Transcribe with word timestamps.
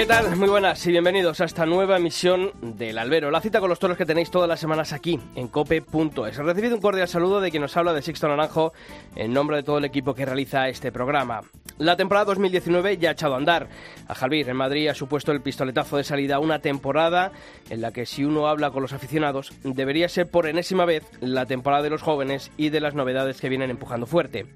¿Qué 0.00 0.06
tal? 0.06 0.34
Muy 0.34 0.48
buenas 0.48 0.86
y 0.86 0.92
bienvenidos 0.92 1.42
a 1.42 1.44
esta 1.44 1.66
nueva 1.66 1.98
emisión 1.98 2.52
del 2.62 2.96
Albero, 2.96 3.30
la 3.30 3.42
cita 3.42 3.60
con 3.60 3.68
los 3.68 3.78
toros 3.78 3.98
que 3.98 4.06
tenéis 4.06 4.30
todas 4.30 4.48
las 4.48 4.58
semanas 4.58 4.94
aquí 4.94 5.20
en 5.34 5.48
cope.es. 5.48 6.36
Recibido 6.38 6.74
un 6.74 6.80
cordial 6.80 7.06
saludo 7.06 7.38
de 7.38 7.50
quien 7.50 7.60
nos 7.60 7.76
habla 7.76 7.92
de 7.92 8.00
Sixto 8.00 8.26
Naranjo 8.26 8.72
en 9.14 9.34
nombre 9.34 9.58
de 9.58 9.62
todo 9.62 9.76
el 9.76 9.84
equipo 9.84 10.14
que 10.14 10.24
realiza 10.24 10.70
este 10.70 10.90
programa. 10.90 11.42
La 11.76 11.98
temporada 11.98 12.24
2019 12.24 12.96
ya 12.96 13.10
ha 13.10 13.12
echado 13.12 13.34
a 13.34 13.36
andar. 13.36 13.68
A 14.08 14.14
Javier 14.14 14.48
en 14.48 14.56
Madrid 14.56 14.88
ha 14.88 14.94
supuesto 14.94 15.32
el 15.32 15.42
pistoletazo 15.42 15.98
de 15.98 16.04
salida 16.04 16.38
una 16.38 16.60
temporada 16.60 17.32
en 17.68 17.82
la 17.82 17.92
que 17.92 18.06
si 18.06 18.24
uno 18.24 18.46
habla 18.46 18.70
con 18.70 18.80
los 18.80 18.94
aficionados 18.94 19.52
debería 19.64 20.08
ser 20.08 20.30
por 20.30 20.46
enésima 20.46 20.86
vez 20.86 21.04
la 21.20 21.44
temporada 21.44 21.82
de 21.82 21.90
los 21.90 22.00
jóvenes 22.00 22.50
y 22.56 22.70
de 22.70 22.80
las 22.80 22.94
novedades 22.94 23.38
que 23.38 23.50
vienen 23.50 23.68
empujando 23.68 24.06
fuerte. 24.06 24.46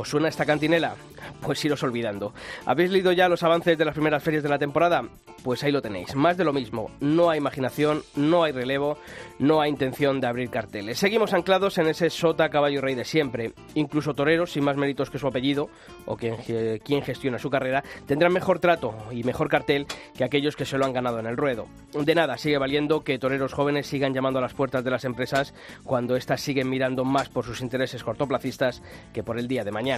¿Os 0.00 0.08
suena 0.08 0.28
esta 0.28 0.46
cantinela? 0.46 0.94
Pues 1.42 1.62
iros 1.62 1.82
olvidando. 1.82 2.32
¿Habéis 2.64 2.90
leído 2.90 3.12
ya 3.12 3.28
los 3.28 3.42
avances 3.42 3.76
de 3.76 3.84
las 3.84 3.92
primeras 3.92 4.22
ferias 4.22 4.42
de 4.42 4.48
la 4.48 4.58
temporada? 4.58 5.04
Pues 5.44 5.62
ahí 5.62 5.72
lo 5.72 5.82
tenéis. 5.82 6.14
Más 6.14 6.38
de 6.38 6.44
lo 6.44 6.54
mismo. 6.54 6.90
No 7.00 7.28
hay 7.28 7.36
imaginación, 7.36 8.02
no 8.16 8.44
hay 8.44 8.52
relevo, 8.52 8.96
no 9.38 9.60
hay 9.60 9.68
intención 9.68 10.18
de 10.18 10.26
abrir 10.26 10.48
carteles. 10.48 10.98
Seguimos 10.98 11.34
anclados 11.34 11.76
en 11.76 11.86
ese 11.86 12.08
sota 12.08 12.48
caballo 12.48 12.80
rey 12.80 12.94
de 12.94 13.04
siempre. 13.04 13.52
Incluso 13.74 14.14
toreros, 14.14 14.52
sin 14.52 14.64
más 14.64 14.78
méritos 14.78 15.10
que 15.10 15.18
su 15.18 15.26
apellido, 15.26 15.68
o 16.06 16.16
quien, 16.16 16.36
quien 16.82 17.02
gestiona 17.02 17.38
su 17.38 17.50
carrera, 17.50 17.84
tendrán 18.06 18.32
mejor 18.32 18.58
trato 18.58 18.94
y 19.10 19.22
mejor 19.22 19.50
cartel 19.50 19.86
que 20.16 20.24
aquellos 20.24 20.56
que 20.56 20.64
se 20.64 20.78
lo 20.78 20.86
han 20.86 20.94
ganado 20.94 21.18
en 21.18 21.26
el 21.26 21.36
ruedo. 21.36 21.66
De 21.92 22.14
nada 22.14 22.38
sigue 22.38 22.56
valiendo 22.56 23.04
que 23.04 23.18
toreros 23.18 23.52
jóvenes 23.52 23.86
sigan 23.86 24.14
llamando 24.14 24.38
a 24.38 24.42
las 24.42 24.54
puertas 24.54 24.82
de 24.82 24.90
las 24.90 25.04
empresas 25.04 25.52
cuando 25.84 26.16
éstas 26.16 26.40
siguen 26.40 26.70
mirando 26.70 27.04
más 27.04 27.28
por 27.28 27.44
sus 27.44 27.60
intereses 27.60 28.02
cortoplacistas 28.02 28.82
que 29.12 29.22
por 29.22 29.38
el 29.38 29.46
día 29.46 29.62
de 29.62 29.72
mañana. 29.72 29.89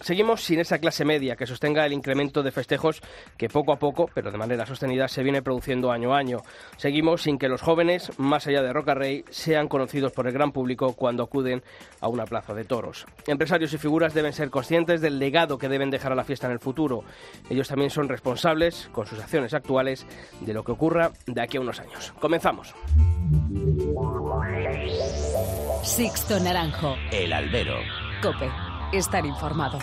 Seguimos 0.00 0.42
sin 0.42 0.60
esa 0.60 0.78
clase 0.78 1.04
media 1.04 1.36
que 1.36 1.46
sostenga 1.46 1.84
el 1.84 1.92
incremento 1.92 2.42
de 2.42 2.52
festejos 2.52 3.02
que 3.36 3.48
poco 3.48 3.72
a 3.72 3.78
poco, 3.78 4.08
pero 4.14 4.30
de 4.30 4.38
manera 4.38 4.64
sostenida, 4.64 5.08
se 5.08 5.22
viene 5.22 5.42
produciendo 5.42 5.92
año 5.92 6.14
a 6.14 6.18
año. 6.18 6.38
Seguimos 6.78 7.22
sin 7.22 7.38
que 7.38 7.48
los 7.48 7.60
jóvenes, 7.60 8.10
más 8.18 8.46
allá 8.46 8.62
de 8.62 8.72
Roca 8.72 8.94
Rey, 8.94 9.24
sean 9.28 9.68
conocidos 9.68 10.12
por 10.12 10.26
el 10.26 10.32
gran 10.32 10.52
público 10.52 10.94
cuando 10.94 11.22
acuden 11.22 11.62
a 12.00 12.08
una 12.08 12.24
plaza 12.24 12.54
de 12.54 12.64
toros. 12.64 13.04
Empresarios 13.26 13.74
y 13.74 13.78
figuras 13.78 14.14
deben 14.14 14.32
ser 14.32 14.48
conscientes 14.48 15.02
del 15.02 15.18
legado 15.18 15.58
que 15.58 15.68
deben 15.68 15.90
dejar 15.90 16.12
a 16.12 16.16
la 16.16 16.24
fiesta 16.24 16.46
en 16.46 16.54
el 16.54 16.60
futuro. 16.60 17.04
Ellos 17.50 17.68
también 17.68 17.90
son 17.90 18.08
responsables, 18.08 18.88
con 18.92 19.06
sus 19.06 19.20
acciones 19.20 19.52
actuales, 19.52 20.06
de 20.40 20.54
lo 20.54 20.64
que 20.64 20.72
ocurra 20.72 21.12
de 21.26 21.42
aquí 21.42 21.58
a 21.58 21.60
unos 21.60 21.78
años. 21.78 22.14
Comenzamos. 22.20 22.74
Sixto 25.82 26.40
Naranjo. 26.40 26.96
El 27.12 27.32
albero. 27.34 27.76
Cope 28.22 28.69
estar 28.92 29.24
informado. 29.26 29.78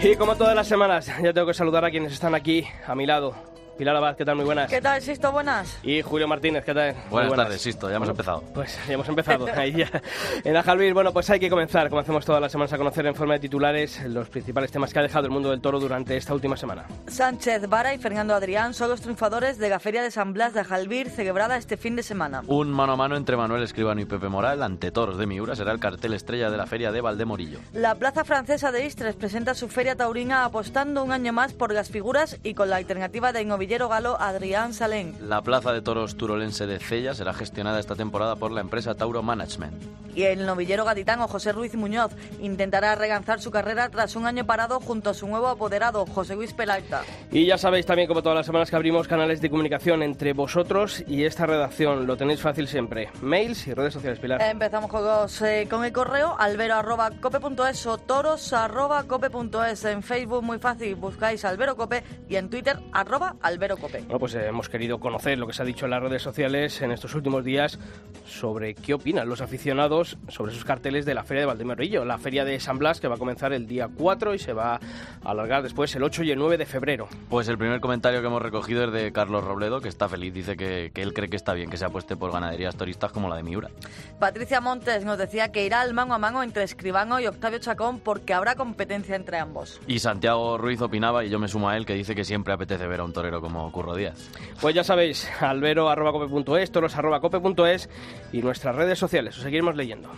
Y 0.00 0.14
como 0.16 0.36
todas 0.36 0.54
las 0.54 0.68
semanas, 0.68 1.06
ya 1.06 1.32
tengo 1.32 1.48
que 1.48 1.54
saludar 1.54 1.84
a 1.84 1.90
quienes 1.90 2.12
están 2.12 2.34
aquí 2.34 2.66
a 2.86 2.94
mi 2.94 3.04
lado. 3.04 3.47
Pilar 3.78 3.94
Abad, 3.94 4.16
¿qué 4.16 4.24
tal? 4.24 4.34
Muy 4.34 4.44
buenas. 4.44 4.68
¿Qué 4.68 4.80
tal, 4.80 5.00
Sisto? 5.00 5.30
Buenas. 5.30 5.78
Y 5.84 6.02
Julio 6.02 6.26
Martínez, 6.26 6.64
¿qué 6.64 6.74
tal? 6.74 6.96
Buenas, 7.10 7.32
tardes, 7.32 7.62
Sisto, 7.62 7.88
ya 7.88 7.94
hemos 7.94 8.08
empezado. 8.08 8.42
Pues 8.52 8.76
ya 8.88 8.94
hemos 8.94 9.08
empezado. 9.08 9.46
Ahí 9.56 9.72
ya. 9.72 10.02
En 10.42 10.56
Ajalvir, 10.56 10.92
bueno, 10.94 11.12
pues 11.12 11.30
hay 11.30 11.38
que 11.38 11.48
comenzar, 11.48 11.88
como 11.88 12.00
hacemos 12.00 12.24
todas 12.24 12.40
las 12.40 12.50
semanas, 12.50 12.72
a 12.72 12.76
conocer 12.76 13.06
en 13.06 13.14
forma 13.14 13.34
de 13.34 13.40
titulares 13.40 14.04
los 14.06 14.28
principales 14.30 14.72
temas 14.72 14.92
que 14.92 14.98
ha 14.98 15.02
dejado 15.02 15.26
el 15.26 15.30
mundo 15.30 15.50
del 15.50 15.60
toro 15.60 15.78
durante 15.78 16.16
esta 16.16 16.34
última 16.34 16.56
semana. 16.56 16.86
Sánchez 17.06 17.68
Vara 17.68 17.94
y 17.94 17.98
Fernando 17.98 18.34
Adrián 18.34 18.74
son 18.74 18.90
los 18.90 19.00
triunfadores 19.00 19.58
de 19.58 19.68
la 19.68 19.78
Feria 19.78 20.02
de 20.02 20.10
San 20.10 20.32
Blas 20.32 20.54
de 20.54 20.60
Ajalvir, 20.60 21.08
celebrada 21.08 21.56
este 21.56 21.76
fin 21.76 21.94
de 21.94 22.02
semana. 22.02 22.42
Un 22.48 22.72
mano 22.72 22.94
a 22.94 22.96
mano 22.96 23.16
entre 23.16 23.36
Manuel 23.36 23.62
Escribano 23.62 24.00
y 24.00 24.06
Pepe 24.06 24.28
Moral 24.28 24.60
ante 24.64 24.90
toros 24.90 25.18
de 25.18 25.26
Miura 25.26 25.54
será 25.54 25.70
el 25.70 25.78
cartel 25.78 26.14
estrella 26.14 26.50
de 26.50 26.56
la 26.56 26.66
Feria 26.66 26.90
de 26.90 27.00
Valdemorillo. 27.00 27.60
La 27.74 27.94
Plaza 27.94 28.24
Francesa 28.24 28.72
de 28.72 28.84
Istres 28.84 29.14
presenta 29.14 29.54
su 29.54 29.68
feria 29.68 29.94
taurina 29.94 30.44
apostando 30.44 31.04
un 31.04 31.12
año 31.12 31.32
más 31.32 31.52
por 31.52 31.72
las 31.72 31.90
figuras 31.90 32.40
y 32.42 32.54
con 32.54 32.70
la 32.70 32.76
alternativa 32.76 33.32
de 33.32 33.42
novillero 33.68 33.90
galo 33.90 34.18
Adrián 34.18 34.72
la 35.20 35.42
plaza 35.42 35.74
de 35.74 35.82
toros 35.82 36.16
turolense 36.16 36.66
de 36.66 36.78
Cella 36.78 37.12
será 37.12 37.34
gestionada 37.34 37.78
esta 37.78 37.94
temporada 37.94 38.34
por 38.36 38.50
la 38.50 38.62
empresa 38.62 38.94
Tauro 38.94 39.22
Management. 39.22 39.74
Y 40.14 40.22
el 40.22 40.46
novillero 40.46 40.86
gaditano 40.86 41.28
José 41.28 41.52
Ruiz 41.52 41.74
Muñoz 41.74 42.12
intentará 42.40 42.94
reganzar 42.94 43.40
su 43.40 43.50
carrera 43.50 43.90
tras 43.90 44.16
un 44.16 44.26
año 44.26 44.46
parado 44.46 44.80
junto 44.80 45.10
a 45.10 45.14
su 45.14 45.28
nuevo 45.28 45.48
apoderado, 45.48 46.06
José 46.06 46.34
Luis 46.34 46.54
Pelaita. 46.54 47.02
Y 47.30 47.44
ya 47.44 47.58
sabéis 47.58 47.84
también, 47.84 48.08
como 48.08 48.22
todas 48.22 48.36
las 48.36 48.46
semanas, 48.46 48.70
que 48.70 48.76
abrimos 48.76 49.06
canales 49.06 49.40
de 49.42 49.50
comunicación 49.50 50.02
entre 50.02 50.32
vosotros 50.32 51.04
y 51.06 51.24
esta 51.24 51.44
redacción. 51.46 52.06
Lo 52.06 52.16
tenéis 52.16 52.40
fácil 52.40 52.66
siempre. 52.68 53.10
Mails 53.20 53.66
y 53.66 53.74
redes 53.74 53.92
sociales, 53.92 54.18
Pilar. 54.18 54.40
Empezamos 54.42 54.90
con, 54.90 55.04
eh, 55.46 55.68
con 55.68 55.84
el 55.84 55.92
correo 55.92 56.34
albero.cope.es 56.38 57.86
o 57.86 57.98
toros.cope.es. 57.98 59.84
En 59.84 60.02
Facebook, 60.02 60.42
muy 60.42 60.58
fácil, 60.58 60.94
buscáis 60.96 61.44
Albero 61.44 61.76
Cope 61.76 62.02
y 62.28 62.36
en 62.36 62.48
Twitter, 62.50 62.78
arroba 62.92 63.36
Albero 63.40 63.57
Cope. 63.58 64.02
Bueno, 64.02 64.18
pues 64.18 64.34
hemos 64.34 64.68
querido 64.68 65.00
conocer 65.00 65.38
lo 65.38 65.46
que 65.46 65.52
se 65.52 65.62
ha 65.62 65.64
dicho 65.64 65.84
en 65.84 65.90
las 65.90 66.02
redes 66.02 66.22
sociales 66.22 66.80
en 66.80 66.92
estos 66.92 67.14
últimos 67.14 67.44
días 67.44 67.78
sobre 68.26 68.74
qué 68.74 68.94
opinan 68.94 69.28
los 69.28 69.40
aficionados 69.40 70.16
sobre 70.28 70.52
sus 70.52 70.64
carteles 70.64 71.04
de 71.04 71.14
la 71.14 71.24
Feria 71.24 71.40
de 71.40 71.46
Valdemorillo, 71.46 72.04
la 72.04 72.18
Feria 72.18 72.44
de 72.44 72.60
San 72.60 72.78
Blas 72.78 73.00
que 73.00 73.08
va 73.08 73.16
a 73.16 73.18
comenzar 73.18 73.52
el 73.52 73.66
día 73.66 73.88
4 73.92 74.34
y 74.34 74.38
se 74.38 74.52
va 74.52 74.76
a 74.76 75.30
alargar 75.30 75.62
después 75.62 75.94
el 75.96 76.04
8 76.04 76.22
y 76.22 76.30
el 76.30 76.38
9 76.38 76.56
de 76.56 76.66
febrero. 76.66 77.08
Pues 77.28 77.48
el 77.48 77.58
primer 77.58 77.80
comentario 77.80 78.20
que 78.20 78.26
hemos 78.26 78.42
recogido 78.42 78.84
es 78.84 78.92
de 78.92 79.12
Carlos 79.12 79.44
Robledo, 79.44 79.80
que 79.80 79.88
está 79.88 80.08
feliz, 80.08 80.32
dice 80.32 80.56
que, 80.56 80.92
que 80.94 81.02
él 81.02 81.12
cree 81.12 81.28
que 81.28 81.36
está 81.36 81.52
bien 81.52 81.68
que 81.68 81.76
se 81.76 81.84
apueste 81.84 82.16
por 82.16 82.32
ganaderías 82.32 82.76
turistas 82.76 83.10
como 83.12 83.28
la 83.28 83.36
de 83.36 83.42
Miura. 83.42 83.70
Patricia 84.20 84.60
Montes 84.60 85.04
nos 85.04 85.18
decía 85.18 85.50
que 85.50 85.66
irá 85.66 85.80
al 85.80 85.94
mano 85.94 86.14
a 86.14 86.18
mano 86.18 86.42
entre 86.42 86.62
Escribano 86.62 87.20
y 87.20 87.26
Octavio 87.26 87.58
Chacón 87.58 88.00
porque 88.00 88.34
habrá 88.34 88.54
competencia 88.54 89.16
entre 89.16 89.38
ambos. 89.38 89.80
Y 89.86 89.98
Santiago 89.98 90.58
Ruiz 90.58 90.80
opinaba, 90.80 91.24
y 91.24 91.30
yo 91.30 91.38
me 91.38 91.48
sumo 91.48 91.68
a 91.68 91.76
él, 91.76 91.86
que 91.86 91.94
dice 91.94 92.14
que 92.14 92.24
siempre 92.24 92.52
apetece 92.52 92.86
ver 92.86 93.00
a 93.00 93.04
un 93.04 93.12
torero 93.12 93.37
como 93.40 93.70
Curro 93.72 93.94
Díaz. 93.94 94.30
Pues 94.60 94.74
ya 94.74 94.84
sabéis, 94.84 95.28
albero.cope.es, 95.40 96.72
toros.cope.es 96.72 97.88
y 98.32 98.42
nuestras 98.42 98.74
redes 98.74 98.98
sociales. 98.98 99.36
Os 99.36 99.42
seguiremos 99.42 99.76
leyendo. 99.76 100.10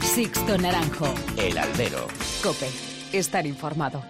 Sixto 0.00 0.56
Naranjo. 0.58 1.12
El 1.36 1.58
albero. 1.58 2.06
Cope. 2.42 2.68
Estar 3.12 3.46
informado. 3.46 4.02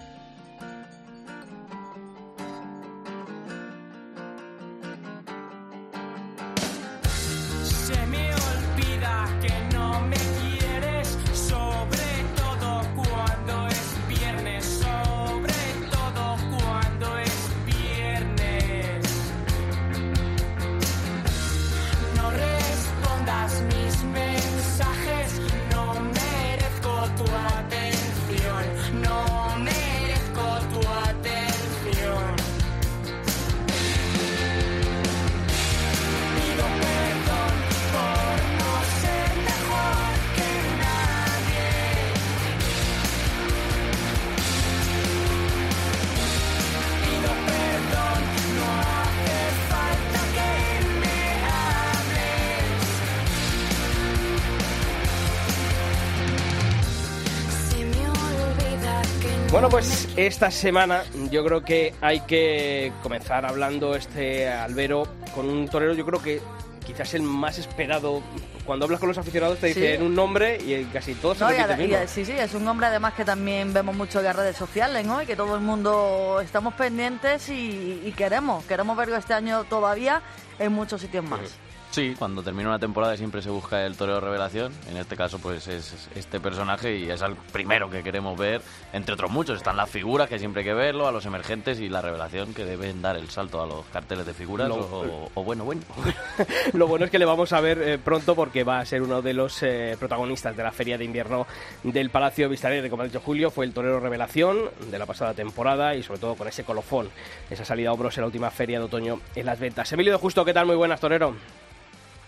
Esta 60.26 60.50
semana 60.50 61.04
yo 61.30 61.44
creo 61.44 61.62
que 61.62 61.94
hay 62.00 62.20
que 62.20 62.92
comenzar 63.02 63.44
hablando 63.46 63.94
este 63.96 64.48
albero 64.48 65.06
con 65.34 65.48
un 65.48 65.68
torero, 65.68 65.94
yo 65.94 66.04
creo 66.06 66.22
que 66.22 66.40
quizás 66.86 67.14
el 67.14 67.22
más 67.22 67.58
esperado 67.58 68.22
cuando 68.66 68.84
hablas 68.84 69.00
con 69.00 69.08
los 69.08 69.18
aficionados 69.18 69.58
te 69.58 69.72
Sí. 69.72 69.80
dicen 69.80 70.02
un 70.02 70.14
nombre 70.14 70.58
y 70.62 70.84
casi 70.92 71.14
todos 71.14 71.38
se 71.38 71.44
No, 71.44 71.52
y 71.52 71.56
el 71.56 71.90
y, 71.90 71.94
eh, 71.94 72.06
sí, 72.06 72.24
sí, 72.24 72.32
es 72.32 72.54
un 72.54 72.66
hombre 72.68 72.86
además 72.86 73.14
que 73.14 73.24
también 73.24 73.72
vemos 73.72 73.94
mucho 73.96 74.18
en 74.18 74.26
las 74.26 74.36
redes 74.36 74.56
sociales, 74.56 75.06
¿no? 75.06 75.22
Y 75.22 75.26
que 75.26 75.34
todo 75.36 75.54
el 75.54 75.60
mundo 75.62 76.40
estamos 76.42 76.74
pendientes 76.74 77.48
y, 77.48 78.02
y 78.04 78.12
queremos, 78.12 78.64
queremos 78.64 78.96
verlo 78.96 79.16
este 79.16 79.32
año 79.34 79.64
todavía 79.64 80.22
en 80.58 80.72
muchos 80.72 81.00
sitios 81.00 81.24
más. 81.24 81.40
Sí, 81.40 81.54
cuando 82.18 82.42
termina 82.42 82.68
una 82.68 82.78
temporada 82.78 83.16
siempre 83.16 83.40
se 83.42 83.50
busca 83.50 83.84
el 83.86 83.96
torero 83.96 84.20
revelación. 84.20 84.72
En 84.90 84.96
este 84.96 85.16
caso, 85.16 85.38
pues 85.38 85.68
es 85.68 86.08
este 86.14 86.40
personaje 86.40 86.96
y 86.96 87.10
es 87.10 87.22
el 87.22 87.36
primero 87.36 87.88
que 87.90 88.02
queremos 88.02 88.38
ver. 88.38 88.60
Entre 88.92 89.14
otros 89.14 89.30
muchos, 89.30 89.56
están 89.58 89.76
las 89.76 89.88
figuras 89.90 90.28
que 90.28 90.38
siempre 90.38 90.60
hay 90.60 90.66
que 90.66 90.74
verlo, 90.74 91.06
a 91.06 91.12
los 91.12 91.24
emergentes 91.26 91.80
y 91.80 91.88
la 91.88 92.00
revelación 92.02 92.52
que 92.54 92.64
deben 92.64 93.00
dar 93.02 93.16
el 93.16 93.30
salto 93.30 93.62
a 93.62 93.66
los 93.66 93.84
carteles 93.86 94.26
de 94.26 94.34
figuras. 94.34 94.68
Lo- 94.68 94.76
o, 94.76 95.30
o 95.34 95.44
bueno, 95.44 95.64
bueno. 95.64 95.82
Lo 96.72 96.86
bueno 96.88 97.04
es 97.04 97.10
que 97.10 97.18
le 97.18 97.24
vamos 97.24 97.52
a 97.52 97.60
ver 97.60 97.80
eh, 97.80 97.98
pronto 97.98 98.34
porque 98.34 98.64
va 98.64 98.80
a 98.80 98.84
ser 98.86 99.02
uno 99.02 99.22
de 99.22 99.32
los 99.34 99.62
eh, 99.62 99.96
protagonistas 99.98 100.56
de 100.56 100.62
la 100.62 100.72
feria 100.72 100.98
de 100.98 101.04
invierno 101.04 101.46
del 101.82 102.10
Palacio 102.10 102.48
Vistalegre. 102.48 102.90
Como 102.90 103.02
ha 103.02 103.06
dicho 103.06 103.20
Julio, 103.20 103.50
fue 103.50 103.64
el 103.66 103.72
torero 103.72 104.00
revelación 104.00 104.58
de 104.90 104.98
la 104.98 105.06
pasada 105.06 105.34
temporada 105.34 105.94
y 105.94 106.02
sobre 106.02 106.20
todo 106.20 106.34
con 106.34 106.48
ese 106.48 106.64
colofón, 106.64 107.08
esa 107.50 107.64
salida 107.64 107.90
a 107.90 107.92
hombros 107.92 108.16
en 108.16 108.22
la 108.22 108.26
última 108.26 108.50
feria 108.50 108.78
de 108.78 108.84
otoño 108.86 109.20
en 109.34 109.46
las 109.46 109.60
ventas. 109.60 109.92
Emilio 109.92 110.12
de 110.12 110.18
Justo, 110.18 110.44
¿qué 110.44 110.52
tal? 110.52 110.66
Muy 110.66 110.76
buenas, 110.76 110.98
torero. 111.00 111.34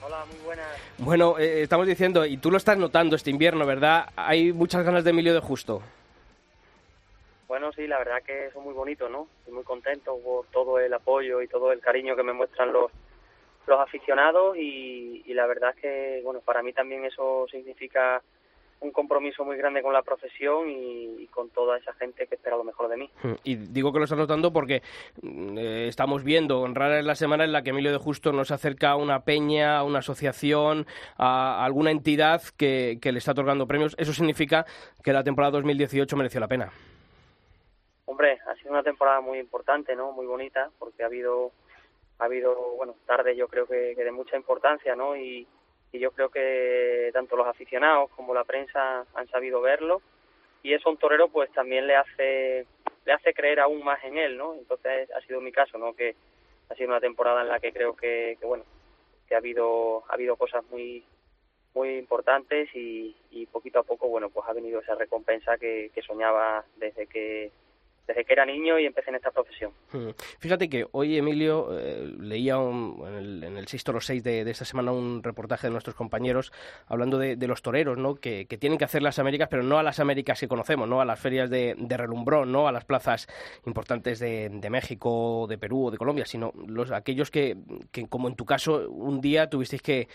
Hola, 0.07 0.25
muy 0.25 0.45
buenas. 0.45 0.67
Bueno, 0.99 1.37
eh, 1.37 1.63
estamos 1.63 1.85
diciendo, 1.85 2.25
y 2.25 2.37
tú 2.37 2.53
lo 2.53 2.59
estás 2.59 2.79
notando 2.79 3.17
este 3.17 3.31
invierno, 3.31 3.67
¿verdad? 3.67 4.07
Hay 4.15 4.53
muchas 4.53 4.85
ganas 4.85 5.03
de 5.03 5.11
Emilio 5.11 5.35
de 5.35 5.41
Justo. 5.41 5.83
Bueno, 7.49 7.73
sí, 7.73 7.89
la 7.89 7.99
verdad 7.99 8.23
que 8.25 8.47
es 8.47 8.55
muy 8.55 8.73
bonito, 8.73 9.09
¿no? 9.09 9.27
Estoy 9.41 9.55
muy 9.55 9.65
contento 9.65 10.17
por 10.25 10.47
todo 10.53 10.79
el 10.79 10.95
apoyo 10.95 11.43
y 11.43 11.49
todo 11.49 11.73
el 11.73 11.81
cariño 11.81 12.15
que 12.15 12.23
me 12.23 12.33
muestran 12.33 12.73
los 12.73 12.93
los 13.67 13.81
aficionados 13.81 14.57
y, 14.57 15.25
y 15.27 15.35
la 15.35 15.45
verdad 15.47 15.71
es 15.75 15.83
que, 15.83 16.21
bueno, 16.23 16.39
para 16.39 16.63
mí 16.63 16.73
también 16.73 17.05
eso 17.05 17.49
significa 17.51 18.23
un 18.81 18.91
compromiso 18.91 19.45
muy 19.45 19.57
grande 19.57 19.83
con 19.83 19.93
la 19.93 20.03
profesión 20.03 20.69
y, 20.69 21.23
y 21.23 21.27
con 21.29 21.51
toda 21.51 21.79
esa 21.79 21.93
gente 21.95 22.27
que 22.27 22.35
espera 22.35 22.57
lo 22.57 22.65
mejor 22.65 22.89
de 22.89 22.97
mí. 22.97 23.11
Y 23.45 23.57
digo 23.57 23.93
que 23.93 23.99
lo 23.99 24.05
estás 24.05 24.19
notando 24.19 24.53
porque 24.53 24.83
mm, 25.23 25.59
eh, 25.59 25.89
estamos 25.89 26.25
viendo, 26.25 26.67
rara 26.75 26.99
es 26.99 27.05
la 27.05 27.15
semana 27.15 27.45
en 27.45 27.53
la 27.53 27.63
que 27.63 27.71
Emilio 27.71 27.93
de 27.93 27.99
Justo 27.99 28.33
nos 28.33 28.51
acerca 28.51 28.91
a 28.91 28.97
una 28.97 29.21
peña, 29.21 29.79
a 29.79 29.85
una 29.85 30.01
asociación, 30.01 30.87
a 31.17 31.65
alguna 31.65 31.91
entidad 31.91 32.43
que, 32.57 32.99
que 33.01 33.13
le 33.13 33.19
está 33.19 33.33
otorgando 33.33 33.67
premios. 33.67 33.95
Eso 33.99 34.13
significa 34.13 34.67
que 35.03 35.13
la 35.13 35.25
temporada 35.25 35.53
2018 35.53 36.17
mereció 36.17 36.41
la 36.41 36.49
pena. 36.49 36.71
Hombre, 38.05 38.39
ha 38.47 38.55
sido 38.57 38.71
una 38.73 38.83
temporada 38.83 39.21
muy 39.21 39.39
importante, 39.39 39.97
¿no? 39.97 40.13
Muy 40.13 40.27
bonita, 40.27 40.71
porque 40.79 41.03
ha 41.03 41.07
habido, 41.07 41.51
ha 42.19 42.25
habido, 42.25 42.55
bueno, 42.77 42.95
tarde 43.05 43.35
yo 43.35 43.49
creo 43.49 43.67
que, 43.67 43.95
que 43.97 44.05
de 44.05 44.13
mucha 44.13 44.37
importancia, 44.37 44.95
¿no? 44.95 45.17
Y, 45.17 45.47
y 45.97 45.99
yo 45.99 46.11
creo 46.11 46.29
que 46.29 47.11
tanto 47.13 47.37
los 47.37 47.47
aficionados 47.47 48.11
como 48.11 48.35
la 48.35 48.45
prensa 48.45 49.05
han 49.15 49.29
sabido 49.29 49.61
verlo 49.61 50.03
y 50.63 50.75
eso 50.75 50.89
a 50.89 50.93
un 50.93 50.99
torero 50.99 51.29
pues 51.29 51.51
también 51.53 51.87
le 51.87 51.97
hace 51.97 52.67
le 53.05 53.13
hace 53.13 53.33
creer 53.33 53.61
aún 53.61 53.85
más 53.85 54.03
en 54.05 54.19
él, 54.19 54.37
¿no? 54.37 54.55
Entonces 54.55 55.09
ha 55.13 55.21
sido 55.23 55.41
mi 55.41 55.53
caso, 55.53 55.79
¿no? 55.79 55.95
Que 55.95 56.17
ha 56.69 56.75
sido 56.75 56.89
una 56.89 57.01
temporada 57.01 57.43
en 57.43 57.49
la 57.49 57.61
que 57.61 57.73
creo 57.73 57.95
que, 57.95 58.37
que 58.41 58.47
bueno, 58.47 58.65
que 59.29 59.35
ha 59.35 59.39
habido 59.39 60.05
ha 60.09 60.15
habido 60.15 60.37
cosas 60.37 60.65
muy 60.71 61.05
muy 61.75 61.97
importantes 61.97 62.69
y, 62.75 63.15
y 63.31 63.47
poquito 63.47 63.79
a 63.79 63.85
poco, 63.85 64.09
bueno, 64.09 64.31
pues 64.31 64.47
ha 64.49 64.53
venido 64.53 64.81
esa 64.81 64.95
recompensa 64.95 65.59
que, 65.59 65.91
que 65.95 66.03
soñaba 66.03 66.65
desde 66.77 67.07
que 67.07 67.53
desde 68.07 68.25
que 68.25 68.33
era 68.33 68.47
niño 68.47 68.79
y 68.79 68.87
empecé 68.87 69.11
en 69.11 69.17
esta 69.17 69.31
profesión. 69.31 69.73
Mm. 69.93 70.11
Fíjate 70.39 70.69
que 70.69 70.87
hoy, 70.93 71.17
Emilio, 71.17 71.69
eh, 71.79 72.13
leía 72.21 72.59
un- 72.59 73.03
en, 73.07 73.15
el, 73.15 73.45
en 73.45 73.57
el 73.57 73.67
6 73.67 73.85
Toro 73.85 74.01
6 74.01 74.23
de, 74.23 74.49
esta 74.51 74.65
semana 74.65 74.93
un 74.93 75.23
reportaje 75.23 75.67
de 75.67 75.73
nuestros 75.73 75.97
compañeros 75.97 76.53
hablando 76.87 77.19
de, 77.19 77.37
los 77.47 77.63
toreros, 77.63 77.99
¿no? 77.99 78.15
Que, 78.17 78.47
que 78.47 78.59
tienen 78.59 78.79
que 78.79 78.85
hacer 78.85 79.03
las 79.03 79.19
Américas, 79.19 79.49
pero 79.51 79.63
no 79.63 79.79
a 79.79 79.83
las 79.83 80.01
Américas 80.01 80.39
que 80.41 80.49
conocemos, 80.49 80.89
¿no? 80.89 81.01
A 81.01 81.05
las 81.05 81.19
ferias 81.21 81.51
de, 81.51 81.75
de 81.77 81.97
relumbrón, 81.97 82.53
¿no? 82.53 82.69
A 82.69 82.73
las 82.73 82.85
plazas 82.85 83.27
importantes 83.67 84.19
de, 84.19 84.49
de 84.51 84.71
México, 84.71 85.47
de 85.49 85.59
Perú 85.59 85.87
o 85.87 85.91
de 85.91 85.99
Colombia, 85.99 86.25
sino 86.27 86.53
los 86.67 86.91
aquellos 86.91 87.31
que, 87.31 87.57
que, 87.93 88.09
como 88.09 88.29
en 88.29 88.37
tu 88.37 88.45
caso, 88.45 88.89
un 88.91 89.21
día 89.21 89.49
tuvisteis 89.51 89.83
que 89.83 90.09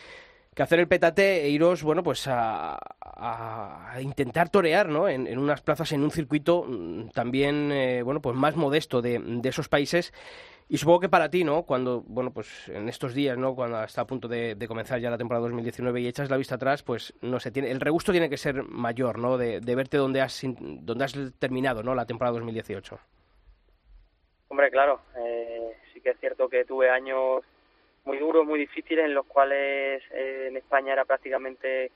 que 0.54 0.64
hacer 0.64 0.80
el 0.80 0.88
petate 0.88 1.46
e 1.46 1.50
iros, 1.50 1.82
bueno, 1.82 2.04
pues 2.04 2.28
a, 2.28 2.78
a- 3.02 4.02
intentar 4.02 4.50
torear, 4.50 4.90
¿no? 4.90 5.08
En, 5.08 5.26
en 5.28 5.40
unas 5.40 5.62
plazas, 5.62 5.94
en 5.94 6.04
un 6.04 6.12
circuito 6.12 6.66
mm, 6.68 7.10
también, 7.12 7.72
eh, 7.72 8.02
bueno, 8.04 8.22
pues 8.22 8.36
más 8.36 8.56
modesto 8.58 9.02
de, 9.02 9.20
de 9.20 9.50
esos 9.50 9.70
países. 9.70 10.14
Y 10.68 10.78
supongo 10.78 11.02
que 11.02 11.10
para 11.10 11.30
ti, 11.30 11.44
¿no? 11.46 11.64
Cuando, 11.64 12.02
bueno, 12.06 12.32
pues 12.32 12.68
en 12.70 12.90
estos 12.90 13.14
días, 13.14 13.38
¿no? 13.38 13.56
Cuando 13.56 13.82
está 13.84 14.02
a 14.02 14.08
punto 14.08 14.28
de, 14.28 14.58
comenzar 14.68 15.00
ya 15.00 15.10
la 15.10 15.18
temporada 15.18 15.44
2019 15.44 16.02
y 16.02 16.08
echas 16.08 16.30
la 16.30 16.38
vista 16.38 16.56
atrás, 16.56 16.84
pues 16.84 17.14
no 17.22 17.40
sé, 17.40 17.52
tiene, 17.52 17.72
el 17.72 17.80
regusto 17.80 18.12
tiene 18.12 18.30
que 18.30 18.38
ser 18.38 18.64
mayor, 18.64 19.20
¿no? 19.20 19.38
De, 19.38 19.62
de 19.62 19.76
verte 19.76 19.98
donde 19.98 20.22
has, 20.22 20.42
donde 20.44 21.06
has 21.06 21.14
terminado, 21.40 21.82
¿no? 21.84 21.96
La 21.96 22.06
temporada 22.06 22.34
2018. 22.34 23.00
Hombre, 24.50 24.70
claro, 24.70 25.00
eh, 25.18 25.78
sí 25.94 26.02
que 26.02 26.10
es 26.10 26.20
cierto 26.20 26.50
que 26.50 26.66
tuve 26.66 26.90
años 26.90 27.42
muy 28.04 28.18
duros, 28.18 28.46
muy 28.46 28.60
difíciles, 28.60 29.06
en 29.06 29.14
los 29.14 29.26
cuales 29.26 30.04
eh, 30.12 30.48
en 30.50 30.58
España 30.58 30.94
era 30.94 31.06
prácticamente 31.06 31.92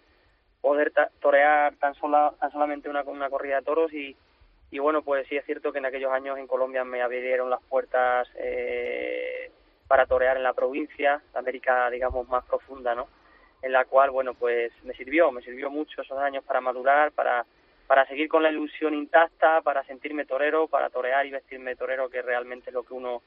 poder 0.62 0.92
torear 1.19 1.75
tan, 1.75 1.94
sola, 1.96 2.34
solamente 2.52 2.90
una, 2.90 3.04
una 3.04 3.30
corrida 3.30 3.57
de 3.57 3.66
toros 3.66 3.94
y, 3.94 4.16
y 4.72 4.80
bueno, 4.80 5.04
pues 5.04 5.28
sí 5.28 5.38
es 5.38 5.46
cierto 5.46 5.72
que 5.72 5.80
en 5.80 5.86
aquellos 5.86 6.12
años 6.12 6.38
en 6.38 6.48
Colombia 6.48 6.84
me 6.84 7.02
abrieron 7.02 7.50
las 7.50 7.62
puertas 7.63 8.28
eh, 8.36 9.52
para 9.88 10.06
torear 10.06 10.38
en 10.38 10.44
la 10.44 10.54
provincia, 10.54 11.22
la 11.34 11.40
América, 11.40 11.90
digamos, 11.90 12.28
más 12.28 12.44
profunda, 12.46 12.96
¿no? 12.96 13.08
En 13.62 13.72
la 13.72 13.86
cual, 13.86 14.12
bueno, 14.12 14.34
pues 14.34 14.72
me 14.84 14.94
sirvió, 14.94 15.31
me 15.31 15.42
sirvió 15.42 15.69
mucho 15.69 16.01
esos 16.01 16.18
años 16.18 16.44
para 16.44 16.62
madurar, 16.62 17.12
para, 17.12 17.46
para 17.88 18.06
seguir 18.08 18.28
con 18.28 18.44
la 18.44 18.51
ilusión 18.51 18.94
intacta, 18.94 19.62
para 19.62 19.84
sentirme 19.86 20.25
torero, 20.25 20.68
para 20.68 20.90
torear 20.90 21.25
y 21.25 21.31
vestirme 21.31 21.75
torero, 21.75 22.10
que 22.10 22.22
realmente 22.22 22.69
es 22.69 22.74
lo 22.74 22.84
que 22.84 22.94
uno 22.94 23.22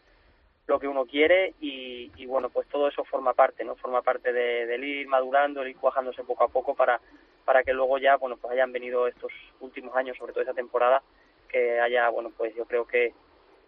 lo 0.68 0.78
que 0.78 0.86
uno 0.86 1.06
quiere 1.06 1.54
y, 1.60 2.12
y 2.16 2.26
bueno 2.26 2.50
pues 2.50 2.68
todo 2.68 2.88
eso 2.88 3.02
forma 3.04 3.32
parte 3.32 3.64
no 3.64 3.74
forma 3.74 4.02
parte 4.02 4.32
de, 4.32 4.66
del 4.66 4.84
ir 4.84 5.08
madurando 5.08 5.62
el 5.62 5.68
ir 5.68 5.76
cuajándose 5.76 6.22
poco 6.24 6.44
a 6.44 6.48
poco 6.48 6.74
para 6.74 7.00
para 7.44 7.64
que 7.64 7.72
luego 7.72 7.98
ya 7.98 8.16
bueno 8.16 8.36
pues 8.36 8.52
hayan 8.52 8.70
venido 8.70 9.08
estos 9.08 9.32
últimos 9.60 9.96
años 9.96 10.16
sobre 10.18 10.32
todo 10.32 10.42
esa 10.42 10.52
temporada 10.52 11.02
que 11.48 11.80
haya 11.80 12.10
bueno 12.10 12.30
pues 12.36 12.54
yo 12.54 12.66
creo 12.66 12.86
que 12.86 13.14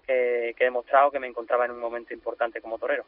que, 0.07 0.55
he 0.59 0.65
demostrado 0.65 1.11
que 1.11 1.19
me 1.19 1.27
encontraba 1.27 1.65
en 1.65 1.73
un 1.73 1.81
momento 1.81 2.15
importante 2.15 2.61
como 2.61 2.79
torero. 2.79 3.05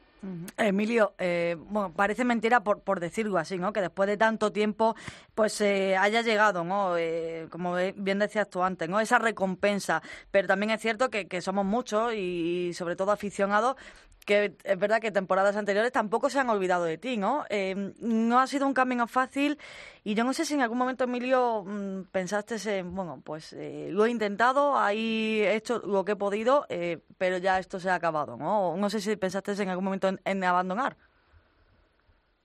Emilio, 0.56 1.12
eh, 1.18 1.56
bueno, 1.58 1.92
parece 1.94 2.24
mentira 2.24 2.60
por, 2.60 2.80
por 2.80 3.00
decirlo 3.00 3.38
así, 3.38 3.58
¿no? 3.58 3.72
Que 3.72 3.80
después 3.80 4.08
de 4.08 4.16
tanto 4.16 4.52
tiempo, 4.52 4.94
pues 5.34 5.60
eh, 5.60 5.96
haya 5.96 6.22
llegado, 6.22 6.64
¿no? 6.64 6.96
Eh, 6.96 7.46
como 7.50 7.76
bien 7.96 8.18
decías 8.18 8.48
tú 8.48 8.62
antes, 8.62 8.88
¿no? 8.88 9.00
Esa 9.00 9.18
recompensa. 9.18 10.02
Pero 10.30 10.48
también 10.48 10.70
es 10.70 10.80
cierto 10.80 11.10
que, 11.10 11.40
somos 11.40 11.64
muchos 11.64 12.14
y 12.14 12.72
sobre 12.74 12.94
todo 12.94 13.10
aficionados 13.10 13.76
que 14.24 14.54
es 14.62 14.78
verdad 14.78 15.00
que 15.00 15.10
temporadas 15.10 15.56
anteriores 15.56 15.92
tampoco 15.92 16.30
se 16.30 16.38
han 16.38 16.50
olvidado 16.50 16.84
de 16.84 16.98
ti, 16.98 17.16
¿no? 17.16 17.44
Eh, 17.50 17.92
no 17.98 18.40
ha 18.40 18.46
sido 18.46 18.66
un 18.66 18.74
camino 18.74 19.06
fácil 19.06 19.58
y 20.04 20.14
yo 20.14 20.24
no 20.24 20.32
sé 20.32 20.44
si 20.44 20.54
en 20.54 20.62
algún 20.62 20.78
momento, 20.78 21.04
Emilio, 21.04 21.64
mm, 21.64 22.04
pensaste 22.12 22.56
en, 22.78 22.94
bueno, 22.94 23.20
pues 23.24 23.52
eh, 23.52 23.88
lo 23.90 24.04
he 24.04 24.10
intentado, 24.10 24.78
ahí 24.78 25.42
he 25.42 25.54
hecho 25.54 25.78
lo 25.84 26.04
que 26.04 26.12
he 26.12 26.16
podido, 26.16 26.66
eh, 26.68 26.98
pero 27.18 27.38
ya 27.38 27.58
esto 27.58 27.80
se 27.80 27.90
ha 27.90 27.94
acabado, 27.94 28.36
¿no? 28.36 28.76
No 28.76 28.90
sé 28.90 29.00
si 29.00 29.16
pensaste 29.16 29.52
en 29.60 29.68
algún 29.68 29.84
momento 29.84 30.08
en, 30.08 30.20
en 30.24 30.44
abandonar. 30.44 30.96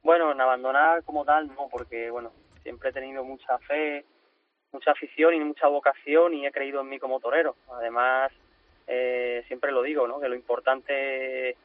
Bueno, 0.03 0.31
en 0.31 0.41
abandonar 0.41 1.03
como 1.03 1.25
tal, 1.25 1.47
no, 1.47 1.67
porque 1.69 2.09
bueno, 2.09 2.31
siempre 2.63 2.89
he 2.89 2.93
tenido 2.93 3.23
mucha 3.23 3.57
fe, 3.59 4.05
mucha 4.71 4.91
afición 4.91 5.33
y 5.33 5.39
mucha 5.39 5.67
vocación 5.67 6.33
y 6.33 6.45
he 6.45 6.51
creído 6.51 6.81
en 6.81 6.89
mí 6.89 6.99
como 6.99 7.19
torero. 7.19 7.55
Además, 7.71 8.31
eh, 8.87 9.43
siempre 9.47 9.71
lo 9.71 9.81
digo, 9.83 10.07
¿no? 10.07 10.19
Que 10.19 10.29
lo 10.29 10.35
importante, 10.35 11.57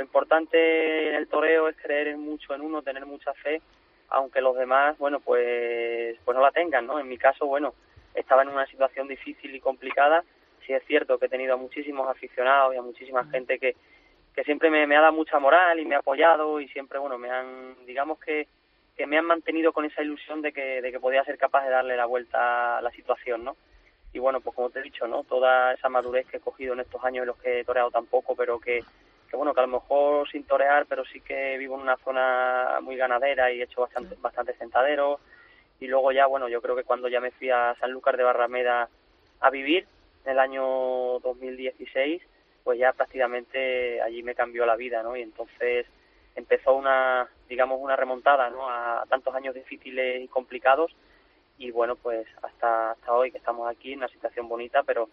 lo 0.00 0.04
importante 0.04 1.10
en 1.10 1.14
el 1.14 1.28
toreo 1.28 1.68
es 1.68 1.76
creer 1.76 2.08
en 2.08 2.20
mucho 2.20 2.54
en 2.54 2.62
uno, 2.62 2.80
tener 2.80 3.04
mucha 3.04 3.34
fe, 3.34 3.60
aunque 4.08 4.40
los 4.40 4.56
demás, 4.56 4.96
bueno, 4.96 5.20
pues, 5.20 6.16
pues 6.24 6.34
no 6.34 6.42
la 6.42 6.50
tengan, 6.52 6.86
¿no? 6.86 6.98
En 6.98 7.06
mi 7.06 7.18
caso, 7.18 7.44
bueno, 7.44 7.74
estaba 8.14 8.42
en 8.42 8.48
una 8.48 8.64
situación 8.64 9.08
difícil 9.08 9.54
y 9.54 9.60
complicada. 9.60 10.24
Sí 10.66 10.72
es 10.72 10.82
cierto 10.86 11.18
que 11.18 11.26
he 11.26 11.28
tenido 11.28 11.52
a 11.52 11.58
muchísimos 11.58 12.08
aficionados 12.08 12.74
y 12.74 12.78
a 12.78 12.82
muchísima 12.82 13.24
gente 13.26 13.58
que, 13.58 13.76
que 14.34 14.42
siempre 14.44 14.70
me, 14.70 14.86
me 14.86 14.96
ha 14.96 15.02
dado 15.02 15.12
mucha 15.12 15.38
moral 15.38 15.78
y 15.78 15.84
me 15.84 15.96
ha 15.96 15.98
apoyado 15.98 16.62
y 16.62 16.68
siempre, 16.68 16.98
bueno, 16.98 17.18
me 17.18 17.30
han, 17.30 17.76
digamos 17.84 18.18
que, 18.20 18.48
que 18.96 19.06
me 19.06 19.18
han 19.18 19.26
mantenido 19.26 19.74
con 19.74 19.84
esa 19.84 20.02
ilusión 20.02 20.40
de 20.40 20.52
que, 20.52 20.80
de 20.80 20.90
que 20.90 20.98
podía 20.98 21.24
ser 21.24 21.36
capaz 21.36 21.64
de 21.64 21.72
darle 21.72 21.94
la 21.94 22.06
vuelta 22.06 22.78
a 22.78 22.80
la 22.80 22.90
situación, 22.92 23.44
¿no? 23.44 23.54
Y 24.14 24.18
bueno, 24.18 24.40
pues 24.40 24.56
como 24.56 24.70
te 24.70 24.78
he 24.78 24.82
dicho, 24.82 25.06
¿no? 25.06 25.24
Toda 25.24 25.74
esa 25.74 25.90
madurez 25.90 26.26
que 26.26 26.38
he 26.38 26.40
cogido 26.40 26.72
en 26.72 26.80
estos 26.80 27.04
años 27.04 27.22
en 27.22 27.28
los 27.28 27.36
que 27.36 27.60
he 27.60 27.64
toreado 27.64 27.90
tampoco, 27.90 28.34
pero 28.34 28.58
que, 28.58 28.82
que 29.30 29.36
bueno, 29.36 29.54
que 29.54 29.60
a 29.60 29.66
lo 29.66 29.80
mejor 29.80 30.28
sin 30.28 30.44
torear, 30.44 30.86
pero 30.86 31.04
sí 31.04 31.20
que 31.20 31.56
vivo 31.56 31.76
en 31.76 31.82
una 31.82 31.96
zona 31.98 32.80
muy 32.82 32.96
ganadera 32.96 33.52
y 33.52 33.60
he 33.60 33.64
hecho 33.64 33.82
bastante, 33.82 34.16
bastante 34.20 34.54
sentadero. 34.56 35.20
Y 35.78 35.86
luego 35.86 36.12
ya, 36.12 36.26
bueno, 36.26 36.48
yo 36.48 36.60
creo 36.60 36.76
que 36.76 36.84
cuando 36.84 37.08
ya 37.08 37.20
me 37.20 37.30
fui 37.30 37.50
a 37.50 37.74
Sanlúcar 37.80 38.16
de 38.16 38.24
Barrameda 38.24 38.88
a 39.40 39.50
vivir, 39.50 39.86
en 40.24 40.32
el 40.32 40.38
año 40.38 41.18
2016, 41.20 42.22
pues 42.64 42.78
ya 42.78 42.92
prácticamente 42.92 44.02
allí 44.02 44.22
me 44.22 44.34
cambió 44.34 44.66
la 44.66 44.76
vida, 44.76 45.02
¿no? 45.02 45.16
Y 45.16 45.22
entonces 45.22 45.86
empezó 46.34 46.74
una, 46.74 47.28
digamos, 47.48 47.78
una 47.80 47.96
remontada 47.96 48.50
¿no? 48.50 48.68
a 48.68 49.04
tantos 49.08 49.34
años 49.34 49.54
difíciles 49.54 50.22
y 50.22 50.28
complicados 50.28 50.94
y 51.58 51.70
bueno, 51.70 51.96
pues 51.96 52.26
hasta, 52.42 52.92
hasta 52.92 53.12
hoy 53.12 53.30
que 53.30 53.38
estamos 53.38 53.68
aquí 53.68 53.92
en 53.92 53.98
una 53.98 54.08
situación 54.08 54.48
bonita, 54.48 54.82
pero, 54.82 55.08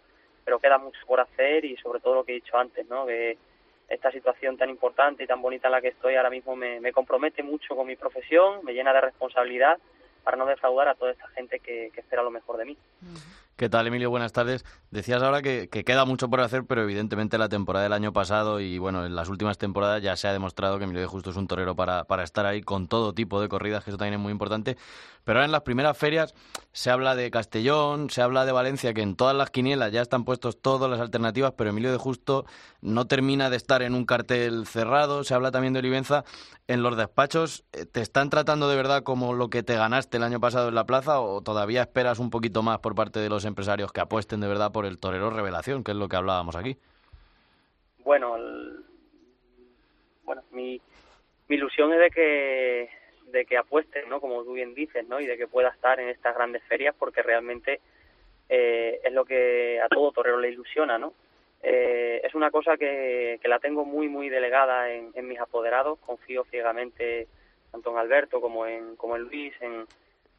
pero 0.45 0.59
queda 0.59 0.77
mucho 0.77 0.99
por 1.05 1.19
hacer 1.19 1.65
y 1.65 1.75
sobre 1.77 1.99
todo 1.99 2.15
lo 2.15 2.23
que 2.23 2.31
he 2.33 2.35
dicho 2.35 2.57
antes, 2.57 2.87
¿no? 2.87 3.05
que 3.05 3.37
esta 3.87 4.11
situación 4.11 4.57
tan 4.57 4.69
importante 4.69 5.23
y 5.23 5.27
tan 5.27 5.41
bonita 5.41 5.67
en 5.67 5.71
la 5.73 5.81
que 5.81 5.89
estoy 5.89 6.15
ahora 6.15 6.29
mismo 6.29 6.55
me, 6.55 6.79
me 6.79 6.91
compromete 6.91 7.43
mucho 7.43 7.75
con 7.75 7.87
mi 7.87 7.95
profesión, 7.95 8.63
me 8.63 8.73
llena 8.73 8.93
de 8.93 9.01
responsabilidad 9.01 9.77
para 10.23 10.37
no 10.37 10.45
defraudar 10.45 10.89
a 10.89 10.95
toda 10.95 11.11
esta 11.11 11.27
gente 11.29 11.59
que 11.59 11.91
espera 11.95 12.21
lo 12.21 12.31
mejor 12.31 12.57
de 12.57 12.65
mí. 12.65 12.77
¿Qué 13.57 13.69
tal, 13.69 13.87
Emilio? 13.87 14.11
Buenas 14.11 14.33
tardes. 14.33 14.63
Decías 14.91 15.23
ahora 15.23 15.41
que, 15.41 15.67
queda 15.67 16.05
mucho 16.05 16.29
por 16.29 16.41
hacer, 16.41 16.65
pero 16.67 16.83
evidentemente 16.83 17.39
la 17.39 17.49
temporada 17.49 17.81
del 17.81 17.93
año 17.93 18.13
pasado 18.13 18.59
y 18.59 18.77
bueno, 18.77 19.03
en 19.03 19.15
las 19.15 19.29
últimas 19.29 19.57
temporadas 19.57 20.03
ya 20.03 20.15
se 20.15 20.27
ha 20.27 20.31
demostrado 20.31 20.77
que 20.77 20.83
Emilio 20.83 21.01
de 21.01 21.07
Justo 21.07 21.31
es 21.31 21.37
un 21.37 21.47
torero 21.47 21.75
para, 21.75 22.03
para 22.03 22.23
estar 22.23 22.45
ahí 22.45 22.61
con 22.61 22.87
todo 22.87 23.13
tipo 23.13 23.41
de 23.41 23.49
corridas, 23.49 23.83
que 23.83 23.89
eso 23.89 23.97
también 23.97 24.13
es 24.13 24.19
muy 24.19 24.31
importante. 24.31 24.77
Pero 25.27 25.39
ahora 25.39 25.45
en 25.45 25.51
las 25.51 25.63
primeras 25.63 25.97
ferias 25.97 26.33
se 26.71 26.89
habla 26.89 27.13
de 27.13 27.29
Castellón, 27.31 28.09
se 28.09 28.21
habla 28.21 28.45
de 28.45 28.53
Valencia, 28.53 28.93
que 28.93 29.01
en 29.01 29.17
todas 29.17 29.35
las 29.35 29.49
quinielas 29.49 29.91
ya 29.91 30.01
están 30.01 30.23
puestos 30.23 30.61
todas 30.61 30.89
las 30.89 31.01
alternativas, 31.01 31.51
pero 31.57 31.71
Emilio 31.71 31.91
de 31.91 31.97
Justo 31.97 32.45
no 32.79 33.07
termina 33.07 33.49
de 33.49 33.57
estar 33.57 33.81
en 33.81 33.93
un 33.93 34.05
cartel 34.05 34.65
cerrado. 34.65 35.25
Se 35.25 35.33
habla 35.33 35.51
también 35.51 35.73
de 35.73 35.79
Olivenza. 35.79 36.23
En 36.67 36.81
los 36.81 36.95
despachos, 36.95 37.65
eh, 37.73 37.85
¿te 37.85 38.01
están 38.01 38.29
tratando 38.29 38.69
de 38.69 38.77
verdad 38.77 39.03
como 39.03 39.33
lo 39.33 39.49
que 39.49 39.63
te 39.63 39.75
ganaste 39.75 40.15
el 40.15 40.23
año 40.23 40.39
pasado 40.39 40.69
en 40.69 40.75
la 40.75 40.85
plaza 40.85 41.19
o 41.19 41.41
todavía 41.41 41.81
esperas 41.81 42.19
un 42.19 42.29
poquito 42.29 42.63
más 42.63 42.79
por 42.79 42.95
parte 42.95 43.19
de 43.19 43.27
los 43.27 43.43
empresarios 43.47 43.91
que 43.91 44.01
apuesten 44.01 44.39
de 44.41 44.47
verdad 44.47 44.71
por 44.71 44.85
el 44.85 44.99
torero 44.99 45.29
revelación, 45.29 45.83
que 45.83 45.91
es 45.91 45.97
lo 45.97 46.07
que 46.07 46.15
hablábamos 46.15 46.55
aquí? 46.55 46.77
Bueno, 47.99 48.37
bueno, 50.23 50.43
mi, 50.51 50.79
mi 51.47 51.55
ilusión 51.55 51.93
es 51.93 51.99
de 51.99 52.09
que 52.09 52.89
de 53.31 53.45
que 53.45 53.57
apuesten, 53.57 54.07
¿no? 54.07 54.21
Como 54.21 54.43
tú 54.43 54.53
bien 54.53 54.73
dices, 54.73 55.05
¿no? 55.07 55.19
Y 55.19 55.25
de 55.25 55.37
que 55.37 55.47
pueda 55.47 55.69
estar 55.69 55.99
en 55.99 56.09
estas 56.09 56.35
grandes 56.35 56.63
ferias 56.63 56.95
porque 56.97 57.21
realmente 57.21 57.81
eh, 58.47 59.01
es 59.03 59.11
lo 59.11 59.25
que 59.25 59.81
a 59.81 59.89
todo 59.89 60.11
torero 60.11 60.39
le 60.39 60.49
ilusiona, 60.49 60.97
¿no? 60.97 61.13
Eh, 61.61 62.21
es 62.23 62.33
una 62.35 62.51
cosa 62.51 62.77
que, 62.77 63.39
que 63.41 63.47
la 63.47 63.59
tengo 63.59 63.83
muy, 63.83 64.07
muy 64.07 64.29
delegada 64.29 64.91
en, 64.91 65.11
en 65.13 65.27
mis 65.27 65.39
apoderados. 65.39 65.99
Confío 65.99 66.45
ciegamente 66.45 67.27
tanto 67.71 67.91
en 67.91 67.97
Alberto 67.97 68.39
como 68.39 68.65
en, 68.65 68.95
como 68.95 69.15
en 69.15 69.23
Luis, 69.23 69.53
en, 69.59 69.85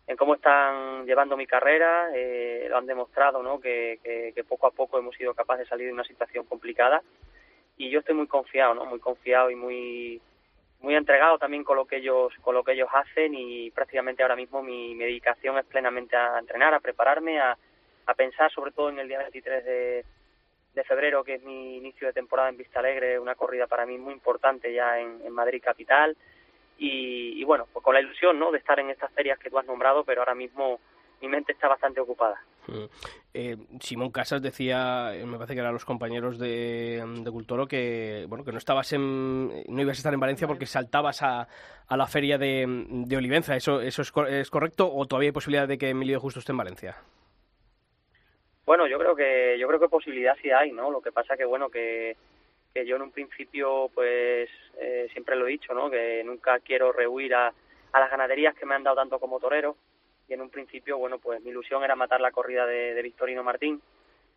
en 0.09 0.17
cómo 0.17 0.35
están 0.35 1.05
llevando 1.05 1.37
mi 1.37 1.47
carrera, 1.47 2.11
eh, 2.15 2.67
lo 2.69 2.79
han 2.79 2.87
demostrado, 2.87 3.43
¿no? 3.43 3.61
Que, 3.61 4.01
que, 4.35 4.45
poco 4.45 4.67
a 4.67 4.71
poco 4.71 4.99
hemos 4.99 5.15
sido 5.15 5.35
capaces 5.35 5.67
de 5.67 5.69
salir 5.69 5.87
de 5.87 5.93
una 5.93 6.05
situación 6.05 6.47
complicada 6.47 7.03
y 7.77 7.91
yo 7.91 8.01
estoy 8.01 8.15
muy 8.15 8.27
confiado, 8.27 8.75
¿no? 8.75 8.87
Muy 8.87 9.01
confiado 9.01 9.51
y 9.51 9.55
muy 9.55 10.21
muy 10.81 10.95
entregado 10.95 11.39
también 11.39 11.65
con 11.65 11.77
lo 11.77 11.87
que 11.87 11.97
ellos 11.97 12.33
con 12.41 12.55
lo 12.55 12.65
que 12.65 12.73
ellos 12.73 12.89
hacen 12.93 13.35
y 13.35 13.71
prácticamente 13.71 14.23
ahora 14.23 14.37
mismo 14.37 14.63
mi, 14.63 14.95
dedicación 14.97 15.59
es 15.59 15.67
plenamente 15.67 16.17
a 16.17 16.39
entrenar, 16.39 16.73
a 16.73 16.81
prepararme, 16.81 17.39
a, 17.39 17.59
a 18.07 18.15
pensar 18.15 18.51
sobre 18.51 18.73
todo 18.73 18.89
en 18.89 19.01
el 19.01 19.09
día 19.09 19.19
23 19.19 19.65
de, 19.65 20.05
de 20.73 20.85
febrero, 20.85 21.23
que 21.23 21.35
es 21.35 21.43
mi 21.43 21.77
inicio 21.77 22.07
de 22.07 22.15
temporada 22.15 22.49
en 22.49 22.57
Vista 22.57 22.79
Alegre, 22.79 23.19
una 23.19 23.35
corrida 23.35 23.67
para 23.67 23.85
mí 23.85 23.99
muy 23.99 24.15
importante 24.15 24.73
ya 24.73 24.99
en, 24.99 25.21
en 25.23 25.33
Madrid 25.35 25.61
capital 25.63 26.17
y, 26.79 27.45
bueno, 27.45 27.67
pues 27.73 27.85
con 27.85 27.95
la 27.95 28.01
ilusión 28.01 28.39
¿no? 28.39 28.53
de 28.53 28.59
estar 28.59 28.79
en 28.79 28.91
estas 28.91 29.13
ferias 29.13 29.39
que 29.39 29.51
tú 29.51 29.59
has 29.59 29.67
nombrado, 29.67 30.05
pero 30.05 30.21
ahora 30.21 30.35
mismo 30.35 30.79
mi 31.21 31.29
mente 31.29 31.53
está 31.53 31.67
bastante 31.69 32.01
ocupada. 32.01 32.41
Mm. 32.69 32.85
Eh, 33.35 33.57
Simón 33.81 34.11
Casas 34.11 34.41
decía, 34.41 35.15
eh, 35.15 35.25
me 35.27 35.37
parece 35.37 35.55
que 35.55 35.61
eran 35.61 35.73
los 35.73 35.85
compañeros 35.85 36.39
de, 36.39 37.03
de 37.05 37.31
Cultoro, 37.31 37.67
que 37.67 38.27
bueno 38.29 38.45
que 38.45 38.53
no 38.53 38.59
estabas 38.59 38.93
en, 38.93 39.49
no 39.49 39.83
ibas 39.83 39.99
a 39.99 40.01
estar 40.01 40.15
en 40.15 40.21
Valencia 40.21 40.47
porque 40.47 40.67
saltabas 40.67 41.23
a, 41.23 41.49
a 41.89 41.97
la 41.97 42.07
feria 42.07 42.39
de, 42.39 42.67
de 42.89 43.17
Olivenza. 43.17 43.57
¿Eso, 43.57 43.81
eso 43.81 44.03
es, 44.03 44.13
es, 44.29 44.51
correcto 44.51 44.89
o 44.93 45.07
todavía 45.07 45.31
hay 45.31 45.33
posibilidad 45.33 45.67
de 45.67 45.79
que 45.79 45.91
Emilio 45.91 46.21
Justo 46.21 46.39
esté 46.39 46.53
en 46.53 46.59
Valencia? 46.59 46.97
Bueno, 48.65 48.87
yo 48.87 48.99
creo 48.99 49.17
que 49.17 49.57
yo 49.59 49.67
creo 49.67 49.81
que 49.81 49.89
posibilidad 49.89 50.37
sí 50.41 50.51
hay, 50.51 50.71
¿no? 50.71 50.91
Lo 50.91 51.01
que 51.01 51.11
pasa 51.11 51.37
que 51.37 51.47
bueno 51.47 51.71
que 51.71 52.17
que 52.79 52.87
yo 52.87 52.97
en 52.97 53.03
un 53.03 53.11
principio 53.11 53.91
pues 53.93 54.49
eh, 54.81 55.09
siempre 55.13 55.35
lo 55.35 55.47
he 55.47 55.51
dicho, 55.51 55.75
¿no? 55.75 55.91
Que 55.91 56.23
nunca 56.25 56.61
quiero 56.61 56.93
rehuir 56.93 57.35
a, 57.35 57.53
a 57.93 58.01
las 58.01 58.11
ganaderías 58.11 58.55
que 58.55 58.67
me 58.67 58.77
han 58.77 58.85
dado 58.85 58.97
tanto 58.97 59.19
como 59.19 59.41
torero 59.41 59.77
y 60.29 60.35
en 60.35 60.43
un 60.43 60.51
principio, 60.51 60.97
bueno, 60.97 61.19
pues 61.19 61.41
mi 61.43 61.51
ilusión 61.51 61.83
era 61.83 61.97
matar 61.97 62.21
la 62.21 62.31
corrida 62.31 62.67
de, 62.67 62.95
de 62.95 63.03
Victorino 63.03 63.43
Martín. 63.43 63.81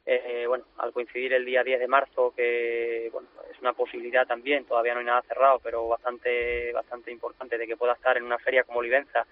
Eh, 0.04 0.46
bueno, 0.48 0.66
al 0.80 0.92
coincidir 0.92 1.34
el 1.34 1.46
día 1.46 1.64
10 1.64 1.80
de 1.80 1.88
marzo, 1.88 2.34
que 2.36 3.10
bueno, 3.12 3.28
es 3.52 3.60
una 3.62 3.74
posibilidad 3.74 4.26
también, 4.26 4.66
todavía 4.66 4.94
no 4.96 5.02
hay 5.02 5.06
nada 5.06 5.22
cerrado, 5.22 5.60
pero 5.60 5.88
bastante 5.88 6.72
bastante 6.74 7.12
importante 7.12 7.60
de 7.60 7.68
que 7.68 7.78
pueda 7.78 7.94
estar 7.94 8.18
en 8.18 8.24
una 8.24 8.40
feria 8.40 8.64
como 8.64 8.80
Olivenza, 8.80 9.28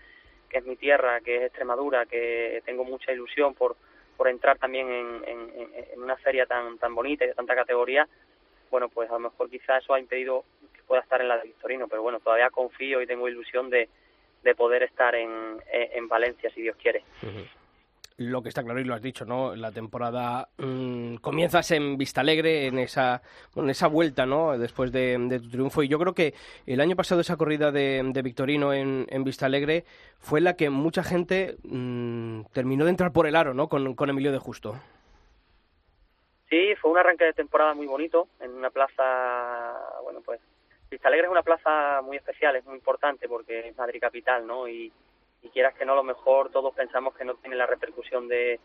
que 0.48 0.60
es 0.60 0.66
mi 0.66 0.76
tierra, 0.76 1.22
que 1.22 1.38
es 1.38 1.42
Extremadura, 1.44 2.06
que 2.06 2.62
tengo 2.64 2.84
mucha 2.84 3.12
ilusión 3.12 3.56
por, 3.56 3.76
por 4.16 4.28
entrar 4.28 4.60
también 4.60 4.92
en, 4.92 5.24
en, 5.26 5.72
en 5.94 6.04
una 6.04 6.18
feria 6.18 6.46
tan, 6.46 6.78
tan 6.78 6.94
bonita 6.94 7.26
y 7.26 7.30
de 7.30 7.34
tanta 7.34 7.56
categoría, 7.56 8.08
bueno, 8.70 8.90
pues 8.90 9.10
a 9.10 9.14
lo 9.14 9.20
mejor 9.20 9.50
quizá 9.50 9.78
eso 9.78 9.94
ha 9.94 10.00
impedido 10.00 10.46
que 10.74 10.82
pueda 10.84 11.02
estar 11.02 11.22
en 11.22 11.28
la 11.28 11.38
de 11.38 11.44
Victorino, 11.44 11.88
pero 11.88 12.02
bueno, 12.02 12.20
todavía 12.20 12.50
confío 12.50 13.02
y 13.02 13.08
tengo 13.08 13.28
ilusión 13.28 13.70
de, 13.70 13.90
de 14.44 14.56
poder 14.56 14.84
estar 14.84 15.16
en, 15.16 15.62
en 15.72 16.08
Valencia, 16.08 16.50
si 16.54 16.62
Dios 16.62 16.76
quiere. 16.82 17.04
Lo 18.20 18.42
que 18.42 18.50
está 18.50 18.64
claro 18.64 18.82
y 18.82 18.84
lo 18.84 18.94
has 18.94 19.02
dicho, 19.02 19.24
¿no? 19.24 19.56
La 19.56 19.72
temporada 19.72 20.50
mmm, 20.58 21.16
comienzas 21.16 21.72
en 21.72 21.98
Vista 21.98 22.20
Alegre, 22.20 22.68
en 22.68 22.78
esa, 22.78 23.22
en 23.56 23.70
esa 23.70 23.88
vuelta, 23.88 24.26
¿no? 24.26 24.58
Después 24.58 24.92
de, 24.92 25.40
tu 25.42 25.50
triunfo. 25.50 25.84
Y 25.84 25.88
yo 25.88 25.98
creo 25.98 26.14
que 26.14 26.34
el 26.66 26.82
año 26.82 26.98
pasado 26.98 27.22
esa 27.22 27.38
corrida 27.38 27.72
de, 27.72 28.02
de 28.04 28.22
Victorino 28.22 28.74
en, 28.74 29.08
en, 29.10 29.24
Vista 29.24 29.46
Alegre 29.46 29.86
fue 30.18 30.42
la 30.42 30.58
que 30.58 30.70
mucha 30.70 31.02
gente 31.02 31.56
mmm, 31.64 32.42
terminó 32.52 32.84
de 32.84 32.92
entrar 32.92 33.14
por 33.14 33.26
el 33.26 33.38
aro, 33.38 33.54
¿no? 33.54 33.70
Con 33.70 34.10
Emilio 34.10 34.34
de 34.34 34.40
Justo. 34.40 34.76
Sí, 36.50 36.76
fue 36.82 36.92
un 36.92 36.98
arranque 36.98 37.26
de 37.26 37.34
temporada 37.34 37.74
muy 37.76 37.86
bonito 37.86 38.28
en 38.40 38.52
una 38.52 38.72
plaza, 38.72 39.78
bueno, 40.04 40.22
pues 40.26 40.40
Vista 40.90 41.08
Alegre 41.08 41.28
es 41.28 41.32
una 41.32 41.44
plaza 41.44 42.02
muy 42.02 42.18
especial, 42.18 42.56
es 42.56 42.66
muy 42.66 42.76
importante 42.76 43.28
porque 43.28 43.68
es 43.68 43.78
Madrid 43.78 44.02
capital, 44.02 44.48
¿no? 44.48 44.68
Y, 44.68 44.92
quieras 45.54 45.74
que 45.74 45.86
no, 45.86 45.94
a 45.94 45.96
lo 45.96 46.04
mejor 46.04 46.52
todos 46.52 46.76
pensamos 46.76 47.16
que 47.16 47.26
no 47.26 47.34
tiene 47.36 47.56
la 47.56 47.66
repercusión 47.66 48.28
de, 48.28 48.60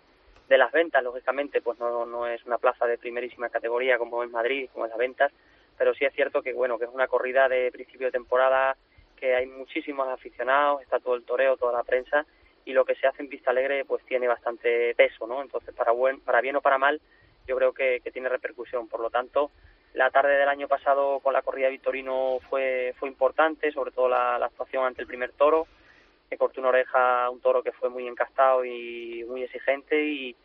de 0.48 0.58
las 0.58 0.70
ventas, 0.72 1.02
lógicamente, 1.02 1.62
pues 1.62 1.78
no, 1.78 2.04
no 2.04 2.26
es 2.26 2.44
una 2.44 2.58
plaza 2.58 2.86
de 2.86 2.98
primerísima 2.98 3.48
categoría 3.48 3.96
como 3.96 4.22
es 4.22 4.30
Madrid, 4.30 4.68
como 4.72 4.84
es 4.84 4.90
las 4.90 4.98
ventas, 4.98 5.32
pero 5.78 5.94
sí 5.94 6.04
es 6.04 6.12
cierto 6.14 6.42
que, 6.42 6.52
bueno, 6.52 6.78
que 6.78 6.84
es 6.84 6.90
una 6.92 7.06
corrida 7.06 7.48
de 7.48 7.70
principio 7.72 8.08
de 8.08 8.12
temporada, 8.12 8.76
que 9.16 9.34
hay 9.34 9.46
muchísimos 9.46 10.08
aficionados, 10.08 10.82
está 10.82 10.98
todo 11.00 11.14
el 11.14 11.24
toreo, 11.24 11.56
toda 11.56 11.72
la 11.72 11.84
prensa, 11.84 12.26
y 12.64 12.72
lo 12.72 12.84
que 12.84 12.94
se 12.96 13.06
hace 13.06 13.22
en 13.22 13.28
Vista 13.28 13.50
Alegre 13.50 13.84
pues 13.84 14.04
tiene 14.04 14.26
bastante 14.26 14.94
peso, 14.94 15.26
¿no? 15.26 15.42
Entonces, 15.42 15.74
para, 15.74 15.92
buen, 15.92 16.20
para 16.20 16.40
bien 16.40 16.56
o 16.56 16.60
para 16.60 16.78
mal, 16.78 17.00
yo 17.46 17.56
creo 17.56 17.72
que, 17.72 18.00
que 18.02 18.10
tiene 18.10 18.28
repercusión. 18.28 18.88
Por 18.88 19.00
lo 19.00 19.10
tanto, 19.10 19.50
la 19.94 20.10
tarde 20.10 20.36
del 20.36 20.48
año 20.48 20.68
pasado 20.68 21.20
con 21.20 21.32
la 21.32 21.42
corrida 21.42 21.66
de 21.66 21.72
Victorino 21.72 22.38
fue, 22.50 22.94
fue 22.98 23.08
importante, 23.08 23.72
sobre 23.72 23.92
todo 23.92 24.08
la, 24.08 24.36
actuación 24.36 24.84
ante 24.84 25.00
el 25.00 25.06
primer 25.06 25.32
toro, 25.32 25.66
que 26.28 26.36
cortó 26.36 26.60
una 26.60 26.70
oreja 26.70 27.24
a 27.24 27.30
un 27.30 27.40
toro 27.40 27.62
que 27.62 27.72
fue 27.72 27.90
muy 27.90 28.06
encastado 28.06 28.64
y 28.64 29.24
muy 29.28 29.42
exigente 29.42 30.04
y, 30.04 30.36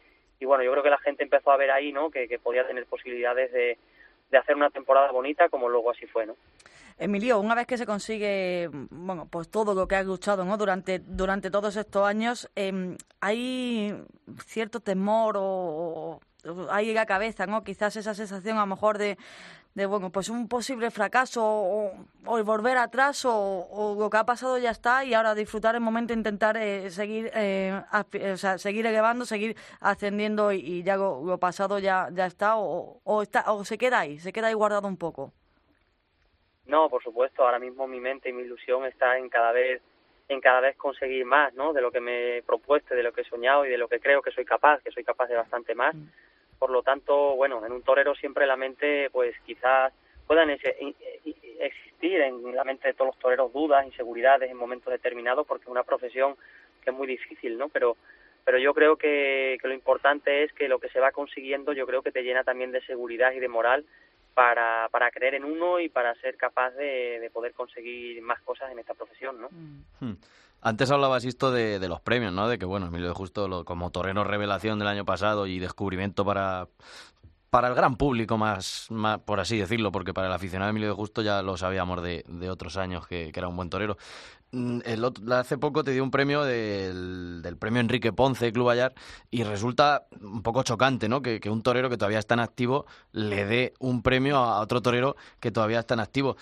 bueno, 0.41 0.63
yo 0.63 0.71
creo 0.71 0.83
que 0.83 0.89
la 0.89 0.99
gente 0.99 1.23
empezó 1.23 1.51
a 1.51 1.57
ver 1.57 1.71
ahí, 1.71 1.91
¿no? 1.91 2.09
Que, 2.09 2.27
que 2.27 2.39
podía 2.39 2.65
tener 2.65 2.85
posibilidades 2.85 3.51
de, 3.51 3.77
de 4.31 4.37
hacer 4.37 4.55
una 4.55 4.69
temporada 4.69 5.11
bonita 5.11 5.49
como 5.49 5.67
luego 5.67 5.91
así 5.91 6.05
fue, 6.05 6.25
¿no? 6.25 6.35
Emilio, 6.97 7.39
una 7.39 7.55
vez 7.55 7.65
que 7.65 7.77
se 7.77 7.85
consigue, 7.85 8.69
bueno, 8.89 9.27
pues 9.31 9.49
todo 9.49 9.73
lo 9.73 9.87
que 9.87 9.95
has 9.95 10.05
luchado, 10.05 10.43
¿no? 10.43 10.57
Durante, 10.57 10.99
durante 10.99 11.49
todos 11.49 11.77
estos 11.77 12.05
años, 12.05 12.51
eh, 12.55 12.97
¿hay 13.21 13.95
cierto 14.45 14.81
temor 14.81 15.35
o, 15.37 16.19
en 16.43 16.93
la 16.93 17.05
cabeza, 17.05 17.45
¿no? 17.45 17.63
Quizás 17.63 17.95
esa 17.95 18.13
sensación 18.13 18.57
a 18.57 18.61
lo 18.61 18.67
mejor 18.67 18.97
de, 18.97 19.17
de 19.75 19.85
bueno, 19.85 20.11
pues 20.11 20.29
un 20.29 20.47
posible 20.47 20.91
fracaso 20.91 21.43
o, 21.43 21.91
o 22.25 22.43
volver 22.43 22.77
atrás 22.77 23.25
o, 23.25 23.95
lo 23.99 24.09
que 24.09 24.17
ha 24.17 24.25
pasado 24.25 24.57
ya 24.57 24.71
está 24.71 25.03
y 25.03 25.13
ahora 25.13 25.35
disfrutar 25.35 25.75
el 25.75 25.81
momento, 25.81 26.13
intentar 26.13 26.57
eh, 26.57 26.89
seguir, 26.89 27.29
eh, 27.33 27.81
o 28.33 28.37
sea, 28.37 28.57
seguir 28.57 28.85
elevando, 28.85 29.25
seguir 29.25 29.55
ascendiendo 29.79 30.51
y, 30.51 30.83
ya 30.83 30.95
lo, 30.95 31.23
lo, 31.23 31.37
pasado 31.37 31.79
ya, 31.79 32.09
ya 32.11 32.25
está 32.25 32.57
o, 32.57 33.01
o 33.03 33.21
está 33.21 33.51
o 33.51 33.63
se 33.65 33.77
queda 33.77 33.99
ahí, 33.99 34.19
se 34.19 34.31
queda 34.31 34.47
ahí 34.47 34.53
guardado 34.53 34.87
un 34.87 34.97
poco. 34.97 35.33
No, 36.65 36.87
por 36.87 37.01
supuesto, 37.03 37.43
ahora 37.43 37.59
mismo 37.59 37.87
mi 37.87 37.99
mente 37.99 38.29
y 38.29 38.33
mi 38.33 38.43
ilusión 38.43 38.85
está 38.85 39.17
en 39.17 39.27
cada 39.29 39.51
vez 39.51 39.81
en 40.29 40.41
cada 40.41 40.61
vez 40.61 40.77
conseguir 40.77 41.25
más, 41.25 41.53
¿no? 41.55 41.73
De 41.73 41.81
lo 41.81 41.91
que 41.91 41.99
me 41.99 42.37
he 42.37 42.43
propuesto, 42.43 42.95
de 42.95 43.03
lo 43.03 43.11
que 43.11 43.21
he 43.21 43.25
soñado 43.25 43.65
y 43.65 43.69
de 43.69 43.77
lo 43.77 43.87
que 43.87 43.99
creo 43.99 44.21
que 44.21 44.31
soy 44.31 44.45
capaz, 44.45 44.81
que 44.81 44.91
soy 44.91 45.03
capaz 45.03 45.27
de 45.27 45.35
bastante 45.35 45.73
más. 45.75 45.95
Mm. 45.95 46.07
Por 46.59 46.69
lo 46.69 46.83
tanto, 46.83 47.35
bueno, 47.35 47.65
en 47.65 47.71
un 47.71 47.81
torero 47.81 48.13
siempre 48.15 48.45
la 48.45 48.55
mente, 48.55 49.09
pues 49.11 49.35
quizás 49.45 49.91
puedan 50.27 50.51
existir 50.51 52.21
en 52.21 52.55
la 52.55 52.63
mente 52.63 52.87
de 52.87 52.93
todos 52.93 53.07
los 53.07 53.19
toreros 53.19 53.51
dudas, 53.51 53.85
inseguridades 53.85 54.51
en 54.51 54.57
momentos 54.57 54.91
determinados, 54.91 55.47
porque 55.47 55.63
es 55.63 55.69
una 55.69 55.83
profesión 55.83 56.35
que 56.83 56.91
es 56.91 56.95
muy 56.95 57.07
difícil, 57.07 57.57
¿no? 57.57 57.69
Pero 57.69 57.97
pero 58.45 58.57
yo 58.57 58.73
creo 58.73 58.95
que, 58.95 59.59
que 59.61 59.67
lo 59.67 59.75
importante 59.75 60.43
es 60.43 60.51
que 60.53 60.67
lo 60.67 60.79
que 60.79 60.89
se 60.89 60.99
va 60.99 61.11
consiguiendo, 61.11 61.71
yo 61.71 61.85
creo 61.85 62.01
que 62.01 62.11
te 62.11 62.23
llena 62.23 62.43
también 62.43 62.71
de 62.71 62.81
seguridad 62.81 63.31
y 63.33 63.39
de 63.39 63.47
moral 63.47 63.85
para, 64.33 64.87
para 64.89 65.11
creer 65.11 65.35
en 65.35 65.45
uno 65.45 65.79
y 65.79 65.89
para 65.89 66.15
ser 66.15 66.37
capaz 66.37 66.71
de, 66.71 67.19
de 67.19 67.29
poder 67.29 67.53
conseguir 67.53 68.21
más 68.21 68.41
cosas 68.41 68.71
en 68.71 68.79
esta 68.79 68.93
profesión, 68.93 69.41
¿no? 69.41 69.49
Hmm. 69.99 70.13
Antes 70.61 70.91
hablabas 70.91 71.23
esto 71.23 71.51
de, 71.51 71.79
de, 71.79 71.87
los 71.87 72.01
premios, 72.01 72.33
¿no? 72.33 72.49
De 72.49 72.59
que, 72.59 72.65
bueno, 72.65 72.87
Emilio 72.87 73.07
de 73.07 73.13
Justo 73.13 73.47
lo, 73.47 73.63
como 73.63 73.91
torero 73.91 74.25
revelación 74.25 74.77
del 74.77 74.89
año 74.89 75.05
pasado 75.05 75.47
y 75.47 75.59
descubrimiento 75.59 76.25
para, 76.25 76.67
para 77.49 77.67
el 77.67 77.75
gran 77.75 77.95
público, 77.95 78.37
más, 78.37 78.87
más, 78.89 79.19
por 79.19 79.39
así 79.39 79.57
decirlo, 79.57 79.91
porque 79.91 80.13
para 80.13 80.27
el 80.27 80.33
aficionado 80.33 80.69
Emilio 80.69 80.89
de 80.89 80.95
Justo 80.95 81.21
ya 81.21 81.41
lo 81.41 81.57
sabíamos 81.57 82.01
de, 82.03 82.23
de 82.27 82.49
otros 82.49 82.77
años 82.77 83.07
que, 83.07 83.31
era 83.33 83.47
un 83.47 83.55
buen 83.55 83.69
torero. 83.69 83.97
Mm, 84.51 84.79
el 84.85 85.03
otro, 85.03 85.35
hace 85.35 85.57
poco 85.57 85.83
te 85.83 85.91
dio 85.91 86.03
un 86.03 86.11
premio 86.11 86.43
del, 86.43 87.41
del 87.41 87.57
premio 87.57 87.81
Enrique 87.81 88.13
Ponce, 88.13 88.51
Club 88.51 88.67
Bayar, 88.67 88.93
y 89.31 89.43
resulta 89.43 90.07
un 90.21 90.43
poco 90.43 90.63
chocante, 90.63 91.09
¿no? 91.09 91.21
Que, 91.21 91.39
que, 91.39 91.49
un 91.49 91.61
torero 91.63 91.89
que 91.89 91.97
todavía 91.97 92.19
está 92.19 92.35
en 92.35 92.41
activo 92.41 92.85
le 93.11 93.45
dé 93.45 93.73
un 93.79 94.01
premio 94.01 94.37
a 94.37 94.59
otro 94.59 94.81
torero 94.81 95.15
que 95.39 95.51
todavía 95.51 95.79
está 95.79 95.95
en 95.95 96.01
activo. 96.01 96.37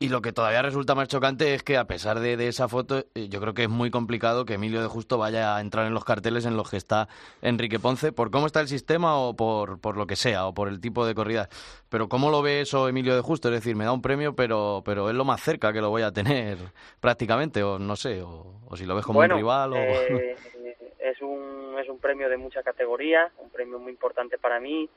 Y 0.00 0.10
lo 0.10 0.22
que 0.22 0.32
todavía 0.32 0.62
resulta 0.62 0.94
más 0.94 1.08
chocante 1.08 1.54
es 1.54 1.64
que 1.64 1.76
a 1.76 1.86
pesar 1.86 2.20
de, 2.20 2.36
de, 2.36 2.46
esa 2.46 2.68
foto, 2.68 3.00
eh, 3.16 3.28
yo 3.28 3.40
creo 3.40 3.52
que 3.52 3.64
es 3.64 3.68
muy 3.68 3.90
complicado 3.90 4.44
que 4.44 4.54
Emilio 4.54 4.80
de 4.80 4.86
Justo 4.86 5.18
vaya 5.18 5.56
a 5.56 5.60
entrar 5.60 5.88
en 5.88 5.94
los 5.94 6.04
carteles 6.04 6.46
en 6.46 6.56
los 6.56 6.70
que 6.70 6.76
está 6.76 7.08
Enrique 7.42 7.80
Ponce, 7.80 8.12
por 8.12 8.30
cómo 8.30 8.46
está 8.46 8.60
el 8.60 8.68
sistema 8.68 9.18
o 9.18 9.34
por, 9.34 9.80
por 9.80 9.96
lo 9.96 10.06
que 10.06 10.14
sea, 10.14 10.46
o 10.46 10.54
por 10.54 10.68
el 10.68 10.80
tipo 10.80 11.04
de 11.04 11.16
corrida. 11.16 11.48
Pero 11.88 12.08
¿cómo 12.08 12.30
lo 12.30 12.42
ve 12.42 12.60
eso 12.60 12.88
Emilio 12.88 13.16
de 13.16 13.22
Justo? 13.22 13.48
Es 13.48 13.54
decir, 13.54 13.74
me 13.74 13.84
da 13.84 13.92
un 13.92 14.00
premio, 14.00 14.36
pero, 14.36 14.82
pero 14.84 15.10
es 15.10 15.16
lo 15.16 15.24
más 15.24 15.42
cerca 15.42 15.72
que 15.72 15.80
lo 15.80 15.90
voy 15.90 16.02
a 16.02 16.12
tener 16.12 16.58
prácticamente, 17.00 17.64
o 17.64 17.80
no 17.80 17.96
sé, 17.96 18.22
o, 18.22 18.60
o 18.68 18.76
si 18.76 18.86
lo 18.86 18.94
ves 18.94 19.04
como 19.04 19.18
bueno, 19.18 19.34
un 19.34 19.40
rival. 19.40 19.72
O... 19.72 19.76
Eh, 19.76 20.36
es, 21.00 21.20
un, 21.22 21.74
es 21.76 21.88
un 21.88 21.98
premio 21.98 22.28
de 22.28 22.36
mucha 22.36 22.62
categoría, 22.62 23.32
un 23.38 23.50
premio 23.50 23.80
muy 23.80 23.90
importante 23.90 24.38
para 24.38 24.60
mí, 24.60 24.88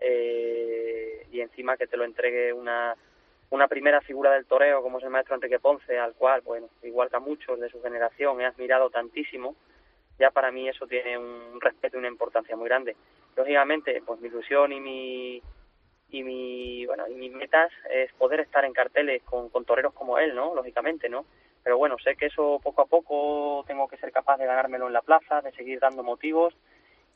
eh, 0.00 1.26
y 1.30 1.40
encima 1.40 1.76
que 1.76 1.86
te 1.86 1.98
lo 1.98 2.04
entregue 2.04 2.54
una 2.54 2.96
una 3.50 3.68
primera 3.68 4.00
figura 4.00 4.32
del 4.32 4.46
toreo 4.46 4.82
como 4.82 4.98
es 4.98 5.04
el 5.04 5.10
maestro 5.10 5.34
Enrique 5.34 5.58
Ponce, 5.58 5.98
al 5.98 6.14
cual, 6.14 6.40
bueno, 6.42 6.68
igual 6.82 7.10
que 7.10 7.16
a 7.16 7.20
muchos 7.20 7.60
de 7.60 7.68
su 7.68 7.80
generación, 7.82 8.40
he 8.40 8.44
admirado 8.44 8.90
tantísimo, 8.90 9.54
ya 10.18 10.30
para 10.30 10.50
mí 10.50 10.68
eso 10.68 10.86
tiene 10.86 11.18
un 11.18 11.60
respeto 11.60 11.96
y 11.96 12.00
una 12.00 12.08
importancia 12.08 12.56
muy 12.56 12.68
grande. 12.68 12.96
Lógicamente, 13.36 14.02
pues 14.04 14.20
mi 14.20 14.28
ilusión 14.28 14.72
y 14.72 14.80
mi 14.80 15.42
y 16.08 16.22
mi 16.22 16.86
bueno 16.86 17.08
y 17.08 17.14
mis 17.14 17.32
metas 17.32 17.70
es 17.90 18.12
poder 18.14 18.40
estar 18.40 18.64
en 18.64 18.72
carteles 18.72 19.22
con, 19.24 19.48
con 19.50 19.64
toreros 19.64 19.92
como 19.92 20.18
él, 20.18 20.34
¿no? 20.34 20.54
Lógicamente, 20.54 21.08
¿no? 21.08 21.26
Pero 21.62 21.78
bueno, 21.78 21.96
sé 21.98 22.16
que 22.16 22.26
eso 22.26 22.60
poco 22.62 22.82
a 22.82 22.86
poco 22.86 23.64
tengo 23.66 23.88
que 23.88 23.96
ser 23.96 24.12
capaz 24.12 24.38
de 24.38 24.46
ganármelo 24.46 24.86
en 24.86 24.92
la 24.92 25.02
plaza, 25.02 25.42
de 25.42 25.52
seguir 25.52 25.80
dando 25.80 26.02
motivos 26.02 26.54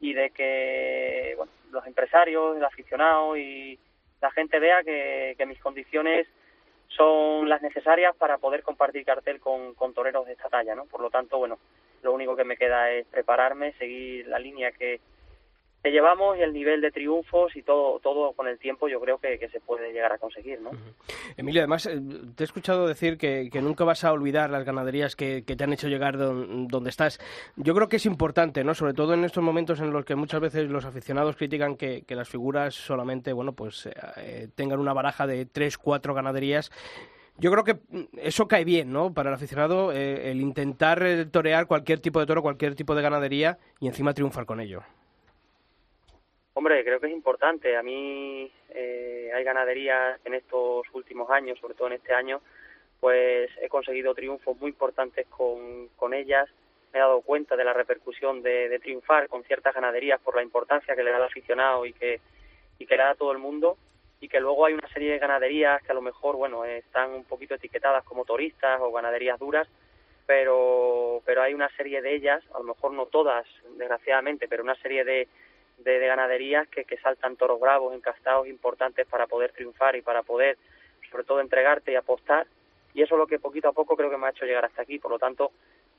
y 0.00 0.12
de 0.12 0.30
que 0.30 1.34
bueno, 1.37 1.52
los 1.70 1.87
empresarios, 1.87 2.56
el 2.56 2.64
aficionado 2.64 3.37
y 3.37 3.78
la 4.20 4.30
gente 4.30 4.58
vea 4.58 4.82
que, 4.82 5.34
que, 5.36 5.46
mis 5.46 5.58
condiciones 5.60 6.26
son 6.88 7.48
las 7.48 7.62
necesarias 7.62 8.14
para 8.16 8.38
poder 8.38 8.62
compartir 8.62 9.04
cartel 9.04 9.40
con, 9.40 9.74
con, 9.74 9.94
toreros 9.94 10.26
de 10.26 10.32
esta 10.32 10.48
talla, 10.48 10.74
¿no? 10.74 10.86
Por 10.86 11.00
lo 11.00 11.10
tanto, 11.10 11.38
bueno, 11.38 11.58
lo 12.02 12.12
único 12.12 12.36
que 12.36 12.44
me 12.44 12.56
queda 12.56 12.90
es 12.90 13.06
prepararme, 13.06 13.72
seguir 13.74 14.26
la 14.26 14.38
línea 14.38 14.72
que, 14.72 15.00
que 15.82 15.90
llevamos 15.90 16.37
y 16.37 16.42
el 16.42 16.52
nivel 16.52 16.80
de 16.80 16.90
triunfos 16.90 17.56
y 17.56 17.62
todo 17.62 17.99
todo 18.00 18.32
con 18.32 18.46
el 18.49 18.58
tiempo 18.58 18.88
yo 18.88 19.00
creo 19.00 19.18
que, 19.18 19.38
se 19.50 19.60
puede 19.60 19.92
llegar 19.92 20.12
a 20.12 20.18
conseguir, 20.18 20.60
¿no? 20.60 20.70
Emilio, 21.37 21.62
además 21.62 21.87
eh, 21.87 22.00
te 22.37 22.44
he 22.44 22.46
escuchado 22.46 22.87
decir 22.87 23.16
que, 23.16 23.50
nunca 23.62 23.84
vas 23.84 24.04
a 24.04 24.12
olvidar 24.12 24.50
las 24.50 24.64
ganaderías 24.64 25.16
que, 25.16 25.42
te 25.42 25.64
han 25.64 25.72
hecho 25.72 25.88
llegar 25.88 26.18
don, 26.18 26.68
donde 26.68 26.90
estás. 26.90 27.18
Yo 27.56 27.75
creo 27.75 27.88
que 27.88 27.96
es 27.96 28.06
importante, 28.06 28.62
¿no? 28.64 28.75
Sobre 28.75 28.94
todo 28.94 29.14
en 29.14 29.25
estos 29.25 29.42
momentos 29.42 29.80
en 29.80 29.92
los 29.92 30.04
que 30.04 30.14
muchas 30.14 30.40
veces 30.40 30.68
los 30.68 30.84
aficionados 30.84 31.37
critican 31.37 31.76
que, 31.76 32.04
las 32.08 32.28
figuras 32.28 32.75
solamente, 32.75 33.32
bueno, 33.32 33.52
pues 33.52 33.88
eh, 34.16 34.49
tengan 34.54 34.80
una 34.80 34.92
baraja 34.92 35.26
de 35.26 35.46
tres, 35.46 35.78
cuatro 35.78 36.12
ganaderías. 36.12 36.70
Yo 37.38 37.50
creo 37.50 37.64
que 37.64 37.78
eso 38.18 38.46
cae 38.46 38.64
bien, 38.64 38.92
¿no? 38.92 39.14
Para 39.14 39.30
el 39.30 39.34
aficionado, 39.34 39.92
eh, 39.92 40.30
el 40.30 40.40
intentar 40.40 41.02
torear 41.30 41.66
cualquier 41.66 42.00
tipo 42.00 42.20
de 42.20 42.26
toro, 42.26 42.42
cualquier 42.42 42.75
tipo 42.75 42.94
de 42.94 43.02
ganadería 43.02 43.58
y 43.80 43.87
encima 43.87 44.12
triunfar 44.12 44.44
con 44.44 44.60
ello. 44.60 44.82
Hombre, 46.60 46.84
creo 46.84 47.00
que 47.00 47.06
es 47.06 47.12
importante. 47.14 47.75
A 47.75 47.82
mí 47.82 48.52
eh, 48.68 49.30
hay 49.34 49.44
ganaderías 49.44 50.20
en 50.26 50.34
estos 50.34 50.86
últimos 50.92 51.30
años, 51.30 51.58
sobre 51.58 51.73
todo 51.73 51.86
en 51.86 51.94
este 51.94 52.12
año, 52.12 52.42
pues 53.00 53.50
he 53.62 53.68
conseguido 53.70 54.14
triunfos 54.14 54.60
muy 54.60 54.68
importantes 54.68 55.26
con, 55.28 55.88
con 55.96 56.12
ellas. 56.12 56.50
Me 56.92 56.99
he 56.99 57.00
dado 57.00 57.23
cuenta 57.23 57.56
de 57.56 57.64
la 57.64 57.73
repercusión 57.73 58.42
de, 58.42 58.78
triunfar 58.78 59.28
con 59.28 59.42
ciertas 59.44 59.75
ganaderías 59.75 60.20
por 60.20 60.36
la 60.36 60.42
importancia 60.42 60.94
que 60.94 61.02
le 61.02 61.10
da 61.10 61.16
al 61.16 61.23
aficionado 61.23 61.86
y 61.86 61.94
que, 61.94 62.20
y 62.78 62.84
que 62.84 62.94
le 62.94 63.04
da 63.04 63.10
a 63.12 63.14
todo 63.14 63.32
el 63.32 63.38
mundo. 63.38 63.78
Y 64.20 64.28
que 64.28 64.38
luego 64.38 64.66
hay 64.66 64.75
una 64.75 64.88
serie 64.92 65.12
de 65.12 65.18
ganaderías 65.18 65.82
que 65.82 65.92
a 65.92 65.94
lo 65.94 66.02
mejor, 66.02 66.36
bueno, 66.36 66.66
están 66.66 67.12
un 67.12 67.25
poquito 67.25 67.54
etiquetadas 67.54 68.04
como 68.04 68.26
turistas 68.26 68.82
o 68.82 68.92
ganaderías 68.92 69.38
duras, 69.38 69.66
pero, 70.26 71.23
pero 71.25 71.40
hay 71.40 71.54
una 71.54 71.75
serie 71.78 72.02
de 72.02 72.16
ellas, 72.16 72.44
a 72.54 72.58
lo 72.58 72.64
mejor 72.64 72.92
no 72.92 73.06
todas, 73.06 73.46
desgraciadamente, 73.78 74.46
pero 74.46 74.62
una 74.62 74.75
serie 74.75 75.04
de, 75.04 75.26
de, 75.84 75.99
de 75.99 76.06
ganaderías 76.06 76.69
que, 76.69 76.84
que, 76.84 76.97
saltan 76.99 77.36
toros 77.36 77.60
bravos, 77.60 77.95
encastados, 77.95 78.47
importantes 78.49 79.06
para 79.06 79.26
poder 79.26 79.52
triunfar 79.52 79.97
y 79.97 80.02
para 80.02 80.23
poder, 80.23 80.56
sobre 81.10 81.25
todo, 81.25 81.40
entregarte 81.40 81.93
y 81.93 81.97
apostar. 81.97 82.47
Y 82.95 83.02
eso 83.02 83.14
es 83.14 83.19
lo 83.19 83.26
que 83.26 83.38
poquito 83.38 83.69
a 83.69 83.73
poco 83.73 83.97
creo 83.97 84.10
que 84.10 84.16
me 84.16 84.26
ha 84.26 84.30
hecho 84.30 84.45
llegar 84.45 84.64
hasta 84.64 84.82
aquí. 84.82 84.99
Por 84.99 85.10
lo 85.10 85.19
tanto, 85.19 85.52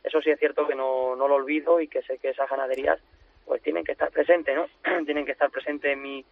eso 0.04 0.22
sí 0.22 0.30
es 0.30 0.40
cierto 0.40 0.68
que 0.68 0.76
no, 0.76 1.16
no 1.16 1.28
lo 1.28 1.36
olvido 1.36 1.80
y 1.80 1.88
que 1.88 2.02
sé 2.04 2.18
que 2.18 2.30
esas 2.30 2.50
ganaderías 2.50 3.00
pues 3.46 3.62
tienen 3.62 3.84
que 3.84 3.94
estar 3.94 4.12
presentes, 4.12 4.56
¿no? 4.56 4.68
tienen 5.06 5.26
que 5.26 5.32
estar 5.32 5.50
presentes 5.50 5.92
en 5.92 6.02
mi 6.02 6.26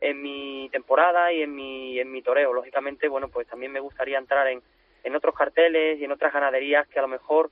en 0.00 0.20
mi 0.20 0.68
temporada 0.70 1.32
y 1.32 1.42
en 1.42 1.54
mi 1.54 1.98
en 1.98 2.10
mi 2.10 2.22
toreo. 2.22 2.52
Lógicamente, 2.52 3.08
bueno, 3.08 3.28
pues 3.28 3.46
también 3.46 3.72
me 3.72 3.80
gustaría 3.80 4.18
entrar 4.18 4.48
en 4.48 4.62
en 5.04 5.14
otros 5.14 5.34
carteles 5.34 5.98
y 6.00 6.04
en 6.04 6.12
otras 6.12 6.32
ganaderías 6.32 6.88
que 6.88 6.98
a 6.98 7.02
lo 7.02 7.08
mejor 7.08 7.50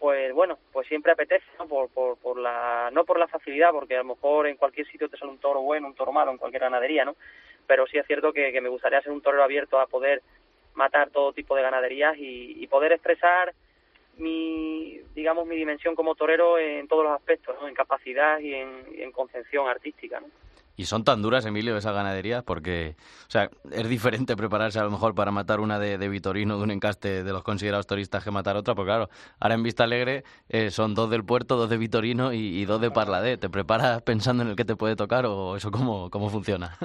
pues 0.00 0.32
bueno, 0.32 0.58
pues 0.72 0.88
siempre 0.88 1.12
apetece, 1.12 1.44
¿no? 1.58 1.68
Por, 1.68 1.90
por, 1.90 2.38
la, 2.38 2.88
no 2.90 3.04
por 3.04 3.18
la 3.18 3.28
facilidad, 3.28 3.70
porque 3.70 3.96
a 3.96 3.98
lo 3.98 4.14
mejor 4.14 4.46
en 4.46 4.56
cualquier 4.56 4.86
sitio 4.86 5.10
te 5.10 5.18
sale 5.18 5.30
un 5.30 5.38
toro 5.38 5.60
bueno, 5.60 5.86
un 5.86 5.94
toro 5.94 6.10
malo, 6.10 6.30
en 6.30 6.38
cualquier 6.38 6.62
ganadería, 6.62 7.04
¿no? 7.04 7.16
Pero 7.66 7.86
sí 7.86 7.98
es 7.98 8.06
cierto 8.06 8.32
que, 8.32 8.58
me 8.62 8.70
gustaría 8.70 9.02
ser 9.02 9.12
un 9.12 9.20
torero 9.20 9.44
abierto 9.44 9.78
a 9.78 9.86
poder 9.86 10.22
matar 10.72 11.10
todo 11.10 11.34
tipo 11.34 11.54
de 11.54 11.60
ganaderías 11.60 12.14
y, 12.16 12.66
poder 12.68 12.92
expresar 12.92 13.52
mi, 14.16 15.02
digamos, 15.14 15.46
mi 15.46 15.56
dimensión 15.56 15.94
como 15.94 16.14
torero 16.14 16.58
en 16.58 16.88
todos 16.88 17.04
los 17.04 17.12
aspectos, 17.12 17.54
¿no? 17.60 17.68
En 17.68 17.74
capacidad 17.74 18.38
y 18.38 18.54
en, 18.54 18.86
en 18.94 19.12
concepción 19.12 19.68
artística, 19.68 20.18
¿no? 20.18 20.28
Y 20.80 20.86
son 20.86 21.04
tan 21.04 21.20
duras, 21.20 21.44
Emilio, 21.44 21.76
esas 21.76 21.92
ganaderías, 21.92 22.42
porque, 22.42 22.94
o 23.28 23.30
sea, 23.30 23.50
es 23.70 23.86
diferente 23.86 24.34
prepararse 24.34 24.78
a 24.78 24.82
lo 24.82 24.90
mejor 24.90 25.14
para 25.14 25.30
matar 25.30 25.60
una 25.60 25.78
de, 25.78 25.98
de 25.98 26.08
Vitorino, 26.08 26.56
de 26.56 26.62
un 26.62 26.70
encaste 26.70 27.22
de 27.22 27.32
los 27.34 27.42
considerados 27.42 27.86
turistas, 27.86 28.24
que 28.24 28.30
matar 28.30 28.56
otra, 28.56 28.74
porque 28.74 28.88
claro, 28.88 29.10
ahora 29.40 29.56
en 29.56 29.62
Vista 29.62 29.84
Alegre 29.84 30.24
eh, 30.48 30.70
son 30.70 30.94
dos 30.94 31.10
del 31.10 31.22
Puerto, 31.22 31.56
dos 31.56 31.68
de 31.68 31.76
Vitorino 31.76 32.32
y, 32.32 32.38
y, 32.38 32.64
dos 32.64 32.80
de 32.80 32.90
Parladé. 32.90 33.36
¿Te 33.36 33.50
preparas 33.50 34.00
pensando 34.00 34.42
en 34.42 34.48
el 34.48 34.56
que 34.56 34.64
te 34.64 34.74
puede 34.74 34.96
tocar 34.96 35.26
o 35.26 35.54
eso 35.54 35.70
cómo, 35.70 36.08
cómo 36.08 36.30
funciona? 36.30 36.78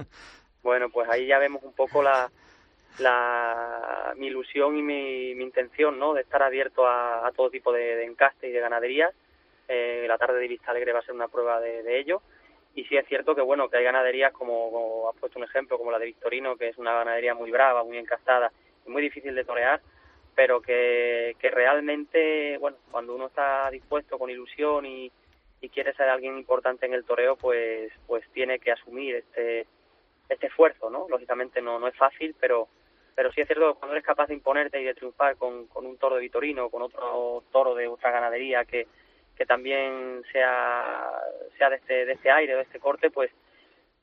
Bueno, 0.62 0.90
pues 0.90 1.08
ahí 1.10 1.28
ya 1.28 1.40
vemos 1.40 1.64
un 1.64 1.72
poco 1.72 2.04
la, 2.04 2.30
la 3.00 4.14
mi 4.18 4.28
ilusión 4.28 4.76
y 4.76 4.82
mi, 4.82 5.36
mi 5.36 5.44
intención, 5.46 5.98
¿no? 5.98 6.14
De 6.14 6.22
estar 6.24 6.44
abierto 6.44 6.86
a, 6.86 7.26
a 7.26 7.32
todo 7.32 7.50
tipo 7.50 7.72
de, 7.72 7.96
de 7.96 8.04
encaste 8.04 8.50
y 8.50 8.52
de 8.52 8.60
ganaderías. 8.60 9.14
Eh, 9.70 10.04
la 10.08 10.18
tarde 10.18 10.40
de 10.40 10.50
Vista 10.50 10.72
Alegre 10.72 10.92
va 10.92 11.00
a 11.00 11.04
ser 11.04 11.16
una 11.16 11.30
prueba 11.30 11.62
de, 11.62 11.82
de 11.82 12.00
ello 12.00 12.22
y 12.76 12.84
sí 12.84 12.98
es 12.98 13.08
cierto 13.08 13.34
que 13.34 13.42
bueno 13.42 13.70
que 13.70 13.78
hay 13.78 13.86
ganaderías 13.86 14.34
como, 14.34 15.10
has 15.10 15.20
puesto 15.20 15.40
un 15.40 15.46
ejemplo 15.46 15.78
como 15.78 15.92
la 15.92 16.00
de 16.00 16.08
Victorino 16.08 16.58
que 16.58 16.68
es 16.68 16.78
una 16.78 16.94
ganadería 16.94 17.34
muy 17.34 17.50
brava 17.50 17.84
muy 17.84 17.98
encastada 17.98 18.52
y 18.86 18.90
muy 18.90 19.02
difícil 19.02 19.34
de 19.34 19.46
torear 19.46 19.82
pero 20.36 20.62
que, 20.62 21.38
que 21.40 21.50
realmente 21.50 22.58
bueno 22.58 22.78
cuando 22.92 23.16
uno 23.16 23.28
está 23.28 23.70
dispuesto 23.72 24.20
con 24.20 24.30
ilusión 24.30 24.86
y, 24.86 25.10
y 25.62 25.70
quiere 25.70 25.94
ser 25.94 26.10
alguien 26.10 26.38
importante 26.38 26.86
en 26.86 26.94
el 26.94 27.06
toreo 27.06 27.38
pues 27.38 27.92
pues 28.06 28.28
tiene 28.34 28.60
que 28.60 28.74
asumir 28.74 29.16
este 29.16 29.66
este 30.28 30.48
esfuerzo 30.48 30.90
no 30.90 31.08
lógicamente 31.10 31.62
no 31.62 31.80
no 31.80 31.88
es 31.88 31.96
fácil 31.96 32.36
pero 32.40 32.68
pero 33.16 33.32
sí 33.32 33.40
es 33.40 33.48
cierto 33.48 33.74
que 33.74 33.80
cuando 33.80 33.96
eres 33.96 34.06
capaz 34.06 34.28
de 34.28 34.34
imponerte 34.34 34.82
y 34.82 34.84
de 34.84 34.94
triunfar 34.94 35.38
con, 35.38 35.68
con 35.68 35.86
un 35.86 35.98
toro 35.98 36.16
de 36.16 36.22
Vitorino 36.22 36.70
con 36.70 36.82
otro 36.82 37.42
toro 37.54 37.74
de 37.74 37.88
otra 37.88 38.12
ganadería 38.12 38.66
que 38.66 38.88
que 39.36 39.45
también 39.45 40.24
sea 40.32 41.12
sea 41.58 41.69
de 41.69 41.76
este 41.78 42.06
de 42.06 42.13
este 42.13 42.32
aire 42.32 42.56
de 42.56 42.62
este 42.62 42.80
corte 42.80 43.10
pues 43.12 43.32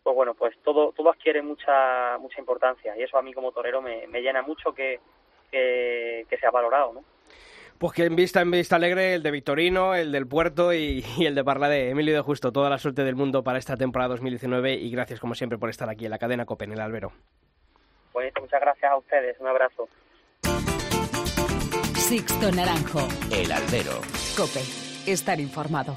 pues 0.03 0.15
bueno 0.15 0.35
pues 0.35 0.57
todo 0.63 0.93
todo 0.93 1.11
adquiere 1.11 1.43
mucha 1.43 2.19
mucha 2.19 2.39
importancia 2.39 2.97
y 2.97 3.03
eso 3.03 3.19
a 3.19 3.23
mí 3.23 3.33
como 3.33 3.53
torero 3.53 3.81
me, 3.81 4.07
me 4.09 4.21
llena 4.21 4.43
mucho 4.43 4.75
que, 4.75 5.01
que, 5.51 6.27
que 6.29 6.37
sea 6.39 6.51
valorado 6.51 6.93
no 6.93 7.05
pues 7.79 7.95
que 7.95 8.05
en 8.05 8.15
vista 8.15 8.41
en 8.41 8.51
vista 8.53 8.77
alegre 8.77 9.15
el 9.15 9.25
de 9.25 9.33
Victorino, 9.33 9.97
el 9.97 10.13
del 10.13 10.29
Puerto 10.29 10.73
y, 10.73 11.05
y 11.19 11.27
el 11.27 11.35
de 11.35 11.43
Parladé. 11.43 11.91
Emilio 11.91 12.15
de 12.15 12.21
Justo, 12.21 12.53
toda 12.53 12.71
la 12.71 12.79
suerte 12.79 13.03
del 13.03 13.17
mundo 13.17 13.43
para 13.43 13.59
esta 13.59 13.77
temporada 13.77 14.11
2019 14.11 14.75
y 14.75 14.89
gracias 14.93 15.19
como 15.19 15.35
siempre 15.35 15.59
por 15.59 15.69
estar 15.69 15.91
aquí 15.91 16.05
en 16.05 16.13
la 16.13 16.19
cadena 16.19 16.47
COPE 16.47 16.67
en 16.67 16.73
el 16.75 16.81
Albero. 16.81 17.13
Pues 18.13 18.33
muchas 18.41 18.61
gracias 18.61 18.93
a 18.93 18.97
ustedes, 18.97 19.37
un 19.41 19.49
abrazo. 19.49 19.89
Sixto 21.97 22.53
Naranjo. 22.53 23.09
El 23.33 23.51
Albero. 23.51 24.01
COPE 24.37 24.82
estar 25.07 25.41
informado. 25.41 25.95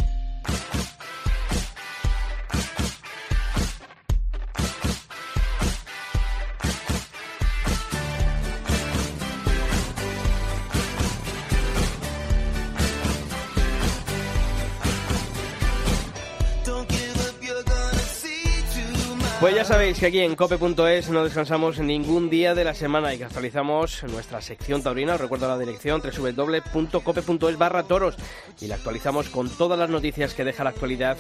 Pues 19.46 19.54
ya 19.54 19.64
sabéis 19.64 20.00
que 20.00 20.08
aquí 20.08 20.22
en 20.22 20.36
cope.es 20.36 21.12
no 21.12 21.24
descansamos 21.24 21.78
ningún 21.78 22.32
día 22.32 22.56
de 22.56 22.64
la 22.64 22.74
semana 22.74 23.14
y 23.14 23.20
que 23.20 23.26
actualizamos 23.26 24.04
nuestra 24.06 24.42
sección 24.42 24.82
taurina. 24.82 25.14
Os 25.14 25.22
recuerdo 25.22 25.48
la 25.48 25.60
dirección 25.60 26.02
www.cope.es 26.02 27.58
barra 27.60 27.84
toros 27.84 28.16
y 28.60 28.66
la 28.66 28.74
actualizamos 28.74 29.30
con 29.30 29.48
todas 29.52 29.78
las 29.78 29.92
noticias 29.92 30.34
que 30.34 30.46
deja 30.46 30.64
la 30.64 30.72
actualidad 30.72 31.18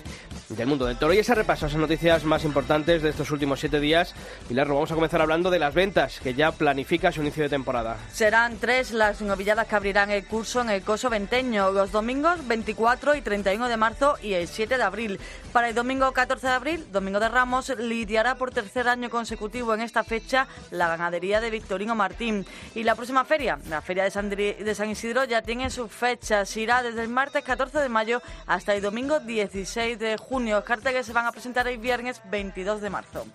del 0.49 0.67
mundo 0.67 0.86
del 0.86 0.97
toro. 0.97 1.13
Y 1.13 1.19
ese 1.19 1.36
repaso 1.36 1.65
a 1.65 1.69
esas 1.69 1.79
noticias 1.79 2.23
más 2.23 2.43
importantes 2.43 3.01
de 3.01 3.10
estos 3.10 3.31
últimos 3.31 3.60
siete 3.60 3.79
días. 3.79 4.13
Pilar, 4.47 4.67
vamos 4.67 4.91
a 4.91 4.95
comenzar 4.95 5.21
hablando 5.21 5.49
de 5.49 5.60
las 5.60 5.73
ventas, 5.73 6.19
que 6.19 6.34
ya 6.34 6.51
planifica 6.51 7.12
su 7.12 7.21
inicio 7.21 7.43
de 7.43 7.49
temporada. 7.49 7.97
Serán 8.12 8.58
tres 8.60 8.91
las 8.91 9.21
novilladas 9.21 9.67
que 9.67 9.75
abrirán 9.75 10.12
el 10.12 10.25
curso 10.25 10.62
en 10.62 10.69
el 10.69 10.81
coso 10.84 11.10
venteño, 11.10 11.71
los 11.71 11.91
domingos 11.91 12.47
24 12.47 13.15
y 13.15 13.21
31 13.21 13.67
de 13.67 13.77
marzo 13.77 14.17
y 14.21 14.34
el 14.34 14.47
7 14.47 14.77
de 14.77 14.84
abril. 14.84 15.19
Para 15.51 15.69
el 15.69 15.75
domingo 15.75 16.12
14 16.12 16.47
de 16.47 16.53
abril, 16.53 16.86
domingo 16.91 17.19
de 17.19 17.29
Ramos, 17.29 17.73
lidiará 17.77 18.36
por 18.36 18.51
tercer 18.51 18.88
año 18.88 19.10
consecutivo 19.10 19.73
en 19.73 19.81
esta 19.81 20.03
fecha 20.03 20.47
la 20.71 20.88
ganadería 20.88 21.41
de 21.41 21.49
Victorino 21.49 21.95
Martín. 21.95 22.45
Y 22.75 22.84
la 22.84 22.95
próxima 22.95 23.25
feria, 23.25 23.60
la 23.69 23.81
Feria 23.81 24.03
de 24.03 24.12
San, 24.12 24.29
de 24.29 24.75
San 24.75 24.89
Isidro, 24.89 25.23
ya 25.23 25.41
tiene 25.41 25.69
sus 25.69 25.91
fechas. 25.91 26.55
Irá 26.58 26.84
desde 26.84 27.01
el 27.01 27.10
martes 27.10 27.43
14 27.43 27.79
de 27.79 27.89
mayo 27.89 28.21
hasta 28.45 28.75
el 28.75 28.81
domingo 28.81 29.19
16 29.19 29.97
de 29.97 30.17
junio. 30.36 30.65
Carteles 30.65 31.06
se 31.06 31.13
van 31.13 31.26
a 31.28 31.32
presentar 31.32 31.65
el 31.69 31.78
viernes 31.78 32.21
22 32.30 32.82
de 32.82 32.89
marzo. 32.89 33.26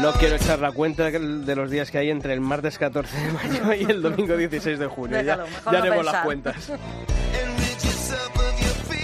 No 0.00 0.12
quiero 0.12 0.36
echar 0.36 0.58
la 0.58 0.72
cuenta 0.72 1.10
de 1.10 1.56
los 1.56 1.70
días 1.70 1.90
que 1.90 1.98
hay 1.98 2.08
entre 2.08 2.32
el 2.32 2.40
martes 2.40 2.78
14 2.78 3.14
de 3.14 3.32
mayo 3.32 3.74
y 3.74 3.90
el 3.90 4.00
domingo 4.00 4.38
16 4.38 4.78
de 4.78 4.86
junio. 4.86 5.18
Déjalo, 5.18 5.46
ya 5.46 5.52
ya 5.64 5.70
no 5.70 5.78
haremos 5.78 6.04
las 6.06 6.24
cuentas. 6.24 6.72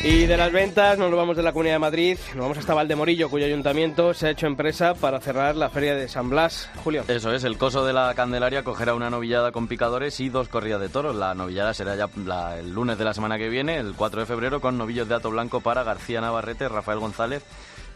Y 0.05 0.27
de 0.27 0.37
las 0.37 0.53
ventas 0.53 0.99
nos 0.99 1.11
vamos 1.11 1.37
de 1.37 1.43
la 1.43 1.53
Comunidad 1.53 1.75
de 1.75 1.81
Madrid, 1.81 2.19
nos 2.35 2.43
vamos 2.43 2.59
hasta 2.59 2.75
Valdemorillo, 2.75 3.29
cuyo 3.29 3.47
ayuntamiento 3.47 4.15
se 4.15 4.29
ha 4.29 4.31
hecho 4.31 4.47
empresa 4.47 4.95
para 4.95 5.21
cerrar 5.21 5.57
la 5.57 5.69
feria 5.69 5.97
de 5.97 6.09
San 6.09 6.31
Blas. 6.31 6.71
Julio. 6.85 7.03
Eso 7.09 7.33
es, 7.35 7.43
el 7.43 7.59
coso 7.59 7.85
de 7.85 7.93
la 7.93 8.15
Candelaria 8.15 8.63
cogerá 8.63 8.95
una 8.95 9.11
novillada 9.11 9.51
con 9.51 9.67
picadores 9.67 10.21
y 10.21 10.29
dos 10.29 10.49
corridas 10.49 10.81
de 10.81 10.89
toros. 10.89 11.17
La 11.17 11.35
novillada 11.35 11.75
será 11.75 11.97
ya 11.97 12.09
el 12.57 12.73
lunes 12.73 12.99
de 12.99 13.05
la 13.05 13.15
semana 13.15 13.37
que 13.37 13.49
viene, 13.49 13.79
el 13.79 13.95
4 13.95 14.21
de 14.21 14.27
febrero, 14.27 14.61
con 14.61 14.79
novillos 14.79 15.09
de 15.09 15.17
ato 15.17 15.31
blanco 15.31 15.61
para 15.61 15.83
García 15.83 16.21
Navarrete, 16.21 16.69
Rafael 16.69 17.01
González 17.01 17.43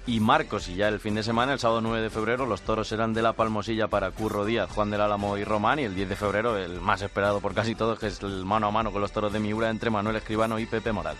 y 0.06 0.18
Marcos. 0.18 0.68
Y 0.68 0.74
ya 0.74 0.88
el 0.88 0.98
fin 0.98 1.14
de 1.14 1.22
semana, 1.22 1.52
el 1.52 1.60
sábado 1.60 1.80
9 1.80 2.02
de 2.02 2.10
febrero, 2.10 2.44
los 2.44 2.62
toros 2.62 2.88
serán 2.88 3.12
de 3.14 3.22
la 3.22 3.34
Palmosilla 3.34 3.86
para 3.86 4.10
Curro 4.10 4.44
Díaz, 4.44 4.70
Juan 4.70 4.90
del 4.90 5.00
Álamo 5.00 5.36
y 5.36 5.44
Román. 5.44 5.78
Y 5.78 5.84
el 5.84 5.94
10 5.94 6.08
de 6.08 6.16
febrero, 6.16 6.56
el 6.56 6.80
más 6.80 7.02
esperado 7.02 7.40
por 7.40 7.54
casi 7.54 7.76
todos, 7.76 8.00
que 8.00 8.08
es 8.08 8.20
el 8.22 8.44
mano 8.44 8.66
a 8.66 8.70
mano 8.72 8.90
con 8.90 9.00
los 9.00 9.12
toros 9.12 9.32
de 9.32 9.38
Miura 9.38 9.70
entre 9.70 9.90
Manuel 9.90 10.16
Escribano 10.16 10.58
y 10.58 10.66
Pepe 10.66 10.90
Moral. 10.90 11.16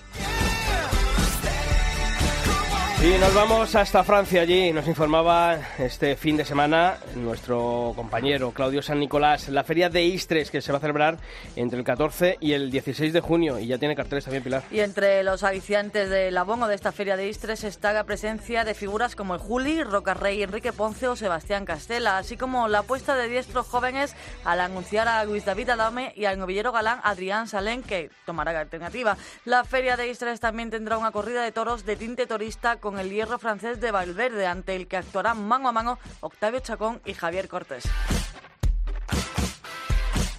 Y 3.03 3.17
nos 3.19 3.33
vamos 3.35 3.75
hasta 3.77 4.05
Francia. 4.05 4.43
Allí 4.43 4.75
nos 4.75 4.87
informaba 4.87 5.59
este 5.79 6.17
fin 6.17 6.37
de 6.37 6.45
semana 6.45 6.99
nuestro 7.15 7.95
compañero 7.97 8.51
Claudio 8.51 8.83
San 8.83 9.01
Nicolás, 9.01 9.49
la 9.49 9.65
feria 9.65 9.89
de 9.89 10.05
Istres 10.05 10.51
que 10.51 10.61
se 10.61 10.71
va 10.71 10.77
a 10.77 10.83
celebrar 10.83 11.17
entre 11.57 11.79
el 11.79 11.85
14 11.87 12.37
y 12.41 12.53
el 12.53 12.71
16 12.71 13.15
de 13.15 13.21
junio. 13.23 13.59
Y 13.59 13.69
ya 13.69 13.79
tiene 13.79 13.97
carteles 13.97 14.25
también, 14.25 14.43
Pilar. 14.45 14.65
Y 14.71 14.81
entre 14.81 15.23
los 15.23 15.45
aliciantes 15.45 16.11
del 16.11 16.37
abono 16.37 16.69
de 16.69 16.75
esta 16.75 16.93
feria 16.93 17.17
de 17.17 17.27
Istres 17.27 17.65
está 17.65 17.95
la 17.95 18.05
presencia 18.05 18.65
de 18.65 18.75
figuras 18.75 19.17
como 19.17 19.33
el 19.33 19.41
Juli, 19.41 19.83
Rocarrey, 19.83 20.43
Enrique 20.43 20.75
Ponce 20.75 21.09
o 21.09 21.17
Sebastián 21.17 21.65
Castela, 21.65 22.19
así 22.19 22.37
como 22.37 22.69
la 22.69 22.81
apuesta 22.81 23.17
de 23.17 23.29
diestros 23.29 23.67
jóvenes 23.67 24.15
al 24.45 24.61
anunciar 24.61 25.09
a 25.09 25.25
Luis 25.25 25.47
David 25.47 25.71
Adame 25.71 26.13
y 26.17 26.27
al 26.27 26.39
novillero 26.39 26.71
galán 26.71 27.01
Adrián 27.03 27.49
Salén, 27.49 27.83
que 27.83 28.11
tomará 28.27 28.53
la 28.53 28.61
alternativa. 28.61 29.17
La 29.47 29.65
feria 29.65 29.97
de 29.97 30.09
Istres 30.09 30.39
también 30.39 30.69
tendrá 30.69 30.99
una 30.99 31.13
corrida 31.13 31.43
de 31.43 31.51
toros 31.51 31.87
de 31.87 31.97
tinte 31.97 32.27
torista 32.27 32.77
con 32.77 32.89
el 32.98 33.11
hierro 33.11 33.38
francés 33.38 33.81
de 33.81 33.90
Valverde, 33.90 34.46
ante 34.46 34.76
el 34.76 34.87
que 34.87 34.96
actuarán 34.96 35.46
mano 35.46 35.68
a 35.68 35.72
mano 35.72 35.98
Octavio 36.20 36.61
Chacón 36.61 37.00
y 37.05 37.14
Javier 37.14 37.48
Cortés. 37.48 37.85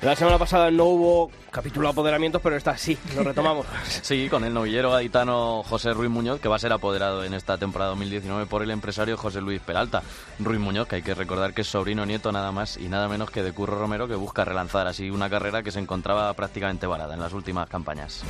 La 0.01 0.15
semana 0.15 0.39
pasada 0.39 0.71
no 0.71 0.85
hubo 0.85 1.31
capítulo 1.51 1.87
de 1.87 1.91
apoderamientos, 1.91 2.41
pero 2.41 2.55
esta 2.55 2.75
sí, 2.75 2.97
lo 3.15 3.23
retomamos. 3.23 3.67
Sí, 4.01 4.29
con 4.29 4.43
el 4.43 4.51
novillero 4.51 4.89
gaditano 4.89 5.61
José 5.61 5.93
Ruiz 5.93 6.09
Muñoz, 6.09 6.41
que 6.41 6.49
va 6.49 6.55
a 6.55 6.59
ser 6.59 6.73
apoderado 6.73 7.23
en 7.23 7.35
esta 7.35 7.59
temporada 7.59 7.91
2019 7.91 8.47
por 8.47 8.63
el 8.63 8.71
empresario 8.71 9.15
José 9.15 9.41
Luis 9.41 9.61
Peralta. 9.61 10.01
Ruiz 10.39 10.59
Muñoz, 10.59 10.87
que 10.87 10.95
hay 10.95 11.01
que 11.03 11.13
recordar 11.13 11.53
que 11.53 11.61
es 11.61 11.67
sobrino 11.67 12.03
nieto 12.03 12.31
nada 12.31 12.51
más 12.51 12.77
y 12.77 12.89
nada 12.89 13.07
menos 13.07 13.29
que 13.29 13.43
de 13.43 13.53
Curro 13.53 13.77
Romero, 13.77 14.07
que 14.07 14.15
busca 14.15 14.43
relanzar 14.43 14.87
así 14.87 15.11
una 15.11 15.29
carrera 15.29 15.61
que 15.61 15.71
se 15.71 15.79
encontraba 15.79 16.33
prácticamente 16.33 16.87
varada 16.87 17.13
en 17.13 17.19
las 17.19 17.33
últimas 17.33 17.69
campañas. 17.69 18.23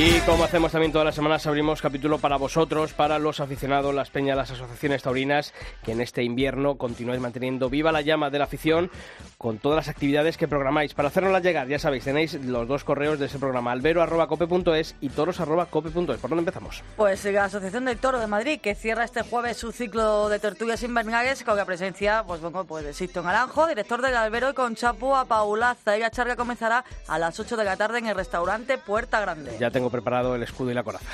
Y 0.00 0.20
como 0.20 0.44
hacemos 0.44 0.70
también 0.70 0.92
todas 0.92 1.06
las 1.06 1.16
semanas, 1.16 1.44
abrimos 1.48 1.82
capítulo 1.82 2.18
para 2.18 2.36
vosotros, 2.36 2.92
para 2.92 3.18
los 3.18 3.40
aficionados, 3.40 3.92
las 3.92 4.10
peñas, 4.10 4.36
las 4.36 4.52
asociaciones 4.52 5.02
taurinas, 5.02 5.52
que 5.82 5.90
en 5.90 6.00
este 6.00 6.22
invierno 6.22 6.76
continuáis 6.78 7.20
manteniendo 7.20 7.68
viva 7.68 7.90
la 7.90 8.00
llama 8.00 8.30
de 8.30 8.38
la 8.38 8.44
afición 8.44 8.92
con 9.38 9.58
todas 9.58 9.74
las 9.74 9.88
actividades 9.88 10.36
que 10.36 10.46
programáis. 10.46 10.94
Para 10.94 11.08
hacernoslas 11.08 11.42
llegar, 11.42 11.66
ya 11.66 11.80
sabéis, 11.80 12.04
tenéis 12.04 12.34
los 12.34 12.68
dos 12.68 12.84
correos 12.84 13.18
de 13.18 13.26
ese 13.26 13.40
programa, 13.40 13.72
albero.cope.es 13.72 14.94
y 15.00 15.08
toros.cope.es. 15.08 16.18
¿Por 16.20 16.30
dónde 16.30 16.42
empezamos? 16.42 16.84
Pues 16.96 17.24
la 17.24 17.46
Asociación 17.46 17.84
del 17.84 17.98
Toro 17.98 18.20
de 18.20 18.28
Madrid, 18.28 18.60
que 18.60 18.76
cierra 18.76 19.02
este 19.02 19.22
jueves 19.22 19.56
su 19.56 19.72
ciclo 19.72 20.28
de 20.28 20.38
tertulias 20.38 20.80
invernales 20.84 21.42
con 21.42 21.56
la 21.56 21.64
presencia 21.64 22.22
pues, 22.24 22.40
bueno, 22.40 22.64
pues 22.66 22.84
de 22.84 22.94
Sisto 22.94 23.20
Naranjo, 23.22 23.66
director 23.66 24.00
del 24.00 24.16
Albero, 24.16 24.50
y 24.50 24.54
con 24.54 24.76
Chapu 24.76 25.16
a 25.16 25.24
Paulaza. 25.24 25.96
Y 25.96 26.00
la 26.00 26.12
charla 26.12 26.36
comenzará 26.36 26.84
a 27.08 27.18
las 27.18 27.40
8 27.40 27.56
de 27.56 27.64
la 27.64 27.76
tarde 27.76 27.98
en 27.98 28.06
el 28.06 28.14
restaurante 28.14 28.78
Puerta 28.78 29.20
Grande. 29.20 29.56
Ya 29.58 29.72
tengo 29.72 29.87
preparado 29.90 30.34
el 30.34 30.42
escudo 30.42 30.70
y 30.70 30.74
la 30.74 30.82
coraza. 30.82 31.06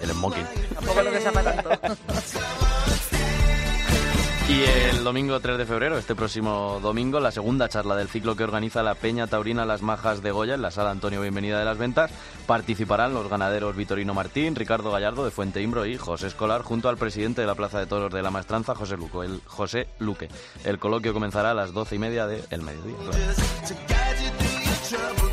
El 0.00 0.10
smoking. 0.10 0.46
Tampoco 0.74 1.02
lo 1.02 1.10
que 1.10 1.18
tanto. 1.18 1.70
Y 4.48 4.62
el 4.62 5.02
domingo 5.02 5.40
3 5.40 5.58
de 5.58 5.66
febrero, 5.66 5.98
este 5.98 6.14
próximo 6.14 6.78
domingo, 6.80 7.18
la 7.18 7.32
segunda 7.32 7.68
charla 7.68 7.96
del 7.96 8.08
ciclo 8.08 8.36
que 8.36 8.44
organiza 8.44 8.80
la 8.84 8.94
Peña 8.94 9.26
Taurina 9.26 9.64
Las 9.66 9.82
Majas 9.82 10.22
de 10.22 10.30
Goya 10.30 10.54
en 10.54 10.62
la 10.62 10.70
sala 10.70 10.92
Antonio 10.92 11.20
Bienvenida 11.20 11.58
de 11.58 11.64
las 11.64 11.78
Ventas. 11.78 12.12
Participarán 12.46 13.12
los 13.12 13.28
ganaderos 13.28 13.74
Vitorino 13.74 14.14
Martín, 14.14 14.54
Ricardo 14.54 14.92
Gallardo 14.92 15.24
de 15.24 15.32
Fuente 15.32 15.62
Imbro 15.62 15.84
y 15.84 15.96
José 15.96 16.28
Escolar, 16.28 16.62
junto 16.62 16.88
al 16.88 16.96
presidente 16.96 17.40
de 17.40 17.48
la 17.48 17.56
Plaza 17.56 17.80
de 17.80 17.86
Toros 17.86 18.12
de 18.12 18.22
la 18.22 18.30
Maestranza, 18.30 18.76
José, 18.76 18.96
Luco, 18.96 19.24
el, 19.24 19.40
José 19.46 19.88
Luque. 19.98 20.28
El 20.62 20.78
coloquio 20.78 21.12
comenzará 21.12 21.50
a 21.50 21.54
las 21.54 21.72
doce 21.72 21.96
y 21.96 21.98
media 21.98 22.28
del 22.28 22.62
mediodía. 22.62 22.94
claro. 24.88 25.25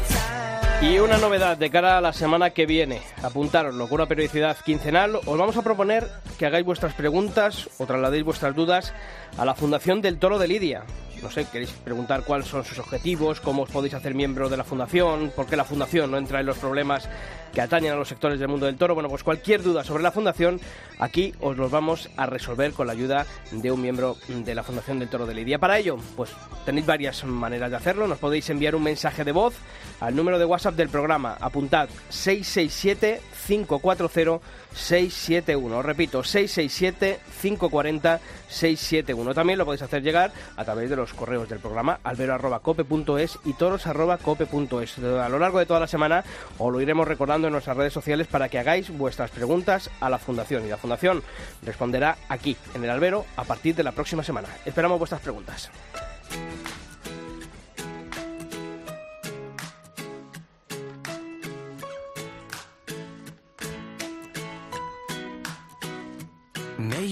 Y 0.83 0.99
una 0.99 1.17
novedad 1.17 1.55
de 1.55 1.69
cara 1.69 1.97
a 1.97 2.01
la 2.01 2.11
semana 2.11 2.49
que 2.49 2.65
viene. 2.65 3.01
Apuntaroslo 3.21 3.87
con 3.87 4.01
una 4.01 4.05
periodicidad 4.05 4.57
quincenal. 4.65 5.15
Os 5.15 5.37
vamos 5.37 5.55
a 5.55 5.61
proponer 5.61 6.09
que 6.37 6.45
hagáis 6.45 6.65
vuestras 6.65 6.93
preguntas 6.93 7.69
o 7.77 7.85
trasladéis 7.85 8.25
vuestras 8.25 8.53
dudas 8.53 8.93
a 9.37 9.45
la 9.45 9.55
Fundación 9.55 10.01
del 10.01 10.19
Toro 10.19 10.39
de 10.39 10.49
Lidia. 10.49 10.83
No 11.23 11.31
sé, 11.31 11.45
queréis 11.45 11.71
preguntar 11.71 12.25
cuáles 12.25 12.47
son 12.47 12.65
sus 12.65 12.77
objetivos, 12.79 13.39
cómo 13.39 13.63
os 13.63 13.69
podéis 13.69 13.93
hacer 13.93 14.13
miembro 14.13 14.49
de 14.49 14.57
la 14.57 14.65
Fundación, 14.65 15.31
por 15.33 15.47
qué 15.47 15.55
la 15.55 15.63
Fundación 15.63 16.11
no 16.11 16.17
entra 16.17 16.41
en 16.41 16.45
los 16.45 16.57
problemas 16.57 17.07
que 17.53 17.61
atañen 17.61 17.93
a 17.93 17.95
los 17.95 18.09
sectores 18.09 18.39
del 18.39 18.49
mundo 18.49 18.65
del 18.65 18.75
toro. 18.75 18.93
Bueno, 18.93 19.07
pues 19.07 19.23
cualquier 19.23 19.63
duda 19.63 19.85
sobre 19.85 20.03
la 20.03 20.11
Fundación, 20.11 20.59
aquí 20.99 21.33
os 21.39 21.55
los 21.55 21.71
vamos 21.71 22.09
a 22.17 22.25
resolver 22.25 22.73
con 22.73 22.87
la 22.87 22.93
ayuda 22.93 23.25
de 23.51 23.71
un 23.71 23.81
miembro 23.81 24.17
de 24.27 24.53
la 24.53 24.63
Fundación 24.63 24.99
del 24.99 25.07
Toro 25.07 25.25
de 25.25 25.33
Lidia. 25.33 25.59
Para 25.59 25.77
ello, 25.77 25.97
pues 26.17 26.31
tenéis 26.65 26.85
varias 26.85 27.23
maneras 27.23 27.71
de 27.71 27.77
hacerlo. 27.77 28.05
Nos 28.05 28.19
podéis 28.19 28.49
enviar 28.49 28.75
un 28.75 28.83
mensaje 28.83 29.23
de 29.23 29.31
voz 29.31 29.55
al 30.01 30.15
número 30.15 30.37
de 30.37 30.45
WhatsApp 30.45 30.75
del 30.75 30.89
programa. 30.89 31.37
Apuntad 31.39 31.87
667 32.09 33.21
540 33.45 34.39
671. 34.73 35.77
Os 35.77 35.85
repito, 35.85 36.23
667 36.23 37.19
540 37.41 38.19
671. 38.47 39.33
También 39.33 39.59
lo 39.59 39.65
podéis 39.65 39.81
hacer 39.81 40.01
llegar 40.03 40.31
a 40.55 40.65
través 40.65 40.89
de 40.89 40.95
los 40.95 41.13
correos 41.13 41.49
del 41.49 41.59
programa 41.59 41.99
albero.cope.es 42.03 43.39
y 43.45 43.53
toros.cope.es. 43.53 44.99
A 44.99 45.29
lo 45.29 45.39
largo 45.39 45.59
de 45.59 45.65
toda 45.65 45.79
la 45.79 45.87
semana 45.87 46.23
os 46.57 46.71
lo 46.71 46.81
iremos 46.81 47.07
recordando 47.07 47.47
en 47.47 47.53
nuestras 47.53 47.77
redes 47.77 47.93
sociales 47.93 48.27
para 48.27 48.49
que 48.49 48.59
hagáis 48.59 48.89
vuestras 48.89 49.31
preguntas 49.31 49.89
a 49.99 50.09
la 50.09 50.19
Fundación 50.19 50.65
y 50.65 50.69
la 50.69 50.77
Fundación 50.77 51.23
responderá 51.63 52.17
aquí, 52.29 52.57
en 52.73 52.83
el 52.83 52.89
albero, 52.89 53.25
a 53.35 53.43
partir 53.43 53.75
de 53.75 53.83
la 53.83 53.91
próxima 53.91 54.23
semana. 54.23 54.49
Esperamos 54.65 54.99
vuestras 54.99 55.21
preguntas. 55.21 55.71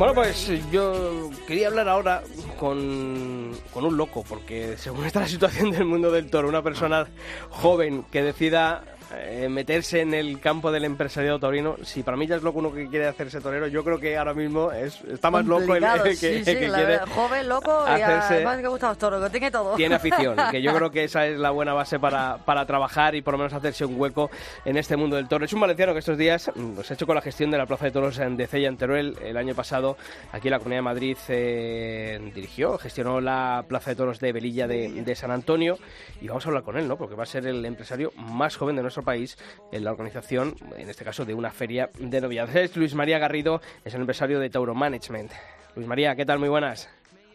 Bueno, 0.00 0.14
pues 0.14 0.50
yo 0.72 1.28
quería 1.46 1.68
hablar 1.68 1.86
ahora 1.90 2.22
con, 2.58 3.52
con, 3.70 3.84
un 3.84 3.98
loco, 3.98 4.24
porque 4.26 4.78
según 4.78 5.04
está 5.06 5.20
la 5.20 5.28
situación 5.28 5.72
del 5.72 5.84
mundo 5.84 6.10
del 6.10 6.30
toro, 6.30 6.48
una 6.48 6.62
persona 6.62 7.06
joven 7.50 8.04
que 8.10 8.22
decida 8.22 8.82
eh, 9.14 9.48
meterse 9.48 10.00
en 10.00 10.14
el 10.14 10.40
campo 10.40 10.70
del 10.70 10.84
empresariado 10.84 11.38
taurino, 11.38 11.76
si 11.82 12.02
para 12.02 12.16
mí 12.16 12.26
ya 12.26 12.36
es 12.36 12.42
loco 12.42 12.60
uno 12.60 12.72
que 12.72 12.88
quiere 12.88 13.06
hacerse 13.06 13.40
torero, 13.40 13.66
yo 13.66 13.82
creo 13.82 13.98
que 13.98 14.16
ahora 14.16 14.34
mismo 14.34 14.70
es, 14.72 15.02
está 15.04 15.30
más 15.30 15.44
loco 15.44 15.74
el, 15.74 15.82
Complicado, 15.82 16.04
el 16.04 16.10
que, 16.10 16.16
sí, 16.16 16.26
el 16.26 16.44
sí, 16.44 16.54
que 16.54 16.68
la 16.68 16.78
quiere 16.78 16.92
verdad, 16.92 17.08
joven, 17.14 17.48
loco 17.48 17.84
y 17.86 18.02
además 18.02 18.58
que 18.58 18.68
gusta 18.68 18.88
los 18.88 18.98
toros, 18.98 19.24
que 19.24 19.30
tiene 19.30 19.50
todo. 19.50 19.74
tiene 19.74 19.94
afición, 19.96 20.36
que 20.50 20.62
yo 20.62 20.74
creo 20.74 20.90
que 20.90 21.04
esa 21.04 21.26
es 21.26 21.38
la 21.38 21.50
buena 21.50 21.72
base 21.72 21.98
para, 21.98 22.38
para 22.38 22.66
trabajar 22.66 23.14
y 23.14 23.22
por 23.22 23.34
lo 23.34 23.38
menos 23.38 23.52
hacerse 23.52 23.84
un 23.84 23.98
hueco 23.98 24.30
en 24.64 24.76
este 24.76 24.96
mundo 24.96 25.16
del 25.16 25.28
toro. 25.28 25.44
Es 25.44 25.52
un 25.52 25.60
valenciano 25.60 25.92
que 25.92 25.98
estos 25.98 26.16
días 26.16 26.50
mm, 26.54 26.74
pues, 26.74 26.90
ha 26.90 26.94
hecho 26.94 27.06
con 27.06 27.14
la 27.16 27.22
gestión 27.22 27.50
de 27.50 27.58
la 27.58 27.66
Plaza 27.66 27.86
de 27.86 27.90
Toros 27.90 28.18
de 28.18 28.46
Cella 28.46 28.68
en 28.68 28.76
Teruel. 28.76 29.16
El 29.22 29.36
año 29.36 29.54
pasado, 29.54 29.96
aquí 30.32 30.48
en 30.48 30.52
la 30.52 30.58
Comunidad 30.58 30.78
de 30.78 30.82
Madrid, 30.82 31.16
eh, 31.28 32.30
dirigió, 32.34 32.78
gestionó 32.78 33.20
la 33.20 33.64
Plaza 33.66 33.90
de 33.90 33.96
Toros 33.96 34.20
de 34.20 34.32
Velilla 34.32 34.66
de, 34.66 35.02
de 35.02 35.14
San 35.14 35.30
Antonio 35.30 35.78
y 36.20 36.28
vamos 36.28 36.44
a 36.44 36.48
hablar 36.48 36.62
con 36.62 36.76
él, 36.76 36.86
¿no? 36.86 36.96
Porque 36.96 37.14
va 37.14 37.24
a 37.24 37.26
ser 37.26 37.46
el 37.46 37.64
empresario 37.64 38.12
más 38.16 38.56
joven 38.56 38.76
de 38.76 38.82
nuestro 38.82 38.99
país 39.02 39.36
en 39.72 39.84
la 39.84 39.92
organización, 39.92 40.54
en 40.76 40.88
este 40.88 41.04
caso, 41.04 41.24
de 41.24 41.34
una 41.34 41.50
feria 41.50 41.90
de 41.98 42.20
novedades. 42.20 42.54
Es 42.54 42.76
Luis 42.76 42.94
María 42.94 43.18
Garrido, 43.18 43.60
es 43.84 43.94
el 43.94 44.00
empresario 44.00 44.40
de 44.40 44.50
Tauro 44.50 44.74
Management. 44.74 45.32
Luis 45.76 45.86
María, 45.86 46.16
¿qué 46.16 46.24
tal? 46.26 46.38
Muy 46.38 46.48
buenas. 46.48 46.88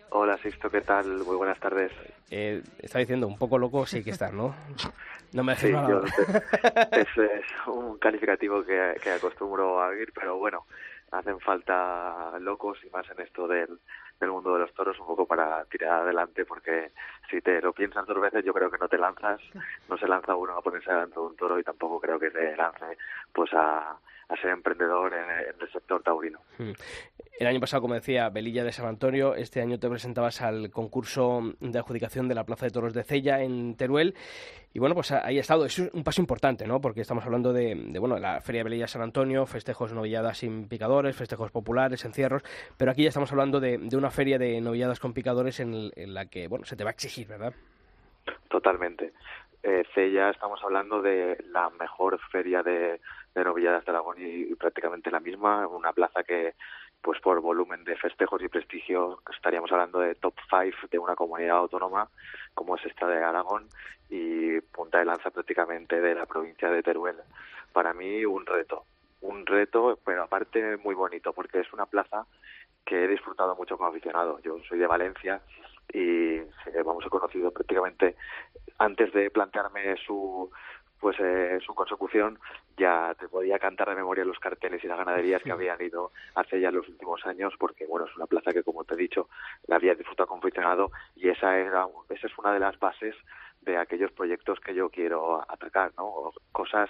Hola 0.10 0.38
Sixto, 0.38 0.70
¿qué 0.70 0.82
tal? 0.82 1.08
Muy 1.26 1.36
buenas 1.36 1.60
tardes. 1.60 1.92
Eh, 2.32 2.62
está 2.80 3.00
diciendo, 3.00 3.28
un 3.28 3.38
poco 3.38 3.58
loco 3.58 3.86
sí 3.86 4.04
que 4.04 4.12
estar, 4.12 4.34
¿no? 4.34 4.56
No 5.34 5.44
me 5.44 5.54
dejes 5.54 5.72
Sí, 5.72 5.76
yo 5.90 6.02
es, 6.92 7.08
es 7.18 7.46
un 7.68 7.98
calificativo 7.98 8.64
que, 8.64 8.96
que 9.04 9.12
acostumbro 9.12 9.82
a 9.82 9.88
oír, 9.88 10.12
pero 10.14 10.38
bueno, 10.38 10.66
hacen 11.12 11.40
falta 11.40 12.38
locos 12.40 12.78
y 12.86 12.90
más 12.90 13.06
en 13.10 13.22
esto 13.22 13.48
del, 13.48 13.80
del 14.20 14.32
mundo 14.32 14.54
de 14.54 14.60
los 14.60 14.74
toros 14.74 15.00
un 15.00 15.08
poco 15.08 15.26
para 15.26 15.66
tirar 15.66 16.02
adelante 16.02 16.46
porque 16.46 16.92
si 17.30 17.42
te 17.42 17.62
lo 17.62 17.74
piensas 17.74 18.06
dos 18.06 18.20
veces 18.20 18.44
yo 18.46 18.54
creo 18.54 18.72
que 18.72 18.78
no 18.78 18.88
te 18.88 18.98
lanzas, 18.98 19.42
no 19.90 19.98
se 19.98 20.08
lanza 20.08 20.36
uno 20.36 20.58
a 20.58 20.62
ponerse 20.62 20.92
delante 20.92 21.16
de 21.16 21.26
un 21.26 21.36
toro 21.36 21.60
y 21.60 21.64
tampoco 21.64 22.00
creo 22.00 22.20
que 22.20 22.32
se 22.32 22.56
lance 22.56 22.98
pues 23.34 23.52
a, 23.54 23.98
a 24.30 24.36
ser 24.38 24.52
emprendedor 24.52 25.14
en, 25.14 25.30
en 25.30 25.62
el 25.62 25.72
sector 25.72 26.02
taurino. 26.02 26.40
Mm. 26.58 26.72
El 27.38 27.48
año 27.48 27.60
pasado, 27.60 27.82
como 27.82 27.96
decía, 27.96 28.30
Velilla 28.30 28.64
de 28.64 28.72
San 28.72 28.88
Antonio. 28.88 29.36
Este 29.36 29.62
año 29.62 29.78
te 29.78 29.90
presentabas 29.90 30.42
al 30.42 30.72
concurso 30.72 31.42
de 31.60 31.78
adjudicación 31.78 32.30
de 32.30 32.36
la 32.36 32.46
Plaza 32.46 32.66
de 32.66 32.72
Toros 32.72 32.94
de 32.94 33.04
Cella 33.04 33.42
en 33.42 33.76
Teruel. 33.76 34.16
Y 34.74 34.80
bueno, 34.80 34.96
pues 34.96 35.12
ahí 35.12 35.38
ha 35.38 35.42
estado. 35.42 35.66
Es 35.66 35.78
un 35.80 36.04
paso 36.04 36.22
importante, 36.22 36.66
¿no? 36.66 36.80
Porque 36.80 37.02
estamos 37.02 37.26
hablando 37.26 37.52
de, 37.52 37.76
de, 37.76 38.00
bueno, 38.00 38.18
la 38.20 38.40
Feria 38.40 38.60
de 38.60 38.64
Velilla 38.64 38.86
de 38.86 38.90
San 38.90 39.02
Antonio, 39.02 39.46
festejos 39.46 39.92
novilladas 39.94 40.38
sin 40.38 40.70
picadores, 40.70 41.16
festejos 41.16 41.52
populares, 41.52 42.06
encierros. 42.06 42.42
Pero 42.78 42.92
aquí 42.92 43.04
ya 43.04 43.10
estamos 43.10 43.32
hablando 43.32 43.60
de, 43.60 43.78
de 43.80 43.98
una 43.98 44.12
feria 44.12 44.38
de 44.38 44.62
novilladas 44.62 45.00
con 45.02 45.14
picadores 45.14 45.60
en, 45.60 45.92
en 45.96 46.14
la 46.14 46.28
que, 46.28 46.48
bueno, 46.48 46.64
se 46.64 46.78
te 46.78 46.86
va 46.86 46.92
a 46.92 46.94
exigir, 46.94 47.28
¿verdad? 47.28 47.54
Totalmente. 48.50 49.12
Eh, 49.62 49.84
Cella 49.94 50.30
estamos 50.30 50.60
hablando 50.64 51.02
de 51.02 51.38
la 51.52 51.70
mejor 51.72 52.20
feria 52.32 52.62
de, 52.62 53.02
de 53.36 53.44
novilladas 53.44 53.86
de 53.86 53.92
Aragón 53.92 54.18
y, 54.20 54.52
y 54.52 54.56
prácticamente 54.56 55.12
la 55.12 55.20
misma, 55.20 55.68
una 55.68 55.94
plaza 55.94 56.24
que 56.24 56.56
pues 57.06 57.20
por 57.22 57.40
volumen 57.40 57.84
de 57.84 57.96
festejos 57.98 58.42
y 58.42 58.48
prestigio 58.48 59.20
estaríamos 59.32 59.72
hablando 59.72 60.00
de 60.00 60.16
top 60.16 60.34
5 60.50 60.88
de 60.90 60.98
una 60.98 61.16
comunidad 61.16 61.58
autónoma 61.58 62.10
como 62.56 62.76
es 62.76 62.86
esta 62.86 63.08
de 63.08 63.24
Aragón 63.24 63.68
y 64.10 64.60
punta 64.62 64.98
de 64.98 65.06
lanza 65.06 65.30
prácticamente 65.30 66.02
de 66.02 66.16
la 66.16 66.26
provincia 66.26 66.70
de 66.70 66.82
Teruel. 66.82 67.18
Para 67.74 67.94
mí 67.94 68.26
un 68.26 68.46
reto, 68.46 68.86
un 69.22 69.46
reto, 69.46 70.00
pero 70.04 70.24
aparte 70.24 70.78
muy 70.78 70.96
bonito 70.96 71.32
porque 71.34 71.60
es 71.60 71.72
una 71.74 71.86
plaza 71.86 72.26
que 72.84 73.04
he 73.04 73.08
disfrutado 73.08 73.56
mucho 73.56 73.78
como 73.78 73.90
aficionado. 73.90 74.40
Yo 74.40 74.58
soy 74.68 74.80
de 74.80 74.88
Valencia 74.88 75.42
y 75.94 76.38
eh, 76.38 76.84
vamos 76.84 77.06
he 77.06 77.10
conocido 77.10 77.52
prácticamente 77.52 78.16
antes 78.78 79.14
de 79.14 79.30
plantearme 79.30 79.96
su 79.98 80.50
pues 81.00 81.18
eh, 81.20 81.60
su 81.66 81.74
consecución 81.74 82.40
ya 82.78 83.16
te 83.20 83.28
podía 83.28 83.60
cantar 83.60 83.90
de 83.90 83.96
memoria 83.96 84.26
los 84.26 84.40
carteles 84.40 84.84
y 84.84 84.88
las 84.88 84.98
ganaderías 84.98 85.44
que 85.44 85.52
habían 85.52 85.82
ido 85.82 86.12
hace 86.36 86.60
ya 86.60 86.72
los 86.72 86.88
últimos 86.88 87.26
años 87.26 87.54
porque 87.60 87.86
bueno 87.86 88.06
es 88.06 88.16
una 88.16 88.28
plaza 88.28 88.52
que 88.52 88.64
como 88.64 88.84
te 88.84 88.96
he 88.96 88.98
dicho 88.98 89.30
la 89.68 89.78
había 89.78 89.96
disfrutado 89.96 90.28
como 90.28 90.42
aficionado 90.42 90.92
y 91.16 91.30
esa 91.30 91.58
era 91.58 91.88
esa 92.10 92.28
es 92.28 92.38
una 92.38 92.54
de 92.54 92.60
las 92.60 92.78
bases 92.80 93.16
de 93.62 93.78
aquellos 93.78 94.12
proyectos 94.12 94.60
que 94.60 94.76
yo 94.76 94.90
quiero 94.90 95.42
atacar 95.50 95.92
no 95.98 96.06
O 96.06 96.34
cosas 96.52 96.90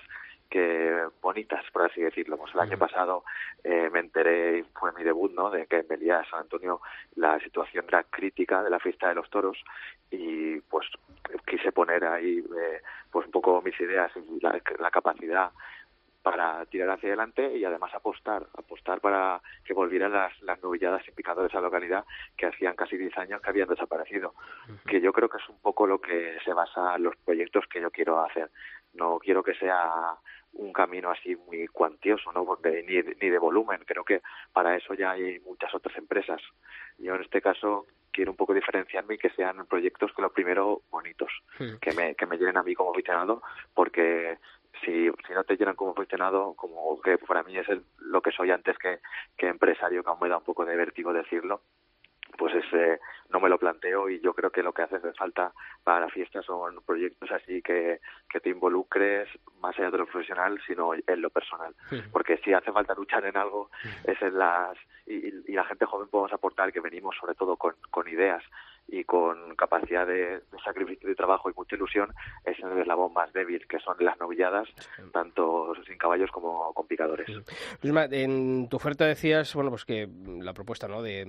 que 0.50 1.04
bonitas 1.22 1.64
por 1.72 1.84
así 1.84 2.02
decirlo 2.02 2.38
pues 2.38 2.54
el 2.54 2.62
año 2.62 2.78
pasado 2.78 3.24
eh, 3.64 3.90
me 3.92 4.00
enteré 4.00 4.64
fue 4.80 4.92
mi 4.94 5.04
debut 5.04 5.32
no 5.34 5.50
de 5.50 5.66
que 5.68 5.78
en 5.78 5.88
Belía 5.88 6.20
de 6.20 6.26
San 6.26 6.42
Antonio 6.42 6.82
la 7.16 7.40
situación 7.40 7.86
era 7.88 8.04
crítica 8.04 8.64
de 8.64 8.70
la 8.70 8.80
fiesta 8.80 9.10
de 9.10 9.16
los 9.16 9.30
toros 9.30 9.58
y 10.12 10.60
pues 10.62 10.88
quise 11.48 11.72
poner 11.72 12.06
ahí 12.06 12.44
eh, 12.58 12.82
pues 13.12 13.26
un 13.26 13.32
poco 13.32 13.62
mis 13.62 13.80
ideas 13.80 14.12
y 14.16 14.40
la, 14.42 14.60
la 14.80 14.92
capacidad 14.92 15.52
para 16.26 16.66
tirar 16.66 16.90
hacia 16.90 17.10
adelante 17.10 17.56
y 17.56 17.64
además 17.66 17.94
apostar, 17.94 18.48
apostar 18.58 19.00
para 19.00 19.40
que 19.64 19.76
volvieran 19.76 20.12
las, 20.12 20.34
las 20.42 20.60
novilladas 20.64 21.06
sin 21.06 21.14
picadores 21.14 21.54
a 21.54 21.58
la 21.58 21.68
localidad 21.68 22.04
que 22.36 22.48
hacían 22.48 22.76
casi 22.76 22.98
10 22.98 23.16
años 23.20 23.42
que 23.42 23.50
habían 23.52 23.70
desaparecido. 23.70 24.34
Que 24.88 25.00
yo 25.02 25.14
creo 25.14 25.30
que 25.30 25.38
es 25.38 25.48
un 25.48 25.60
poco 25.60 25.86
lo 25.86 26.02
que 26.02 26.40
se 26.44 26.52
basa 26.52 26.96
en 26.96 27.04
los 27.04 27.16
proyectos 27.18 27.68
que 27.68 27.80
yo 27.80 27.92
quiero 27.92 28.26
hacer. 28.26 28.50
No 28.96 29.20
quiero 29.20 29.44
que 29.44 29.54
sea 29.54 30.16
un 30.56 30.74
camino 30.74 31.12
así 31.12 31.36
muy 31.36 31.68
cuantioso, 31.68 32.32
¿no? 32.32 32.46
Porque 32.46 32.84
ni, 32.84 32.96
ni 33.22 33.30
de 33.30 33.38
volumen. 33.40 33.84
Creo 33.86 34.04
que 34.04 34.22
para 34.54 34.76
eso 34.76 34.94
ya 34.94 35.12
hay 35.12 35.40
muchas 35.42 35.74
otras 35.74 35.98
empresas. 35.98 36.42
Yo 36.98 37.16
en 37.16 37.22
este 37.22 37.42
caso 37.42 37.86
quiero 38.12 38.32
un 38.32 38.38
poco 38.38 38.54
diferenciarme 38.54 39.16
y 39.16 39.18
que 39.18 39.30
sean 39.32 39.66
proyectos 39.68 40.14
que 40.14 40.22
lo 40.22 40.32
primero 40.32 40.82
bonitos, 40.90 41.32
que 41.82 41.92
me, 41.92 42.16
que 42.16 42.26
me 42.26 42.38
llenen 42.38 42.56
a 42.56 42.64
mí 42.64 42.74
como 42.74 42.92
aficionado, 42.92 43.42
porque 43.74 44.38
si, 44.84 45.10
si 45.28 45.34
no 45.34 45.44
te 45.44 45.58
llenan 45.58 45.76
como 45.76 45.92
aficionado, 45.92 46.54
como 46.54 47.02
que 47.02 47.18
para 47.18 47.44
mí 47.44 47.58
es 47.58 47.68
el, 47.68 47.84
lo 48.00 48.22
que 48.22 48.32
soy 48.32 48.52
antes 48.52 48.78
que, 48.78 49.00
que 49.38 49.48
empresario, 49.48 50.02
que 50.02 50.10
aún 50.10 50.20
me 50.22 50.30
da 50.30 50.38
un 50.38 50.46
poco 50.46 50.64
de 50.64 50.78
vértigo 50.78 51.12
decirlo, 51.12 51.62
pues 52.38 52.54
ese 52.56 53.00
no 53.30 53.40
me 53.40 53.50
lo 53.50 53.58
planteo 53.58 54.10
y 54.10 54.20
yo 54.20 54.34
creo 54.34 54.52
que 54.52 54.64
lo 54.64 54.74
que 54.74 54.84
hace 54.84 55.00
falta 55.14 55.54
para 55.84 56.02
la 56.02 56.10
fiesta 56.10 56.42
son 56.42 56.82
proyectos 56.86 57.32
así 57.32 57.62
que, 57.62 58.00
que 58.30 58.40
te 58.40 58.50
involucres 58.50 59.28
más 59.62 59.78
allá 59.78 59.92
de 59.92 59.98
lo 59.98 60.06
profesional 60.06 60.60
sino 60.68 60.94
en 60.94 61.22
lo 61.22 61.30
personal. 61.30 61.76
Porque 62.12 62.38
si 62.38 62.54
hace 62.54 62.72
falta 62.72 62.94
luchar 62.94 63.26
en 63.26 63.38
algo 63.38 63.70
es 64.06 64.22
en 64.22 64.38
las 64.38 64.78
y, 65.06 65.28
y 65.48 65.54
la 65.54 65.66
gente 65.66 65.86
joven 65.86 66.10
podemos 66.10 66.34
aportar 66.34 66.72
que 66.72 66.80
venimos 66.80 67.16
sobre 67.20 67.36
todo 67.36 67.58
con, 67.58 67.76
con 67.90 68.08
ideas 68.08 68.44
y 68.88 69.04
con 69.04 69.56
capacidad 69.56 70.06
de, 70.06 70.42
sacrificio 70.64 71.10
de 71.10 71.16
trabajo 71.16 71.50
y 71.50 71.54
mucha 71.56 71.76
ilusión 71.76 72.14
es 72.44 72.58
el 72.60 72.78
eslabón 72.80 73.14
más 73.14 73.32
débil 73.34 73.66
que 73.68 73.80
son 73.80 73.96
las 74.00 74.20
novilladas 74.20 74.68
tanto 75.12 75.74
sin 75.86 75.98
caballos 75.98 76.30
como 76.32 76.74
con 76.74 76.88
picadores. 76.88 77.28
En 77.82 78.70
tu 78.70 78.78
oferta 78.78 79.06
decías 79.06 79.54
bueno 79.56 79.70
pues 79.70 79.86
que 79.86 80.08
la 80.40 80.54
propuesta 80.54 80.88
no 80.88 81.02
de 81.02 81.26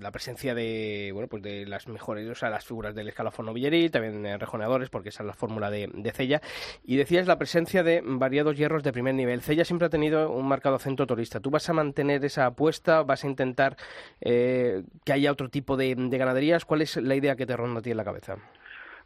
la 0.00 0.10
presencia 0.10 0.54
de 0.54 1.10
bueno 1.12 1.28
pues 1.28 1.42
de 1.42 1.66
las 1.66 1.88
mejores 1.88 2.28
o 2.28 2.34
sea 2.34 2.50
las 2.50 2.64
figuras 2.64 2.94
del 2.94 3.08
escalafón 3.08 3.46
novilleril 3.46 3.90
también 3.90 4.24
eh, 4.26 4.38
rejoneadores 4.38 4.90
porque 4.90 5.10
esa 5.10 5.22
es 5.22 5.26
la 5.28 5.34
fórmula 5.34 5.70
de, 5.70 5.88
de 5.92 6.12
Cella. 6.12 6.40
Y 6.84 6.96
decías 6.96 7.26
la 7.26 7.38
presencia 7.38 7.82
de 7.82 8.02
variados 8.04 8.56
hierros 8.56 8.82
de 8.82 8.92
primer 8.92 9.14
nivel. 9.14 9.40
Cella 9.40 9.64
siempre 9.64 9.86
ha 9.86 9.90
tenido 9.90 10.30
un 10.30 10.46
marcado 10.48 10.76
acento 10.76 11.06
turista. 11.06 11.40
Tú 11.40 11.50
vas 11.50 11.68
a 11.68 11.72
mantener 11.72 12.24
esa 12.24 12.46
apuesta 12.46 13.02
vas 13.02 13.24
a 13.24 13.28
intentar 13.28 13.76
eh, 14.20 14.82
que 15.04 15.12
haya 15.12 15.32
otro 15.32 15.48
tipo 15.48 15.76
de 15.76 15.94
ganaderías 15.94 16.64
¿Cuál 16.72 16.80
es 16.80 16.96
la 16.96 17.14
idea 17.14 17.36
que 17.36 17.44
te 17.44 17.54
ronda 17.54 17.80
a 17.80 17.82
ti 17.82 17.90
en 17.90 17.98
la 17.98 18.04
cabeza? 18.04 18.38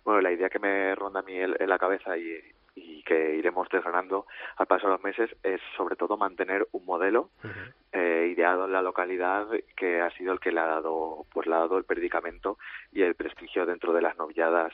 Bueno, 0.05 0.20
la 0.20 0.31
idea 0.31 0.48
que 0.48 0.61
me 0.61 0.94
ronda 0.94 1.18
a 1.18 1.22
mí 1.24 1.35
en 1.35 1.68
la 1.68 1.79
cabeza 1.81 2.16
y, 2.16 2.38
y 2.76 3.02
que 3.02 3.35
iremos 3.35 3.68
desgranando 3.68 4.26
al 4.59 4.68
paso 4.68 4.87
de 4.87 4.92
los 4.92 5.02
meses 5.02 5.35
es 5.42 5.61
sobre 5.76 5.96
todo 5.96 6.16
mantener 6.16 6.68
un 6.70 6.85
modelo 6.85 7.31
uh 7.42 7.48
-huh. 7.48 7.72
eh, 7.90 8.29
ideado 8.31 8.66
en 8.66 8.72
la 8.72 8.83
localidad 8.83 9.48
que 9.76 10.00
ha 10.00 10.11
sido 10.11 10.33
el 10.33 10.38
que 10.38 10.52
le 10.52 10.61
ha 10.61 10.66
dado 10.66 11.26
pues 11.33 11.48
le 11.48 11.57
ha 11.57 11.59
dado 11.59 11.76
el 11.76 11.83
predicamento 11.83 12.57
y 12.92 13.02
el 13.02 13.16
prestigio 13.16 13.66
dentro 13.66 13.92
de 13.92 14.02
las 14.02 14.16
novilladas 14.16 14.72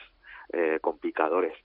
eh, 0.49 0.77
con 0.79 0.99
picadores. 0.99 1.57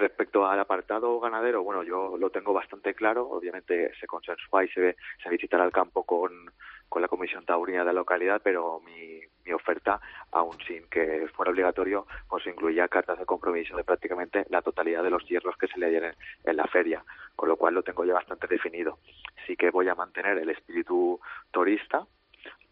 Respecto 0.00 0.46
al 0.46 0.58
apartado 0.58 1.20
ganadero, 1.20 1.62
bueno, 1.62 1.82
yo 1.82 2.16
lo 2.16 2.30
tengo 2.30 2.54
bastante 2.54 2.94
claro. 2.94 3.28
Obviamente 3.28 3.92
se 4.00 4.06
consensúa 4.06 4.64
y 4.64 4.68
se, 4.68 4.96
se 5.22 5.28
visitará 5.28 5.62
el 5.62 5.72
campo 5.72 6.04
con, 6.04 6.50
con 6.88 7.02
la 7.02 7.08
Comisión 7.08 7.44
Taurina 7.44 7.80
de 7.80 7.92
la 7.92 8.00
localidad, 8.00 8.40
pero 8.42 8.80
mi, 8.80 9.20
oferta, 9.52 10.00
aún 10.30 10.56
sin 10.66 10.88
que 10.88 11.28
fuera 11.34 11.50
obligatorio, 11.50 12.06
pues 12.28 12.46
incluía 12.46 12.86
cartas 12.86 13.18
de 13.18 13.26
compromiso 13.26 13.76
de 13.76 13.82
prácticamente 13.82 14.46
la 14.48 14.62
totalidad 14.62 15.02
de 15.02 15.10
los 15.10 15.26
hierros 15.26 15.56
que 15.56 15.66
se 15.66 15.78
le 15.78 15.90
dieran 15.90 16.14
en 16.44 16.56
la 16.56 16.68
feria, 16.68 17.04
con 17.34 17.48
lo 17.48 17.56
cual 17.56 17.74
lo 17.74 17.82
tengo 17.82 18.04
ya 18.04 18.14
bastante 18.14 18.46
definido. 18.46 19.00
Sí 19.46 19.56
que 19.56 19.70
voy 19.70 19.88
a 19.88 19.96
mantener 19.96 20.38
el 20.38 20.50
espíritu 20.50 21.20
turista, 21.50 22.06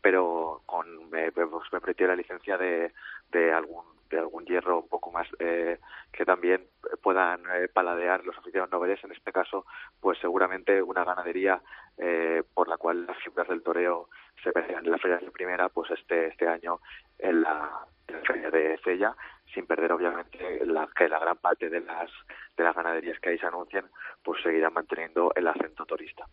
pero 0.01 0.63
con 0.67 1.11
me, 1.11 1.33
pues 1.33 1.49
me 1.73 2.07
la 2.07 2.17
licencia 2.17 2.57
de 2.57 3.53
algún 3.53 3.98
de 4.11 4.19
algún 4.19 4.45
hierro 4.45 4.81
un 4.81 4.89
poco 4.89 5.11
más 5.11 5.27
eh, 5.39 5.79
que 6.13 6.25
también 6.25 6.67
puedan 7.03 7.43
eh, 7.55 7.69
paladear 7.69 8.25
los 8.25 8.37
aficionados 8.37 8.73
noveles 8.73 9.03
en 9.05 9.13
este 9.13 9.33
caso 9.33 9.67
pues 10.01 10.19
seguramente 10.19 10.83
una 10.83 11.05
ganadería 11.05 11.61
eh, 11.97 12.43
por 12.55 12.69
la 12.69 12.77
cual 12.77 13.07
las 13.07 13.19
figuras 13.19 13.49
del 13.49 13.63
toreo 13.63 14.09
se 14.43 14.51
vean 14.53 14.85
en 14.85 14.91
la 14.91 14.99
feria 14.99 15.19
de 15.19 15.31
primera 15.31 15.69
pues 15.69 15.91
este 15.91 16.29
este 16.29 16.49
año 16.49 16.81
en 17.19 17.43
la, 17.43 17.87
en 18.07 18.23
feria 18.25 18.51
de 18.51 18.79
Cella 18.85 19.15
sin 19.53 19.67
perder 19.67 19.93
obviamente 19.93 20.65
la, 20.67 20.89
que 20.95 21.09
la 21.09 21.19
gran 21.19 21.37
parte 21.39 21.69
de 21.69 21.81
las 21.81 22.11
de 22.57 22.65
las 22.65 22.75
ganaderías 22.75 23.19
que 23.21 23.31
ahí 23.31 23.39
se 23.39 23.47
anuncian 23.47 23.87
pues 24.23 24.43
seguirán 24.43 24.75
manteniendo 24.75 25.33
el 25.35 25.47
acento 25.47 25.87
turista. 25.87 26.27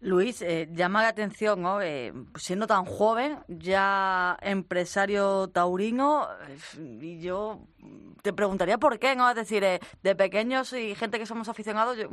Luis, 0.00 0.40
eh, 0.40 0.68
llama 0.72 1.02
la 1.02 1.08
atención, 1.08 1.60
¿no? 1.60 1.82
Eh, 1.82 2.12
siendo 2.36 2.66
tan 2.66 2.86
joven, 2.86 3.38
ya 3.48 4.38
empresario 4.40 5.48
taurino, 5.48 6.26
eh, 6.48 6.98
y 7.02 7.20
yo 7.20 7.60
te 8.22 8.32
preguntaría 8.32 8.78
por 8.78 8.98
qué, 8.98 9.16
¿no? 9.16 9.28
Es 9.30 9.36
decir, 9.36 9.64
eh, 9.64 9.80
de 10.02 10.14
pequeños 10.14 10.72
y 10.72 10.94
gente 10.94 11.18
que 11.18 11.26
somos 11.26 11.48
aficionados, 11.48 11.96
yo, 11.96 12.08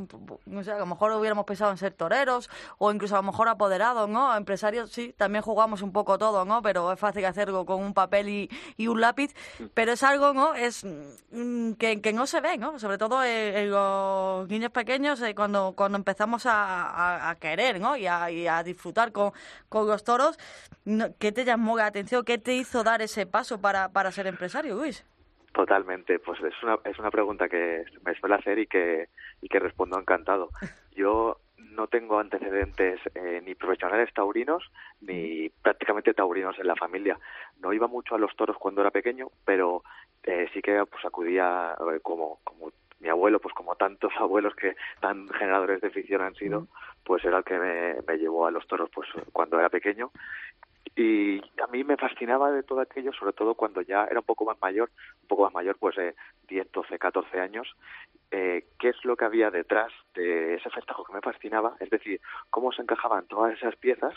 no 0.46 0.64
sé, 0.64 0.72
a 0.72 0.78
lo 0.78 0.86
mejor 0.86 1.12
hubiéramos 1.12 1.44
pensado 1.44 1.70
en 1.70 1.76
ser 1.76 1.92
toreros 1.92 2.48
o 2.78 2.90
incluso 2.90 3.14
a 3.14 3.18
lo 3.18 3.24
mejor 3.24 3.48
apoderados, 3.48 4.08
¿no? 4.08 4.34
Empresarios, 4.34 4.90
sí, 4.90 5.14
también 5.16 5.42
jugamos 5.42 5.82
un 5.82 5.92
poco 5.92 6.18
todo, 6.18 6.44
¿no? 6.44 6.62
Pero 6.62 6.92
es 6.92 6.98
fácil 6.98 7.24
hacerlo 7.24 7.66
con 7.66 7.82
un 7.82 7.94
papel 7.94 8.28
y, 8.28 8.50
y 8.76 8.88
un 8.88 9.00
lápiz, 9.00 9.34
pero 9.74 9.92
es 9.92 10.02
algo, 10.02 10.32
¿no? 10.32 10.54
Es 10.54 10.84
mm, 11.30 11.72
que, 11.72 12.00
que 12.00 12.12
no 12.12 12.26
se 12.26 12.40
ve, 12.40 12.56
¿no? 12.56 12.78
Sobre 12.78 12.98
todo 12.98 13.22
en, 13.22 13.56
en 13.56 13.70
los 13.70 14.48
niños 14.48 14.70
pequeños, 14.70 15.20
eh, 15.22 15.34
cuando, 15.34 15.72
cuando 15.76 15.98
empezamos 15.98 16.46
a, 16.46 16.84
a, 16.88 17.30
a 17.30 17.34
querer, 17.36 17.77
Y 17.96 18.06
a, 18.06 18.30
y 18.30 18.46
a 18.46 18.62
disfrutar 18.62 19.12
con, 19.12 19.32
con 19.68 19.86
los 19.86 20.04
toros. 20.04 20.38
¿Qué 21.18 21.32
te 21.32 21.44
llamó 21.44 21.76
la 21.76 21.86
atención? 21.86 22.24
¿Qué 22.24 22.38
te 22.38 22.54
hizo 22.54 22.82
dar 22.82 23.02
ese 23.02 23.26
paso 23.26 23.60
para, 23.60 23.90
para 23.90 24.10
ser 24.12 24.26
empresario, 24.26 24.74
Luis? 24.74 25.04
Totalmente, 25.52 26.18
pues 26.18 26.38
es 26.42 26.54
una, 26.62 26.78
es 26.84 26.98
una 26.98 27.10
pregunta 27.10 27.48
que 27.48 27.84
me 28.04 28.14
suele 28.14 28.36
hacer 28.36 28.58
y 28.58 28.66
que, 28.66 29.08
y 29.40 29.48
que 29.48 29.58
respondo 29.58 29.98
encantado. 29.98 30.50
Yo 30.92 31.40
no 31.56 31.86
tengo 31.88 32.18
antecedentes 32.18 33.00
eh, 33.14 33.40
ni 33.44 33.54
profesionales 33.54 34.12
taurinos 34.14 34.62
ni 35.00 35.48
prácticamente 35.48 36.14
taurinos 36.14 36.58
en 36.58 36.66
la 36.66 36.76
familia. 36.76 37.18
No 37.60 37.72
iba 37.72 37.86
mucho 37.86 38.14
a 38.14 38.18
los 38.18 38.34
toros 38.36 38.56
cuando 38.58 38.82
era 38.82 38.90
pequeño, 38.90 39.28
pero 39.44 39.82
eh, 40.22 40.48
sí 40.52 40.60
que 40.60 40.84
pues 40.86 41.04
acudía 41.04 41.76
eh, 41.92 42.00
como 42.02 42.40
mi 43.00 43.08
abuelo, 43.08 43.40
pues 43.40 43.54
como 43.54 43.76
tantos 43.76 44.12
abuelos 44.18 44.54
que 44.54 44.76
tan 45.00 45.28
generadores 45.28 45.80
de 45.80 45.90
ficción 45.90 46.22
han 46.22 46.34
sido, 46.34 46.66
pues 47.04 47.24
era 47.24 47.38
el 47.38 47.44
que 47.44 47.58
me, 47.58 47.94
me 48.06 48.18
llevó 48.18 48.46
a 48.46 48.50
los 48.50 48.66
toros 48.66 48.90
pues 48.92 49.08
cuando 49.32 49.58
era 49.58 49.68
pequeño. 49.68 50.10
Y 50.96 51.38
a 51.62 51.66
mí 51.70 51.84
me 51.84 51.96
fascinaba 51.96 52.50
de 52.50 52.64
todo 52.64 52.80
aquello, 52.80 53.12
sobre 53.12 53.32
todo 53.32 53.54
cuando 53.54 53.82
ya 53.82 54.04
era 54.04 54.20
un 54.20 54.26
poco 54.26 54.44
más 54.44 54.60
mayor, 54.60 54.90
un 55.22 55.28
poco 55.28 55.44
más 55.44 55.54
mayor, 55.54 55.76
pues 55.78 55.96
eh, 55.98 56.14
10, 56.48 56.72
12, 56.72 56.98
14 56.98 57.40
años, 57.40 57.76
eh, 58.32 58.66
qué 58.80 58.88
es 58.88 59.04
lo 59.04 59.16
que 59.16 59.24
había 59.24 59.50
detrás 59.50 59.92
de 60.14 60.54
ese 60.54 60.70
festejo 60.70 61.04
que 61.04 61.12
me 61.12 61.20
fascinaba, 61.20 61.76
es 61.78 61.90
decir, 61.90 62.20
cómo 62.50 62.72
se 62.72 62.82
encajaban 62.82 63.28
todas 63.28 63.54
esas 63.54 63.76
piezas 63.76 64.14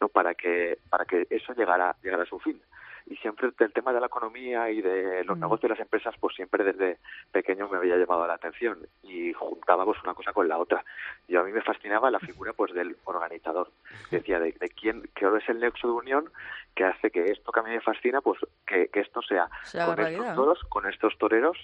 no 0.00 0.08
para 0.08 0.34
que 0.34 0.78
para 0.90 1.04
que 1.04 1.26
eso 1.30 1.54
llegara 1.54 1.96
llegara 2.02 2.24
a 2.24 2.26
su 2.26 2.38
fin 2.38 2.60
y 3.06 3.16
siempre 3.16 3.50
el 3.58 3.72
tema 3.72 3.92
de 3.92 4.00
la 4.00 4.06
economía 4.06 4.70
y 4.70 4.82
de 4.82 5.24
los 5.24 5.36
Mm. 5.36 5.40
negocios 5.40 5.62
de 5.62 5.68
las 5.76 5.80
empresas 5.80 6.14
pues 6.18 6.34
siempre 6.34 6.64
desde 6.64 6.98
pequeño 7.32 7.68
me 7.68 7.78
había 7.78 7.96
llamado 7.96 8.26
la 8.26 8.34
atención 8.34 8.78
y 9.02 9.32
juntábamos 9.32 9.96
una 10.02 10.14
cosa 10.14 10.32
con 10.32 10.48
la 10.48 10.58
otra. 10.58 10.84
Y 11.28 11.36
a 11.36 11.42
mí 11.42 11.52
me 11.52 11.62
fascinaba 11.62 12.10
la 12.10 12.18
figura 12.20 12.52
pues 12.52 12.72
del 12.74 12.96
organizador. 13.04 13.70
Decía 14.10 14.40
de, 14.40 14.52
de 14.52 14.68
quién 14.70 15.02
que 15.14 15.26
es 15.26 15.48
el 15.48 15.60
nexo 15.60 15.86
de 15.86 15.94
unión 15.94 16.30
que 16.74 16.84
hace 16.84 17.10
que 17.10 17.30
esto 17.30 17.52
que 17.52 17.60
a 17.60 17.62
mí 17.62 17.70
me 17.70 17.80
fascina 17.80 18.20
pues 18.20 18.38
que, 18.66 18.88
que 18.88 19.00
esto 19.00 19.22
sea 19.22 19.48
Se 19.62 19.80
haga 19.80 19.94
con 19.96 20.06
estos 20.06 20.34
toros 20.34 20.64
con 20.68 20.86
estos 20.86 21.16
toreros 21.18 21.56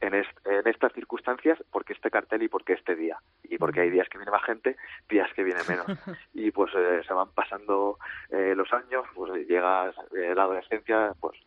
en, 0.00 0.14
est- 0.14 0.46
en 0.46 0.66
estas 0.66 0.92
circunstancias 0.92 1.58
porque 1.70 1.92
este 1.92 2.10
cartel 2.10 2.42
y 2.42 2.48
porque 2.48 2.72
este 2.74 2.94
día. 2.96 3.18
Y 3.44 3.58
porque 3.58 3.80
hay 3.80 3.90
días 3.90 4.08
que 4.08 4.18
viene 4.18 4.30
más 4.30 4.44
gente 4.44 4.76
días 5.08 5.30
que 5.34 5.44
viene 5.44 5.60
menos. 5.68 5.86
Y 6.34 6.50
pues 6.50 6.72
eh, 6.74 7.02
se 7.06 7.12
van 7.12 7.30
pasando 7.32 7.98
eh, 8.30 8.54
los 8.56 8.72
años 8.72 9.04
pues 9.14 9.32
llega 9.48 9.90
eh, 10.16 10.34
la 10.34 10.42
adolescencia 10.44 11.12
pues 11.20 11.38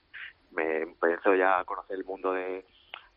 me 0.52 0.82
empezó 0.82 1.34
ya 1.34 1.60
a 1.60 1.66
conocer 1.66 1.98
el 1.98 2.06
mundo 2.06 2.32
de, 2.34 2.64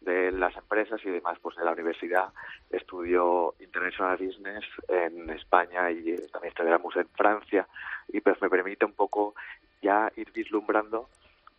de 0.00 0.32
las 0.32 0.56
empresas 0.56 1.00
y 1.04 1.10
demás. 1.10 1.38
Pues 1.40 1.56
de 1.56 1.64
la 1.64 1.72
universidad 1.72 2.32
estudio 2.70 3.54
International 3.60 4.16
Business 4.16 4.64
en 4.88 5.28
España 5.30 5.90
y 5.90 6.12
eh, 6.12 6.26
también 6.32 6.52
estudiamos 6.52 6.96
en 6.96 7.08
Francia. 7.10 7.66
Y 8.08 8.20
pues 8.20 8.40
me 8.40 8.48
permite 8.48 8.84
un 8.86 8.94
poco 8.94 9.34
ya 9.82 10.10
ir 10.16 10.32
vislumbrando 10.32 11.08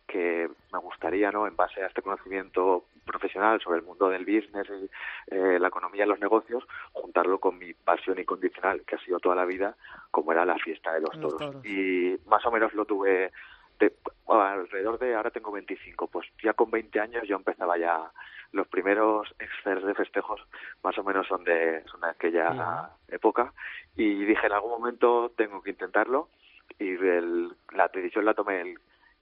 que 0.08 0.48
me 0.72 0.78
gustaría, 0.80 1.30
¿no? 1.30 1.46
En 1.46 1.54
base 1.54 1.82
a 1.82 1.86
este 1.86 2.02
conocimiento 2.02 2.86
profesional 3.04 3.60
sobre 3.60 3.78
el 3.78 3.84
mundo 3.84 4.08
del 4.08 4.24
business 4.24 4.66
y 4.70 4.90
eh, 5.34 5.58
la 5.60 5.68
economía 5.68 6.04
y 6.04 6.08
los 6.08 6.18
negocios, 6.18 6.66
juntarlo 6.92 7.38
con 7.38 7.58
mi 7.58 7.72
pasión 7.74 8.18
incondicional, 8.18 8.82
que 8.82 8.96
ha 8.96 8.98
sido 9.04 9.20
toda 9.20 9.36
la 9.36 9.44
vida, 9.44 9.76
como 10.10 10.32
era 10.32 10.44
la 10.44 10.56
fiesta 10.58 10.92
de 10.94 11.00
los 11.02 11.14
Los 11.16 11.20
toros. 11.36 11.38
toros. 11.52 11.66
Y 11.66 12.18
más 12.26 12.44
o 12.46 12.50
menos 12.50 12.72
lo 12.74 12.84
tuve 12.86 13.30
de- 13.78 13.94
alrededor 14.26 14.98
de, 14.98 15.14
ahora 15.14 15.30
tengo 15.30 15.52
25, 15.52 16.08
pues 16.08 16.26
ya 16.42 16.52
con 16.54 16.70
20 16.70 16.98
años 17.00 17.22
yo 17.28 17.36
empezaba 17.36 17.78
ya, 17.78 18.10
los 18.52 18.66
primeros 18.66 19.32
excers 19.38 19.84
de 19.84 19.94
festejos 19.94 20.40
más 20.82 20.96
o 20.98 21.04
menos 21.04 21.26
son 21.28 21.44
de, 21.44 21.82
son 21.84 22.00
de 22.00 22.08
aquella 22.08 22.90
época, 23.08 23.52
y 23.94 24.24
dije 24.24 24.46
en 24.46 24.52
algún 24.52 24.70
momento 24.70 25.30
tengo 25.36 25.62
que 25.62 25.70
intentarlo, 25.70 26.28
y 26.78 26.88
el- 26.90 27.54
la 27.72 27.88
decisión 27.88 28.24
la 28.24 28.34
tomé 28.34 28.60
el 28.62 28.78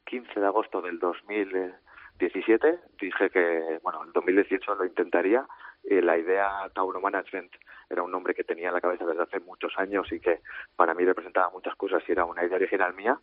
15 0.06 0.40
de 0.40 0.46
agosto 0.46 0.80
del 0.80 0.98
2017 0.98 2.78
dije 3.00 3.30
que, 3.30 3.78
bueno, 3.82 4.04
en 4.04 4.12
2018 4.12 4.74
lo 4.74 4.84
intentaría. 4.84 5.46
Y 5.84 6.00
la 6.00 6.18
idea 6.18 6.68
Tauro 6.74 7.00
Management 7.00 7.52
era 7.88 8.02
un 8.02 8.10
nombre 8.10 8.34
que 8.34 8.42
tenía 8.42 8.68
en 8.68 8.74
la 8.74 8.80
cabeza 8.80 9.04
desde 9.04 9.22
hace 9.22 9.40
muchos 9.40 9.72
años 9.76 10.10
y 10.10 10.18
que 10.18 10.40
para 10.74 10.94
mí 10.94 11.04
representaba 11.04 11.50
muchas 11.50 11.76
cosas 11.76 12.02
y 12.08 12.12
era 12.12 12.24
una 12.24 12.44
idea 12.44 12.56
original 12.56 12.94
mía. 12.94 13.18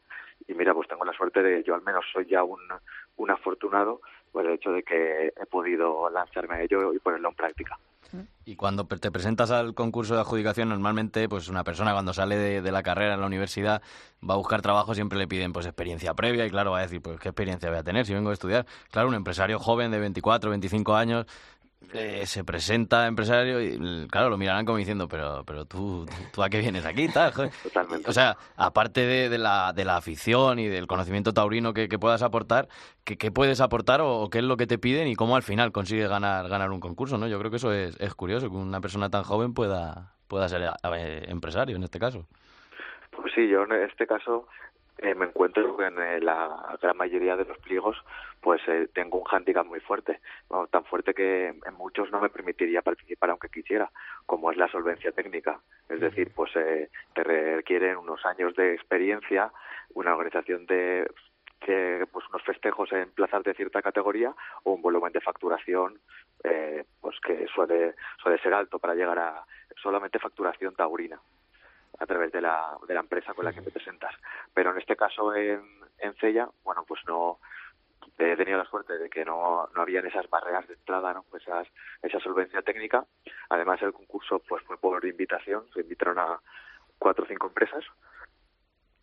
Y 0.47 0.53
mira, 0.53 0.73
pues 0.73 0.87
tengo 0.87 1.03
la 1.03 1.13
suerte 1.13 1.41
de, 1.43 1.63
yo 1.63 1.75
al 1.75 1.81
menos 1.81 2.05
soy 2.13 2.25
ya 2.25 2.43
un, 2.43 2.61
un 3.17 3.31
afortunado 3.31 4.01
por 4.33 4.45
el 4.45 4.53
hecho 4.53 4.71
de 4.71 4.83
que 4.83 5.27
he 5.27 5.45
podido 5.45 6.09
lanzarme 6.09 6.55
a 6.55 6.61
ello 6.63 6.93
y 6.93 6.99
ponerlo 6.99 7.29
en 7.29 7.35
práctica. 7.35 7.77
Y 8.45 8.55
cuando 8.55 8.85
te 8.85 9.11
presentas 9.11 9.49
al 9.49 9.73
concurso 9.73 10.13
de 10.15 10.21
adjudicación, 10.21 10.69
normalmente, 10.69 11.27
pues 11.29 11.47
una 11.47 11.63
persona 11.63 11.93
cuando 11.93 12.13
sale 12.13 12.35
de, 12.35 12.71
la 12.71 12.83
carrera 12.83 13.13
en 13.13 13.21
la 13.21 13.25
universidad 13.25 13.81
va 14.27 14.33
a 14.35 14.37
buscar 14.37 14.61
trabajo, 14.61 14.93
siempre 14.93 15.17
le 15.17 15.27
piden 15.27 15.53
pues 15.53 15.65
experiencia 15.65 16.13
previa 16.13 16.45
y 16.45 16.49
claro, 16.49 16.71
va 16.71 16.79
a 16.79 16.81
decir, 16.81 17.01
pues 17.01 17.19
qué 17.19 17.29
experiencia 17.29 17.69
voy 17.69 17.79
a 17.79 17.83
tener 17.83 18.05
si 18.05 18.13
vengo 18.13 18.29
a 18.29 18.33
estudiar. 18.33 18.65
Claro, 18.91 19.07
un 19.07 19.15
empresario 19.15 19.57
joven 19.59 19.91
de 19.91 19.99
24, 19.99 20.49
25 20.49 20.95
años 20.95 21.25
eh, 21.91 22.25
se 22.25 22.43
presenta 22.43 23.05
empresario 23.07 23.61
y 23.61 23.73
l- 23.75 24.07
claro, 24.07 24.29
lo 24.29 24.37
mirarán 24.37 24.65
como 24.65 24.77
diciendo, 24.77 25.07
pero 25.07 25.43
pero 25.45 25.65
tú, 25.65 26.05
tú, 26.05 26.13
tú 26.33 26.43
a 26.43 26.49
qué 26.49 26.59
vienes 26.59 26.85
aquí, 26.85 27.07
tal, 27.07 27.31
joder?". 27.33 27.51
Totalmente. 27.63 28.09
O 28.09 28.13
sea, 28.13 28.37
aparte 28.55 29.01
de, 29.01 29.29
de 29.29 29.37
la, 29.37 29.73
de 29.73 29.85
la 29.85 29.97
afición 29.97 30.59
y 30.59 30.67
del 30.67 30.87
conocimiento 30.87 31.33
taurino 31.33 31.73
que, 31.73 31.87
que 31.89 31.99
puedas 31.99 32.21
aportar, 32.23 32.67
¿qué, 33.03 33.17
qué 33.17 33.31
puedes 33.31 33.61
aportar 33.61 34.01
o, 34.01 34.21
o 34.21 34.29
qué 34.29 34.39
es 34.39 34.43
lo 34.43 34.57
que 34.57 34.67
te 34.67 34.77
piden 34.77 35.07
y 35.07 35.15
cómo 35.15 35.35
al 35.35 35.43
final 35.43 35.71
consigues 35.71 36.09
ganar, 36.09 36.47
ganar 36.49 36.71
un 36.71 36.79
concurso, 36.79 37.17
¿no? 37.17 37.27
Yo 37.27 37.37
creo 37.39 37.51
que 37.51 37.57
eso 37.57 37.71
es, 37.73 37.95
es 37.99 38.13
curioso, 38.15 38.49
que 38.49 38.55
una 38.55 38.81
persona 38.81 39.09
tan 39.09 39.23
joven 39.23 39.53
pueda, 39.53 40.13
pueda 40.27 40.47
ser 40.49 40.61
eh, 40.63 41.25
empresario 41.27 41.75
en 41.75 41.83
este 41.83 41.99
caso. 41.99 42.25
Pues 43.15 43.31
sí, 43.35 43.47
yo 43.47 43.63
en 43.63 43.73
este 43.83 44.07
caso 44.07 44.47
eh, 44.99 45.15
me 45.15 45.25
encuentro 45.25 45.75
que 45.77 45.85
en 45.85 45.99
eh, 45.99 46.19
la 46.21 46.77
gran 46.81 46.97
mayoría 46.97 47.35
de 47.35 47.45
los 47.45 47.57
pliegos 47.59 47.97
pues 48.43 48.61
eh, 48.67 48.89
tengo 48.93 49.19
un 49.19 49.23
hándicap 49.23 49.65
muy 49.65 49.79
fuerte, 49.79 50.19
Bueno, 50.49 50.67
tan 50.67 50.83
fuerte 50.83 51.13
que 51.13 51.47
en 51.47 51.73
muchos 51.75 52.11
no 52.11 52.19
me 52.19 52.29
permitiría 52.29 52.81
participar 52.81 53.29
aunque 53.29 53.49
quisiera, 53.49 53.89
como 54.25 54.51
es 54.51 54.57
la 54.57 54.67
solvencia 54.67 55.13
técnica. 55.13 55.61
Es 55.89 56.01
decir, 56.01 56.31
pues 56.35 56.51
eh, 56.57 56.89
te 57.15 57.23
requieren 57.23 57.97
unos 57.97 58.25
años 58.25 58.53
de 58.55 58.73
experiencia, 58.73 59.51
una 59.93 60.11
organización 60.13 60.65
de 60.65 61.09
que, 61.61 62.05
pues 62.11 62.25
unos 62.29 62.43
festejos 62.43 62.91
en 62.91 63.11
plazas 63.11 63.43
de 63.43 63.53
cierta 63.53 63.81
categoría 63.81 64.35
o 64.63 64.73
un 64.73 64.81
volumen 64.81 65.13
de 65.13 65.21
facturación 65.21 65.99
eh, 66.43 66.83
pues 66.99 67.17
que 67.21 67.47
suele 67.47 67.95
suele 68.21 68.37
ser 68.39 68.53
alto 68.53 68.79
para 68.79 68.95
llegar 68.95 69.17
a 69.17 69.45
solamente 69.81 70.19
facturación 70.19 70.75
taurina 70.75 71.17
a 72.03 72.05
través 72.05 72.31
de 72.31 72.41
la, 72.41 72.77
de 72.87 72.93
la 72.93 72.99
empresa 72.99 73.33
con 73.33 73.45
la 73.45 73.53
que 73.53 73.61
te 73.61 73.71
presentas. 73.71 74.13
Pero 74.53 74.71
en 74.71 74.77
este 74.77 74.95
caso 74.95 75.33
en, 75.33 75.61
en 75.99 76.13
Cella, 76.15 76.49
bueno, 76.63 76.83
pues 76.85 77.01
no 77.07 77.39
he 78.17 78.35
tenido 78.35 78.57
la 78.57 78.65
suerte 78.65 78.97
de 78.97 79.09
que 79.09 79.23
no, 79.25 79.67
no 79.73 79.81
habían 79.81 80.05
esas 80.05 80.29
barreras 80.29 80.67
de 80.67 80.73
entrada, 80.73 81.13
¿no? 81.13 81.23
Pues 81.29 81.43
esas, 81.43 81.67
esa 82.01 82.19
solvencia 82.19 82.61
técnica. 82.61 83.05
Además 83.49 83.81
el 83.81 83.93
concurso 83.93 84.39
pues 84.39 84.63
fue 84.63 84.77
por 84.77 85.03
invitación, 85.05 85.65
se 85.73 85.81
invitaron 85.81 86.19
a 86.19 86.39
cuatro 86.99 87.23
o 87.23 87.27
cinco 87.27 87.47
empresas. 87.47 87.83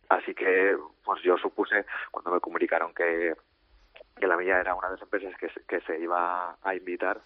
Así 0.09 0.33
que 0.35 0.77
pues 1.03 1.21
yo 1.23 1.37
supuse 1.37 1.85
cuando 2.11 2.31
me 2.31 2.39
comunicaron 2.39 2.93
que, 2.93 3.35
que 4.15 4.27
la 4.27 4.37
mía 4.37 4.59
era 4.59 4.75
una 4.75 4.89
de 4.89 4.93
las 4.93 5.01
empresas 5.01 5.35
que, 5.37 5.49
que 5.67 5.81
se 5.81 5.99
iba 5.99 6.55
a 6.61 6.75
invitar, 6.75 7.21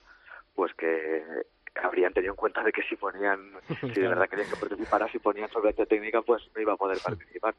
pues 0.53 0.73
que 0.75 1.45
habrían 1.81 2.13
tenido 2.13 2.33
en 2.33 2.37
cuenta 2.37 2.63
de 2.63 2.71
que 2.71 2.83
si 2.83 2.95
ponían, 2.95 3.51
si 3.93 4.01
de 4.01 4.07
verdad 4.07 4.29
querían 4.29 4.49
que 4.49 4.55
participara, 4.55 5.07
si 5.11 5.19
ponían 5.19 5.49
solvencia 5.49 5.85
técnica, 5.85 6.21
pues 6.21 6.43
no 6.55 6.61
iba 6.61 6.73
a 6.73 6.77
poder 6.77 6.97
participar. 7.03 7.55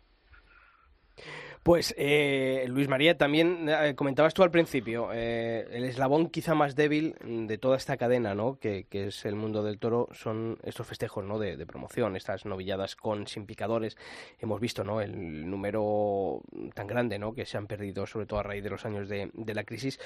Pues 1.67 1.97
eh, 1.99 2.65
Luis 2.69 2.87
María, 2.87 3.19
también 3.19 3.69
eh, 3.69 3.97
comentabas 3.97 4.35
tú 4.35 4.45
al 4.45 4.53
principio, 4.53 5.09
eh, 5.13 5.67
el 5.73 5.83
eslabón 5.83 6.29
quizá 6.29 6.55
más 6.55 6.77
débil 6.77 7.17
de 7.25 7.59
toda 7.59 7.77
esta 7.77 7.97
cadena, 7.97 8.37
¿no? 8.37 8.61
Que, 8.61 8.85
que 8.85 9.09
es 9.09 9.25
el 9.25 9.35
mundo 9.35 9.65
del 9.65 9.81
toro, 9.81 10.09
son 10.13 10.59
estos 10.63 10.87
festejos, 10.87 11.25
¿no? 11.25 11.41
De, 11.41 11.57
de, 11.57 11.67
promoción, 11.67 12.15
estas 12.15 12.47
novilladas 12.47 12.95
con 12.95 13.27
sin 13.27 13.47
picadores. 13.47 13.97
Hemos 14.39 14.61
visto, 14.61 14.85
¿no? 14.85 15.01
El 15.01 15.51
número 15.51 16.41
tan 16.73 16.87
grande, 16.87 17.19
¿no? 17.19 17.35
Que 17.35 17.45
se 17.45 17.59
han 17.59 17.67
perdido, 17.67 18.07
sobre 18.07 18.27
todo 18.27 18.39
a 18.39 18.45
raíz 18.45 18.63
de 18.63 18.71
los 18.71 18.87
años 18.87 19.09
de, 19.09 19.31
de 19.33 19.55
la 19.55 19.65
crisis. 19.65 19.99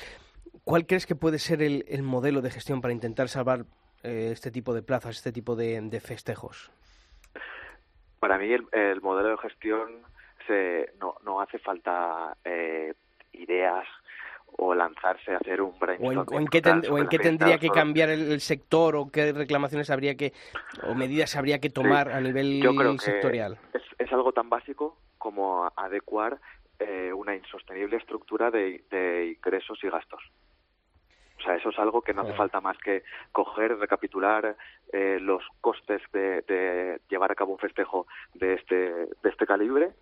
¿Cuál 0.64 0.86
crees 0.86 1.04
que 1.04 1.14
puede 1.14 1.38
ser 1.38 1.60
el, 1.60 1.84
el 1.88 2.02
modelo 2.02 2.40
de 2.40 2.52
gestión 2.52 2.80
para 2.80 2.94
intentar 2.94 3.28
salvar 3.28 3.66
eh, 4.02 4.30
este 4.32 4.50
tipo 4.50 4.74
de 4.74 4.82
plazas, 4.82 5.16
este 5.16 5.32
tipo 5.32 5.56
de, 5.56 5.80
de 5.80 6.00
festejos? 6.00 6.70
Para 8.18 8.38
mí 8.38 8.52
el, 8.52 8.66
el 8.72 9.00
modelo 9.00 9.30
de 9.30 9.36
gestión 9.38 10.02
se, 10.46 10.92
no, 11.00 11.16
no 11.24 11.40
hace 11.40 11.58
falta 11.58 12.36
eh, 12.44 12.94
ideas 13.32 13.86
o 14.58 14.74
lanzarse 14.74 15.32
a 15.32 15.36
hacer 15.38 15.62
un 15.62 15.78
brainstorming. 15.78 16.18
¿O 16.18 16.22
en, 16.22 16.36
o 16.36 16.40
en 16.40 16.46
qué, 16.48 16.60
ten, 16.60 16.82
o 16.90 16.98
en 16.98 17.08
qué 17.08 17.18
tendría 17.18 17.58
que 17.58 17.68
cambiar 17.68 18.10
el, 18.10 18.32
el, 18.32 18.40
sector 18.40 18.96
o 18.96 19.10
qué 19.10 19.32
reclamaciones 19.32 19.90
habría 19.90 20.16
que, 20.16 20.32
o 20.82 20.94
medidas 20.94 21.36
habría 21.36 21.60
que 21.60 21.70
tomar 21.70 22.08
sí, 22.08 22.12
a 22.12 22.20
nivel 22.20 22.60
yo 22.60 22.74
creo 22.74 22.92
que 22.92 22.98
sectorial? 22.98 23.58
Es, 23.72 23.82
es, 23.98 24.12
algo 24.12 24.32
tan 24.32 24.50
básico 24.50 24.98
como 25.18 25.70
adecuar 25.76 26.38
eh, 26.78 27.12
una 27.12 27.36
insostenible 27.36 27.96
estructura 27.96 28.50
de, 28.50 28.84
de 28.90 29.34
ingresos 29.36 29.78
y 29.82 29.88
gastos. 29.88 30.22
O 31.40 31.42
sea, 31.42 31.56
eso 31.56 31.70
es 31.70 31.78
algo 31.78 32.02
que 32.02 32.12
no 32.12 32.22
hace 32.22 32.34
falta 32.34 32.60
más 32.60 32.76
que 32.78 33.02
coger, 33.32 33.78
recapitular 33.78 34.56
eh, 34.92 35.18
los 35.20 35.42
costes 35.62 36.02
de, 36.12 36.42
de, 36.42 37.00
llevar 37.08 37.32
a 37.32 37.34
cabo 37.34 37.52
un 37.52 37.58
festejo 37.58 38.06
de 38.34 38.54
este, 38.54 38.76
de 38.76 39.30
este 39.30 39.46
calibre, 39.46 39.92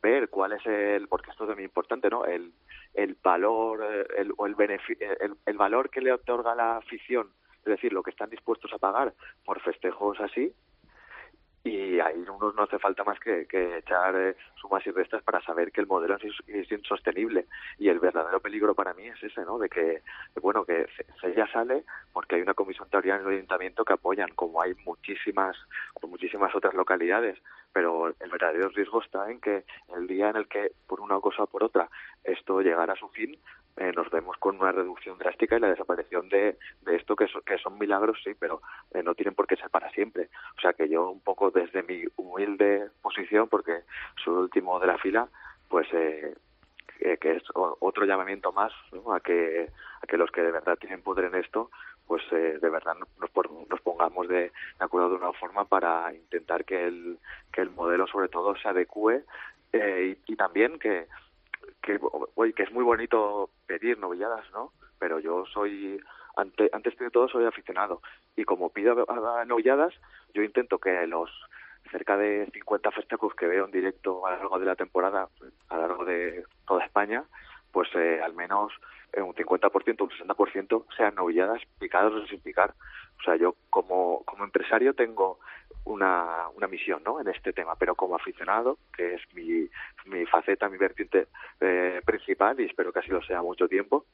ver 0.00 0.28
cuál 0.28 0.52
es 0.52 0.64
el, 0.66 1.08
porque 1.08 1.32
esto 1.32 1.50
es 1.50 1.56
muy 1.56 1.64
importante, 1.64 2.08
¿no? 2.08 2.24
El, 2.24 2.52
el 2.94 3.16
valor 3.22 3.82
eh, 3.82 4.06
el, 4.18 4.32
o 4.36 4.46
el, 4.46 4.54
el, 4.60 5.36
el 5.44 5.56
valor 5.56 5.90
que 5.90 6.00
le 6.00 6.12
otorga 6.12 6.54
la 6.54 6.76
afición, 6.76 7.28
es 7.58 7.64
decir, 7.64 7.92
lo 7.92 8.02
que 8.04 8.10
están 8.10 8.30
dispuestos 8.30 8.72
a 8.72 8.78
pagar 8.78 9.14
por 9.44 9.60
festejos 9.62 10.20
así, 10.20 10.54
y 11.64 11.98
ahí 11.98 12.22
uno 12.28 12.52
no 12.52 12.62
hace 12.62 12.78
falta 12.78 13.04
más 13.04 13.18
que, 13.18 13.46
que 13.46 13.78
echar 13.78 14.14
eh, 14.14 14.36
sumas 14.60 14.86
y 14.86 14.90
restas 14.90 15.22
para 15.22 15.40
saber 15.40 15.72
que 15.72 15.80
el 15.80 15.86
modelo 15.86 16.16
es, 16.16 16.70
insostenible 16.70 17.46
y 17.78 17.88
el 17.88 18.00
verdadero 18.00 18.38
peligro 18.40 18.74
para 18.74 18.92
mí 18.92 19.06
es 19.06 19.22
ese, 19.22 19.42
¿no? 19.46 19.58
De 19.58 19.70
que, 19.70 20.02
bueno, 20.42 20.66
que 20.66 20.86
ella 21.22 21.48
sale 21.50 21.84
porque 22.12 22.36
hay 22.36 22.42
una 22.42 22.52
comisión 22.52 22.88
teoría 22.90 23.16
en 23.16 23.22
el 23.22 23.34
ayuntamiento 23.34 23.84
que 23.84 23.94
apoyan, 23.94 24.28
como 24.34 24.60
hay 24.60 24.74
muchísimas, 24.84 25.56
muchísimas 26.02 26.54
otras 26.54 26.74
localidades, 26.74 27.38
pero 27.72 28.08
el 28.08 28.30
verdadero 28.30 28.68
riesgo 28.68 29.02
está 29.02 29.30
en 29.30 29.40
que 29.40 29.64
el 29.96 30.06
día 30.06 30.28
en 30.28 30.36
el 30.36 30.48
que, 30.48 30.72
por 30.86 31.00
una 31.00 31.18
cosa 31.20 31.44
o 31.44 31.46
por 31.46 31.64
otra, 31.64 31.88
esto 32.24 32.60
llegara 32.60 32.92
a 32.92 32.96
su 32.96 33.08
fin, 33.08 33.38
eh, 33.76 33.92
nos 33.94 34.10
vemos 34.10 34.36
con 34.38 34.60
una 34.60 34.72
reducción 34.72 35.18
drástica 35.18 35.56
y 35.56 35.60
la 35.60 35.70
desaparición 35.70 36.28
de, 36.28 36.56
de 36.82 36.96
esto 36.96 37.16
que, 37.16 37.26
so, 37.26 37.40
que 37.42 37.58
son 37.58 37.78
milagros, 37.78 38.20
sí, 38.22 38.32
pero 38.38 38.62
eh, 38.92 39.02
no 39.02 39.14
tienen 39.14 39.34
por 39.34 39.46
qué 39.46 39.56
ser 39.56 39.70
para 39.70 39.90
siempre. 39.90 40.28
O 40.56 40.60
sea 40.60 40.72
que 40.72 40.88
yo 40.88 41.10
un 41.10 41.20
poco 41.20 41.50
desde 41.50 41.82
mi 41.82 42.04
humilde 42.16 42.88
posición, 43.02 43.48
porque 43.48 43.80
soy 44.22 44.34
el 44.34 44.40
último 44.40 44.78
de 44.80 44.86
la 44.86 44.98
fila, 44.98 45.28
pues 45.68 45.88
eh, 45.92 46.34
que 47.20 47.36
es 47.36 47.42
otro 47.54 48.04
llamamiento 48.06 48.52
más 48.52 48.72
a 49.12 49.20
que 49.20 49.68
a 50.00 50.06
que 50.06 50.16
los 50.16 50.30
que 50.30 50.42
de 50.42 50.52
verdad 50.52 50.78
tienen 50.78 51.02
poder 51.02 51.26
en 51.26 51.34
esto 51.34 51.70
pues 52.06 52.22
eh, 52.32 52.58
de 52.60 52.70
verdad 52.70 52.94
nos, 52.98 53.08
nos 53.68 53.80
pongamos 53.80 54.28
de, 54.28 54.52
acuerdo 54.78 55.10
de 55.10 55.16
una 55.16 55.32
forma 55.32 55.64
para 55.64 56.12
intentar 56.14 56.64
que 56.64 56.86
el 56.86 57.18
que 57.52 57.62
el 57.62 57.70
modelo 57.70 58.06
sobre 58.06 58.28
todo 58.28 58.56
se 58.56 58.68
adecue 58.68 59.24
eh, 59.72 60.16
y, 60.26 60.36
también 60.36 60.78
que 60.78 61.08
que 61.84 62.62
es 62.62 62.72
muy 62.72 62.84
bonito 62.84 63.50
pedir 63.66 63.98
novilladas 63.98 64.44
no 64.52 64.72
pero 64.98 65.18
yo 65.18 65.44
soy 65.46 66.00
ante, 66.36 66.70
antes 66.72 66.96
de 66.98 67.10
todo 67.10 67.28
soy 67.28 67.44
aficionado 67.44 68.00
y 68.36 68.44
como 68.44 68.70
pido 68.70 69.06
novilladas 69.46 69.94
yo 70.32 70.42
intento 70.42 70.78
que 70.78 71.06
los 71.06 71.30
cerca 71.90 72.16
de 72.16 72.48
50 72.52 72.90
festejos 72.92 73.34
que 73.34 73.46
veo 73.46 73.66
en 73.66 73.70
directo 73.70 74.26
a 74.26 74.32
lo 74.32 74.36
largo 74.38 74.58
de 74.58 74.66
la 74.66 74.74
temporada, 74.74 75.28
a 75.68 75.76
lo 75.76 75.80
largo 75.82 76.04
de 76.04 76.44
toda 76.66 76.84
España, 76.84 77.24
pues 77.72 77.88
eh, 77.94 78.20
al 78.22 78.34
menos 78.34 78.72
un 79.16 79.34
50%, 79.34 80.00
un 80.00 80.10
60% 80.10 80.84
sean 80.96 81.14
novilladas 81.14 81.62
picadas 81.78 82.12
o 82.12 82.26
sin 82.26 82.40
picar. 82.40 82.74
O 83.20 83.22
sea, 83.22 83.36
yo 83.36 83.54
como, 83.70 84.24
como 84.24 84.44
empresario 84.44 84.94
tengo 84.94 85.38
una, 85.84 86.48
una 86.54 86.66
misión 86.66 87.02
¿no? 87.04 87.20
en 87.20 87.28
este 87.28 87.52
tema, 87.52 87.74
pero 87.76 87.94
como 87.94 88.16
aficionado, 88.16 88.78
que 88.96 89.14
es 89.14 89.22
mi, 89.34 89.68
mi 90.06 90.26
faceta, 90.26 90.68
mi 90.68 90.78
vertiente 90.78 91.28
eh, 91.60 92.00
principal, 92.04 92.58
y 92.60 92.64
espero 92.64 92.92
que 92.92 93.00
así 93.00 93.10
lo 93.10 93.22
sea 93.22 93.42
mucho 93.42 93.68
tiempo, 93.68 94.06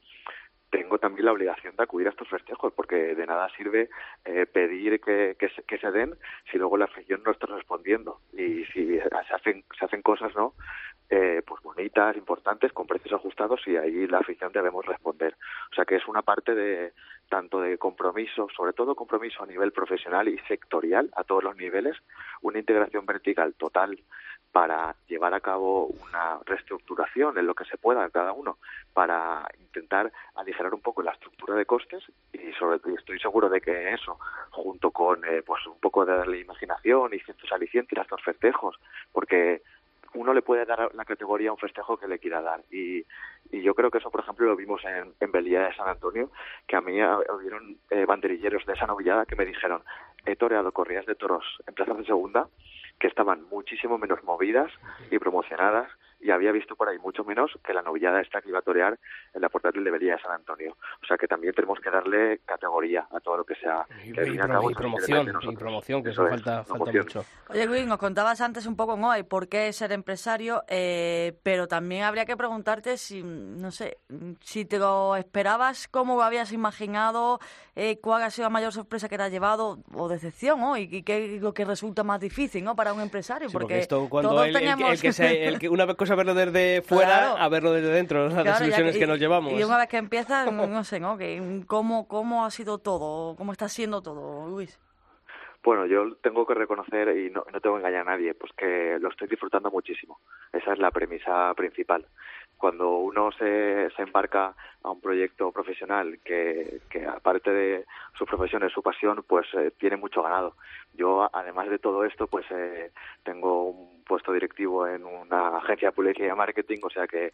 tengo 0.71 0.99
también 0.99 1.25
la 1.25 1.33
obligación 1.33 1.75
de 1.75 1.83
acudir 1.83 2.07
a 2.07 2.11
estos 2.11 2.29
festejos, 2.29 2.73
porque 2.73 3.13
de 3.13 3.25
nada 3.27 3.49
sirve 3.57 3.89
eh, 4.23 4.45
pedir 4.45 5.01
que, 5.01 5.35
se, 5.53 5.63
que, 5.63 5.77
se, 5.77 5.91
den 5.91 6.15
si 6.49 6.57
luego 6.57 6.77
la 6.77 6.85
afición 6.85 7.21
no 7.23 7.31
está 7.31 7.45
respondiendo. 7.47 8.21
Y 8.31 8.63
si 8.65 8.97
se 8.97 9.33
hacen, 9.35 9.65
se 9.77 9.85
hacen 9.85 10.01
cosas, 10.01 10.33
¿no? 10.33 10.53
Eh, 11.13 11.41
pues 11.45 11.61
bonitas, 11.61 12.15
importantes, 12.15 12.71
con 12.71 12.87
precios 12.87 13.11
ajustados, 13.11 13.59
y 13.67 13.75
ahí 13.75 14.07
la 14.07 14.19
afición 14.19 14.53
debemos 14.53 14.85
responder. 14.85 15.35
O 15.69 15.75
sea 15.75 15.83
que 15.83 15.97
es 15.97 16.07
una 16.07 16.21
parte 16.21 16.55
de 16.55 16.93
tanto 17.27 17.59
de 17.59 17.77
compromiso, 17.77 18.47
sobre 18.55 18.71
todo 18.71 18.95
compromiso 18.95 19.43
a 19.43 19.45
nivel 19.45 19.73
profesional 19.73 20.29
y 20.29 20.37
sectorial, 20.47 21.11
a 21.17 21.25
todos 21.25 21.43
los 21.43 21.57
niveles, 21.57 21.97
una 22.41 22.59
integración 22.59 23.05
vertical 23.05 23.53
total 23.55 23.99
para 24.53 24.95
llevar 25.07 25.33
a 25.33 25.41
cabo 25.41 25.87
una 25.87 26.39
reestructuración 26.45 27.37
en 27.37 27.47
lo 27.47 27.55
que 27.55 27.65
se 27.65 27.77
pueda 27.77 28.09
cada 28.09 28.31
uno 28.31 28.57
para 28.93 29.47
intentar 29.59 30.11
aligerar 30.35 30.73
un 30.73 30.81
poco 30.81 31.01
la 31.01 31.11
estructura 31.11 31.55
de 31.55 31.65
costes 31.65 32.03
y 32.33 32.51
sobre 32.53 32.79
y 32.91 32.95
estoy 32.95 33.19
seguro 33.19 33.49
de 33.49 33.61
que 33.61 33.93
eso 33.93 34.19
junto 34.49 34.91
con 34.91 35.23
eh, 35.23 35.41
pues 35.45 35.65
un 35.67 35.79
poco 35.79 36.05
de 36.05 36.15
darle 36.15 36.39
imaginación 36.39 37.13
y 37.13 37.19
ciertos 37.19 37.51
alicientes 37.51 37.97
a 37.97 38.01
estos 38.01 38.21
festejos 38.23 38.77
porque 39.13 39.61
uno 40.13 40.33
le 40.33 40.41
puede 40.41 40.65
dar 40.65 40.93
la 40.93 41.05
categoría 41.05 41.49
a 41.49 41.53
un 41.53 41.59
festejo 41.59 41.97
que 41.97 42.07
le 42.07 42.19
quiera 42.19 42.41
dar. 42.41 42.61
Y, 42.71 43.05
yo 43.51 43.75
creo 43.75 43.91
que 43.91 43.97
eso, 43.97 44.09
por 44.09 44.21
ejemplo, 44.21 44.47
lo 44.47 44.55
vimos 44.55 44.81
en, 44.85 45.13
en 45.19 45.31
Belía 45.31 45.61
de 45.61 45.75
San 45.75 45.87
Antonio, 45.87 46.31
que 46.67 46.77
a 46.77 46.81
mí 46.81 46.93
hubieron 46.93 47.77
eh, 47.89 48.05
banderilleros 48.05 48.65
de 48.65 48.73
esa 48.73 48.87
novillada 48.87 49.25
que 49.25 49.35
me 49.35 49.45
dijeron, 49.45 49.83
he 50.25 50.35
toreado 50.35 50.71
corridas 50.71 51.05
de 51.05 51.15
toros 51.15 51.43
en 51.67 51.73
plazas 51.73 51.97
de 51.97 52.05
segunda 52.05 52.47
que 52.99 53.07
estaban 53.07 53.43
muchísimo 53.49 53.97
menos 53.97 54.23
movidas 54.23 54.71
y 55.09 55.19
promocionadas 55.19 55.89
y 56.21 56.31
había 56.31 56.51
visto 56.51 56.75
por 56.75 56.89
ahí 56.89 56.97
mucho 56.99 57.23
menos 57.23 57.51
que 57.63 57.73
la 57.73 57.81
novillada 57.81 58.21
esta 58.21 58.41
que 58.41 58.49
iba 58.49 58.59
a 58.59 58.61
torear 58.61 58.97
en 59.33 59.41
la 59.41 59.49
portátil 59.49 59.83
de 59.83 59.91
Belía 59.91 60.15
de 60.15 60.21
San 60.21 60.31
Antonio. 60.31 60.77
O 61.01 61.05
sea 61.05 61.17
que 61.17 61.27
también 61.27 61.53
tenemos 61.53 61.79
que 61.79 61.89
darle 61.89 62.39
categoría 62.45 63.07
a 63.11 63.19
todo 63.19 63.37
lo 63.37 63.43
que 63.43 63.55
sea. 63.55 63.85
Y, 64.05 64.13
que 64.13 64.33
y, 64.33 64.39
a 64.39 64.47
cabo, 64.47 64.69
y 64.69 64.73
promoción, 64.73 65.27
y 65.27 65.55
promoción, 65.55 66.03
que 66.03 66.11
eso, 66.11 66.25
eso 66.27 66.29
falta, 66.29 66.63
falta 66.63 66.91
mucho. 66.91 67.25
Oye, 67.49 67.65
Luis, 67.65 67.85
nos 67.85 67.97
contabas 67.97 68.41
antes 68.41 68.65
un 68.65 68.75
poco, 68.75 68.95
¿no? 68.97 69.11
por 69.27 69.47
qué 69.47 69.71
ser 69.73 69.91
empresario, 69.91 70.63
eh, 70.67 71.37
pero 71.43 71.67
también 71.67 72.03
habría 72.03 72.25
que 72.25 72.37
preguntarte 72.37 72.97
si, 72.97 73.23
no 73.23 73.71
sé, 73.71 73.97
si 74.41 74.65
te 74.65 74.77
lo 74.79 75.15
esperabas, 75.15 75.87
cómo 75.87 76.15
lo 76.15 76.23
habías 76.23 76.51
imaginado, 76.51 77.39
eh, 77.75 77.99
cuál 77.99 78.23
ha 78.23 78.29
sido 78.29 78.45
la 78.45 78.49
mayor 78.49 78.73
sorpresa 78.73 79.09
que 79.09 79.17
te 79.17 79.23
ha 79.23 79.29
llevado 79.29 79.79
o 79.93 80.07
decepción, 80.07 80.59
¿no? 80.59 80.77
Y, 80.77 80.83
y 80.91 81.03
qué 81.03 81.35
es 81.35 81.41
lo 81.41 81.53
que 81.53 81.65
resulta 81.65 82.03
más 82.03 82.19
difícil, 82.19 82.63
¿no? 82.63 82.75
Para 82.75 82.93
un 82.93 83.01
empresario, 83.01 83.49
sí, 83.49 83.53
porque, 83.53 83.65
porque 83.65 83.79
esto 83.79 84.07
cuando 84.09 84.29
todos 84.29 84.47
el, 84.47 84.53
teníamos... 84.53 84.89
el, 84.89 84.93
el, 84.93 85.01
que 85.01 85.13
se, 85.13 85.47
el 85.47 85.59
que 85.59 85.69
una 85.69 85.93
cosa 85.93 86.10
verlo 86.15 86.33
desde 86.33 86.81
fuera 86.81 87.17
claro. 87.17 87.37
a 87.37 87.49
verlo 87.49 87.71
desde 87.71 87.89
dentro, 87.89 88.25
las 88.25 88.33
claro, 88.33 88.49
desilusiones 88.51 88.93
que, 88.93 88.99
que, 88.99 89.07
nos 89.07 89.19
llevamos. 89.19 89.53
Y 89.53 89.63
una 89.63 89.77
vez 89.77 89.87
que 89.87 89.97
empieza, 89.97 90.45
no 90.51 90.83
sé, 90.83 90.99
¿no? 90.99 91.17
Que, 91.17 91.63
¿cómo, 91.67 92.07
¿Cómo 92.07 92.45
ha 92.45 92.51
sido 92.51 92.77
todo? 92.77 93.35
¿Cómo 93.35 93.51
está 93.51 93.69
siendo 93.69 94.01
todo, 94.01 94.47
Luis? 94.47 94.79
Bueno, 95.63 95.85
yo 95.85 96.15
tengo 96.23 96.45
que 96.47 96.55
reconocer, 96.55 97.15
y 97.15 97.29
no, 97.29 97.45
no 97.53 97.61
tengo 97.61 97.75
que 97.75 97.81
engañar 97.81 98.01
a 98.07 98.11
nadie, 98.11 98.33
pues 98.33 98.51
que 98.57 98.97
lo 98.99 99.09
estoy 99.09 99.27
disfrutando 99.27 99.69
muchísimo. 99.69 100.19
Esa 100.51 100.73
es 100.73 100.79
la 100.79 100.89
premisa 100.89 101.53
principal. 101.55 102.05
Cuando 102.61 102.97
uno 102.97 103.31
se, 103.31 103.87
embarca 103.97 104.53
a 104.83 104.91
un 104.91 105.01
proyecto 105.01 105.51
profesional 105.51 106.19
que, 106.23 106.79
aparte 107.07 107.49
de 107.49 107.85
su 108.15 108.23
profesión, 108.27 108.61
es 108.61 108.71
su 108.71 108.83
pasión, 108.83 109.25
pues 109.27 109.47
eh, 109.55 109.71
tiene 109.79 109.97
mucho 109.97 110.21
ganado. 110.21 110.53
Yo, 110.93 111.27
además 111.33 111.71
de 111.71 111.79
todo 111.79 112.05
esto, 112.05 112.27
pues 112.27 112.45
eh, 112.51 112.91
tengo 113.23 113.71
un 113.71 114.03
puesto 114.03 114.31
directivo 114.31 114.85
en 114.85 115.05
una 115.05 115.57
agencia 115.57 115.87
de 115.87 115.95
publicidad 115.95 116.35
y 116.35 116.37
marketing, 116.37 116.77
o 116.83 116.91
sea 116.91 117.07
que, 117.07 117.33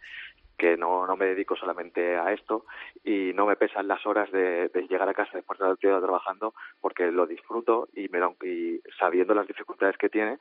que 0.57 0.77
no, 0.77 1.05
no 1.05 1.17
me 1.17 1.25
dedico 1.25 1.57
solamente 1.57 2.15
a 2.15 2.31
esto 2.31 2.63
y 3.03 3.33
no 3.33 3.45
me 3.47 3.57
pesan 3.57 3.89
las 3.89 4.05
horas 4.05 4.31
de, 4.31 4.71
llegar 4.89 5.09
a 5.09 5.13
casa 5.13 5.31
después 5.33 5.59
de 5.59 5.65
haber 5.65 5.77
trabajando 5.77 6.53
porque 6.79 7.11
lo 7.11 7.27
disfruto 7.27 7.89
y, 7.93 8.07
me, 8.07 8.19
y 8.47 8.79
sabiendo 8.97 9.33
las 9.33 9.45
dificultades 9.45 9.97
que 9.97 10.07
tiene, 10.07 10.37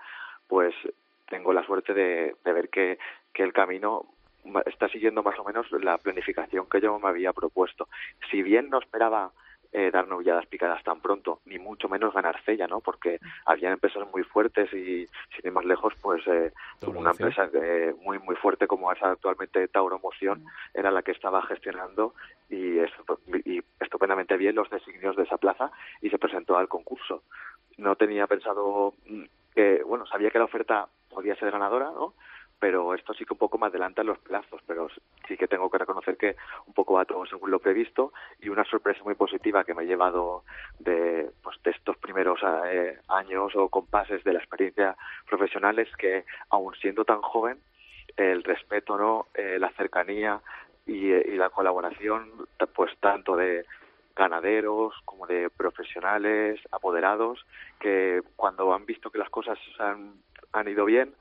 pues 0.47 0.77
tengo 1.29 1.53
la 1.53 1.65
suerte 1.65 1.93
de, 1.93 2.37
de 2.45 2.53
ver 2.53 2.69
que, 2.69 3.01
que 3.33 3.43
el 3.43 3.53
camino 3.53 4.07
está 4.67 4.89
siguiendo 4.89 5.23
más 5.23 5.39
o 5.39 5.45
menos 5.45 5.71
la 5.73 5.99
planificación 5.99 6.67
que 6.69 6.81
yo 6.81 6.99
me 6.99 7.09
había 7.09 7.33
propuesto. 7.33 7.89
Si 8.31 8.43
bien 8.43 8.71
no 8.71 8.79
esperaba 8.79 9.33
eh, 9.73 9.91
dar 9.91 10.09
novilladas 10.09 10.47
picadas 10.47 10.83
tan 10.85 11.01
pronto, 11.01 11.41
ni 11.45 11.59
mucho 11.59 11.89
menos 11.89 12.15
ganar 12.15 12.41
Cella, 12.45 12.67
¿no? 12.67 12.81
Porque 12.81 13.19
habían 13.45 13.73
empresas 13.73 14.09
muy 14.11 14.23
fuertes 14.23 14.73
y, 14.73 15.07
sin 15.35 15.45
ir 15.45 15.53
más 15.53 15.65
lejos, 15.65 15.93
pues 16.01 16.27
eh, 16.29 16.53
una 16.87 17.11
empresa 17.11 17.51
eh, 17.53 17.95
muy 18.01 18.19
muy 18.21 18.37
fuerte 18.37 18.67
como 18.67 18.91
es 18.91 19.03
actualmente 19.03 19.69
Tauro 19.69 19.99
Moción 19.99 20.45
era 20.73 20.91
la 20.91 21.03
que 21.03 21.13
estaba 21.13 21.43
gestionando 21.43 22.15
y, 22.49 22.79
y 23.45 23.63
estupendamente 23.81 24.37
bien 24.37 24.55
los 24.55 24.71
designios 24.71 25.17
de 25.17 25.25
esa 25.25 25.37
plaza 25.37 25.71
y 26.01 26.11
se 26.11 26.19
presentó 26.19 26.57
al 26.57 26.69
concurso. 26.69 27.25
No 27.77 27.97
tenía 27.97 28.27
pensado 28.27 28.95
mm, 29.07 29.25
que, 29.55 29.83
bueno, 29.83 30.07
sabía 30.07 30.31
que 30.31 30.39
la 30.39 30.45
oferta 30.45 30.89
podía 31.11 31.37
ser 31.37 31.51
ganadora, 31.51 31.91
¿no? 31.91 32.15
Pero 32.59 32.95
esto 32.95 33.13
sí 33.15 33.25
que 33.25 33.35
un 33.35 33.39
poco 33.39 33.59
me 33.59 33.67
adelanta 33.67 34.03
los 34.03 34.19
plazos, 34.19 34.61
pero 34.67 34.89
sí 35.29 35.37
que 35.37 35.49
tengo 35.49 35.71
que 35.71 35.79
reconocer 35.79 36.17
que 36.17 36.37
un 36.67 36.73
poco 36.73 36.95
va 36.95 37.05
todo 37.05 37.27
según 37.27 37.51
lo 37.51 37.59
previsto 37.59 38.13
y 38.41 38.49
una 38.49 38.65
sorpresa 38.65 39.03
muy 39.05 39.15
positiva 39.15 39.65
que 39.65 39.75
me 39.75 39.83
he 39.83 39.87
llevado 39.87 40.45
de, 40.79 41.31
pues, 41.43 41.63
de 41.63 41.71
estos 41.73 41.97
primeros 41.99 42.41
eh, 42.67 42.99
años 43.09 43.55
o 43.57 43.69
compases 43.69 44.25
de 44.25 44.33
la 44.33 44.39
experiencia 44.39 44.97
profesional 45.29 45.79
es 45.79 45.95
que 45.97 46.25
aun 46.51 46.75
siendo 46.77 47.05
tan 47.05 47.21
joven 47.21 47.59
el 48.17 48.43
respeto, 48.43 48.97
no, 48.97 49.27
eh, 49.35 49.59
la 49.59 49.71
cercanía 49.73 50.41
y, 50.87 51.13
y 51.13 51.37
la 51.37 51.51
colaboración, 51.51 52.31
pues 52.75 52.97
tanto 53.01 53.37
de 53.37 53.67
ganaderos 54.15 54.95
como 55.05 55.27
de 55.27 55.51
profesionales, 55.51 56.59
apoderados, 56.73 57.45
que 57.79 58.23
cuando 58.35 58.73
han 58.73 58.87
visto 58.87 59.11
que 59.11 59.19
las 59.19 59.29
cosas 59.29 59.59
han, 59.79 60.15
han 60.53 60.69
ido 60.69 60.87
bien, 60.87 61.15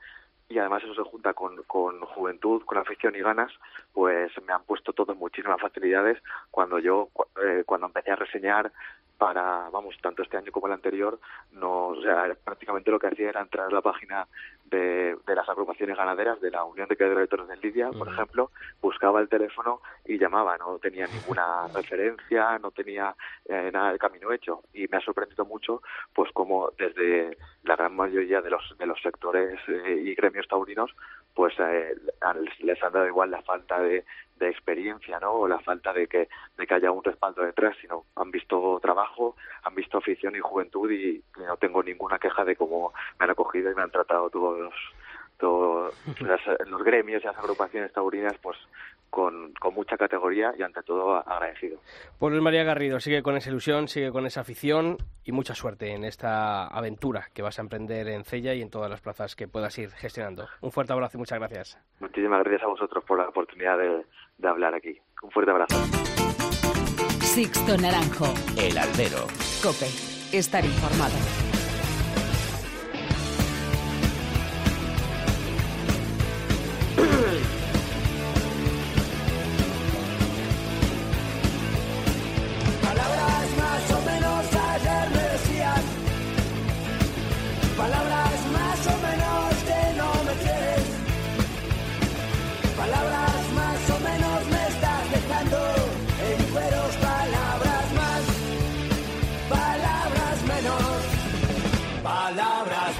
y 0.49 0.59
además 0.59 0.83
eso 0.83 0.95
se 0.95 1.09
junta 1.09 1.33
con, 1.33 1.63
con 1.63 1.99
juventud, 2.01 2.63
con 2.65 2.77
afición 2.77 3.15
y 3.15 3.19
ganas, 3.19 3.51
pues 3.95 4.29
me 4.45 4.51
han 4.51 4.63
puesto 4.65 4.91
todos 4.91 5.15
muchísimas 5.15 5.59
facilidades 5.61 6.21
cuando 6.51 6.79
yo, 6.79 7.07
eh, 7.41 7.63
cuando 7.65 7.87
empecé 7.87 8.11
a 8.11 8.17
reseñar 8.17 8.69
para, 9.17 9.69
vamos, 9.69 9.95
tanto 10.01 10.21
este 10.21 10.35
año 10.35 10.51
como 10.51 10.67
el 10.67 10.73
anterior, 10.73 11.17
no, 11.53 11.87
o 11.87 12.01
sea, 12.01 12.35
prácticamente 12.43 12.91
lo 12.91 12.99
que 12.99 13.07
hacía 13.07 13.29
era 13.29 13.41
entrar 13.41 13.67
a 13.67 13.73
la 13.73 13.81
página 13.81 14.27
de, 14.65 15.15
de 15.25 15.35
las 15.35 15.47
agrupaciones 15.47 15.95
ganaderas 15.95 16.41
de 16.41 16.51
la 16.51 16.65
Unión 16.65 16.89
de 16.89 16.97
Criadores 16.97 17.29
de 17.29 17.57
Lidia, 17.57 17.91
por 17.91 18.09
ejemplo, 18.09 18.51
buscaba 18.81 19.21
el 19.21 19.29
teléfono 19.29 19.79
y 20.05 20.17
llamaba, 20.17 20.57
no 20.57 20.77
tenía 20.79 21.07
ninguna 21.07 21.67
referencia, 21.73 22.59
no 22.59 22.71
tenía 22.71 23.15
eh, 23.45 23.69
nada 23.71 23.93
de 23.93 23.99
camino 23.99 24.33
hecho. 24.33 24.63
Y 24.73 24.87
me 24.89 24.97
ha 24.97 25.01
sorprendido 25.01 25.45
mucho, 25.45 25.81
pues 26.13 26.29
como 26.33 26.71
desde 26.77 27.37
la 27.63 27.75
gran 27.75 27.95
mayoría 27.95 28.41
de 28.41 28.49
los 28.49 28.75
de 28.77 28.85
los 28.85 29.01
sectores 29.01 29.59
eh, 29.67 30.01
y 30.03 30.15
gremios 30.15 30.47
taurinos, 30.47 30.91
pues 31.33 31.53
eh, 31.59 31.95
les 32.59 32.83
han 32.83 32.93
dado 32.93 33.07
igual 33.07 33.31
la 33.31 33.41
falta 33.43 33.79
de, 33.79 33.84
de 33.85 34.49
experiencia, 34.49 35.19
¿no? 35.19 35.31
O 35.31 35.47
la 35.47 35.59
falta 35.59 35.93
de 35.93 36.07
que, 36.07 36.27
de 36.57 36.67
que 36.67 36.73
haya 36.73 36.91
un 36.91 37.03
respaldo 37.03 37.43
detrás, 37.43 37.75
sino 37.79 38.05
han 38.15 38.31
visto 38.31 38.79
trabajo, 38.81 39.35
han 39.63 39.75
visto 39.75 39.97
afición 39.97 40.35
y 40.35 40.39
juventud 40.39 40.91
y, 40.91 41.23
no 41.37 41.57
tengo 41.57 41.83
ninguna 41.83 42.19
queja 42.19 42.43
de 42.43 42.55
cómo 42.55 42.93
me 43.19 43.25
han 43.25 43.31
acogido 43.31 43.71
y 43.71 43.75
me 43.75 43.83
han 43.83 43.91
tratado 43.91 44.29
todos 44.29 44.59
los, 44.59 44.73
todos 45.37 45.93
los 46.67 46.83
gremios 46.83 47.23
y 47.23 47.27
las 47.27 47.37
agrupaciones 47.37 47.93
taurinas, 47.93 48.37
pues 48.41 48.57
con, 49.15 49.53
con, 49.53 49.73
mucha 49.73 49.97
categoría 49.97 50.53
y 50.57 50.61
ante 50.61 50.83
todo 50.83 51.15
agradecido. 51.15 51.79
Pues 52.19 52.31
Luis 52.31 52.43
María 52.43 52.63
Garrido 52.63 52.99
sigue 52.99 53.23
con 53.23 53.37
esa 53.37 53.49
ilusión, 53.49 53.87
sigue 53.87 54.11
con 54.11 54.25
esa 54.25 54.41
afición 54.41 54.97
y 55.23 55.31
mucha 55.31 55.55
suerte 55.55 55.93
en 55.93 56.03
esta 56.03 56.67
aventura 56.67 57.29
que 57.33 57.41
vas 57.41 57.57
a 57.57 57.61
emprender 57.61 58.09
en 58.09 58.25
Cella 58.25 58.53
y 58.53 58.61
en 58.61 58.69
todas 58.69 58.89
las 58.89 58.99
plazas 58.99 59.35
que 59.35 59.47
puedas 59.47 59.77
ir 59.79 59.89
gestionando. 59.91 60.47
Un 60.61 60.71
fuerte 60.71 60.91
abrazo 60.91 61.17
y 61.17 61.19
muchas 61.19 61.39
gracias. 61.39 61.79
Muchísimas 62.01 62.43
gracias 62.43 62.63
a 62.63 62.67
vosotros 62.67 63.03
por 63.05 63.17
la 63.17 63.29
oportunidad 63.29 63.77
de, 63.77 64.05
de 64.37 64.47
hablar 64.47 64.75
aquí. 64.75 64.99
Un 65.23 65.31
fuerte 65.31 65.51
abrazo. 65.51 65.75
Sixto 67.21 67.77
Naranjo. 67.77 68.33
El 68.57 68.77
Albero. 68.77 69.27
Cope. 69.63 69.87
Estar 70.31 70.63
informado. 70.65 71.54
Palabras 102.25 102.91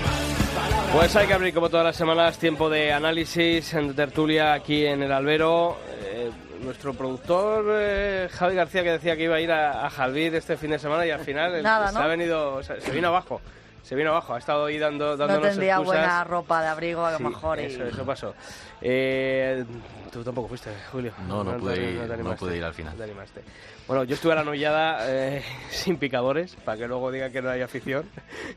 Pues 0.94 1.16
hay 1.16 1.26
que 1.26 1.34
abrir 1.34 1.52
como 1.52 1.68
todas 1.68 1.84
las 1.84 1.96
semanas 1.96 2.38
tiempo 2.38 2.70
de 2.70 2.94
análisis 2.94 3.74
en 3.74 3.96
tertulia 3.96 4.54
aquí 4.54 4.86
en 4.86 5.02
el 5.02 5.12
Albero. 5.12 5.78
Eh, 6.04 6.30
nuestro 6.62 6.94
productor 6.94 7.66
eh, 7.72 8.30
Javi 8.32 8.54
García 8.54 8.84
que 8.84 8.92
decía 8.92 9.18
que 9.18 9.24
iba 9.24 9.36
a 9.38 9.42
ir 9.42 9.52
a, 9.52 9.88
a 9.88 9.90
este 10.36 10.58
fin 10.58 10.70
de 10.70 10.78
semana 10.80 11.08
y 11.08 11.10
al 11.10 11.22
final 11.22 11.56
el- 11.56 11.64
Nada, 11.64 11.88
se 11.88 11.96
¿no? 11.96 12.00
ha 12.02 12.08
venido, 12.08 12.62
se, 12.62 12.80
se 12.80 12.92
vino 12.92 13.08
abajo. 13.08 13.42
Se 13.86 13.94
vino 13.94 14.10
abajo, 14.10 14.34
ha 14.34 14.40
estado 14.40 14.66
ahí 14.66 14.80
dando, 14.80 15.12
No 15.12 15.18
dándonos 15.18 15.44
tendría 15.50 15.76
excusas. 15.76 16.00
buena 16.02 16.24
ropa 16.24 16.60
de 16.64 16.68
abrigo 16.70 17.06
a 17.06 17.12
lo 17.12 17.18
Sí, 17.20 17.24
mejor. 17.24 17.60
y- 17.60 17.66
Eso, 17.66 17.84
eso 17.84 18.04
pasó. 18.04 18.34
Eh, 18.82 19.64
tú 20.12 20.24
tampoco 20.24 20.48
fuiste, 20.48 20.72
Julio. 20.92 21.14
No, 21.28 21.44
no 21.44 21.54
te- 21.54 21.60
pude 21.60 21.92
ir- 21.94 22.18
no 22.24 22.36
pude 22.36 22.58
ir 22.58 22.64
al 22.64 22.74
final. 22.74 22.94
no 22.94 22.98
te 22.98 23.04
animaste. 23.04 23.42
Bueno, 23.88 24.04
yo 24.04 24.16
estuve 24.16 24.34
a 24.34 24.38
la 24.38 24.44
novillada 24.44 24.98
eh, 25.08 25.44
sin 25.70 25.98
picadores, 25.98 26.56
para 26.66 26.80
que 26.80 26.88
luego 26.88 27.12
diga 27.12 27.30
que 27.30 27.44
no 27.44 27.52
hay 27.52 27.62
afición. 27.62 28.10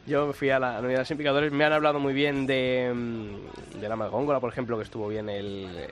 Yo 0.06 0.26
me 0.28 0.32
fui 0.32 0.48
a 0.48 0.58
la 0.58 0.80
novillada 0.80 1.04
sin 1.04 1.18
picadores. 1.18 1.52
Me 1.52 1.62
han 1.66 1.74
hablado 1.74 1.98
muy 2.00 2.14
bien 2.14 2.46
de, 2.46 2.90
mm, 2.94 3.80
de 3.80 3.88
la 3.88 3.96
Magóngola, 3.96 4.40
por 4.40 4.50
ejemplo, 4.50 4.78
que 4.78 4.84
estuvo 4.84 5.08
bien 5.08 5.28
el 5.28 5.88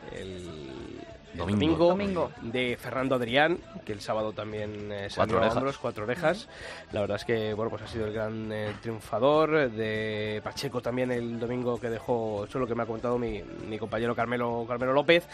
Domingo. 1.37 1.89
Domingo. 1.89 2.31
De 2.43 2.77
Fernando 2.81 3.15
Adrián, 3.15 3.59
que 3.85 3.93
el 3.93 4.01
sábado 4.01 4.33
también 4.33 4.91
eh, 4.93 5.09
salió 5.11 5.17
Cuatro 5.17 5.37
orejas. 5.39 5.57
hombros, 5.57 5.79
cuatro 5.79 6.05
orejas. 6.05 6.49
La 6.93 7.01
verdad 7.01 7.17
es 7.17 7.25
que 7.25 7.55
bueno, 7.55 7.71
pues 7.71 7.83
ha 7.83 7.87
sido 7.89 8.07
el 8.07 8.13
gran 8.13 8.51
eh, 8.53 8.75
triunfador. 8.81 9.71
De 9.71 10.41
Pacheco 10.43 10.81
también 10.81 11.11
el 11.13 11.39
domingo 11.39 11.79
que 11.79 11.91
dejó, 11.91 12.45
eso 12.45 12.59
es 12.59 12.61
lo 12.61 12.67
que 12.67 12.75
me 12.75 12.83
ha 12.83 12.87
comentado 12.87 13.19
mi, 13.19 13.43
mi 13.69 13.79
compañero 13.79 14.15
Carmelo, 14.15 14.65
Carmelo 14.69 14.93
López. 14.93 15.27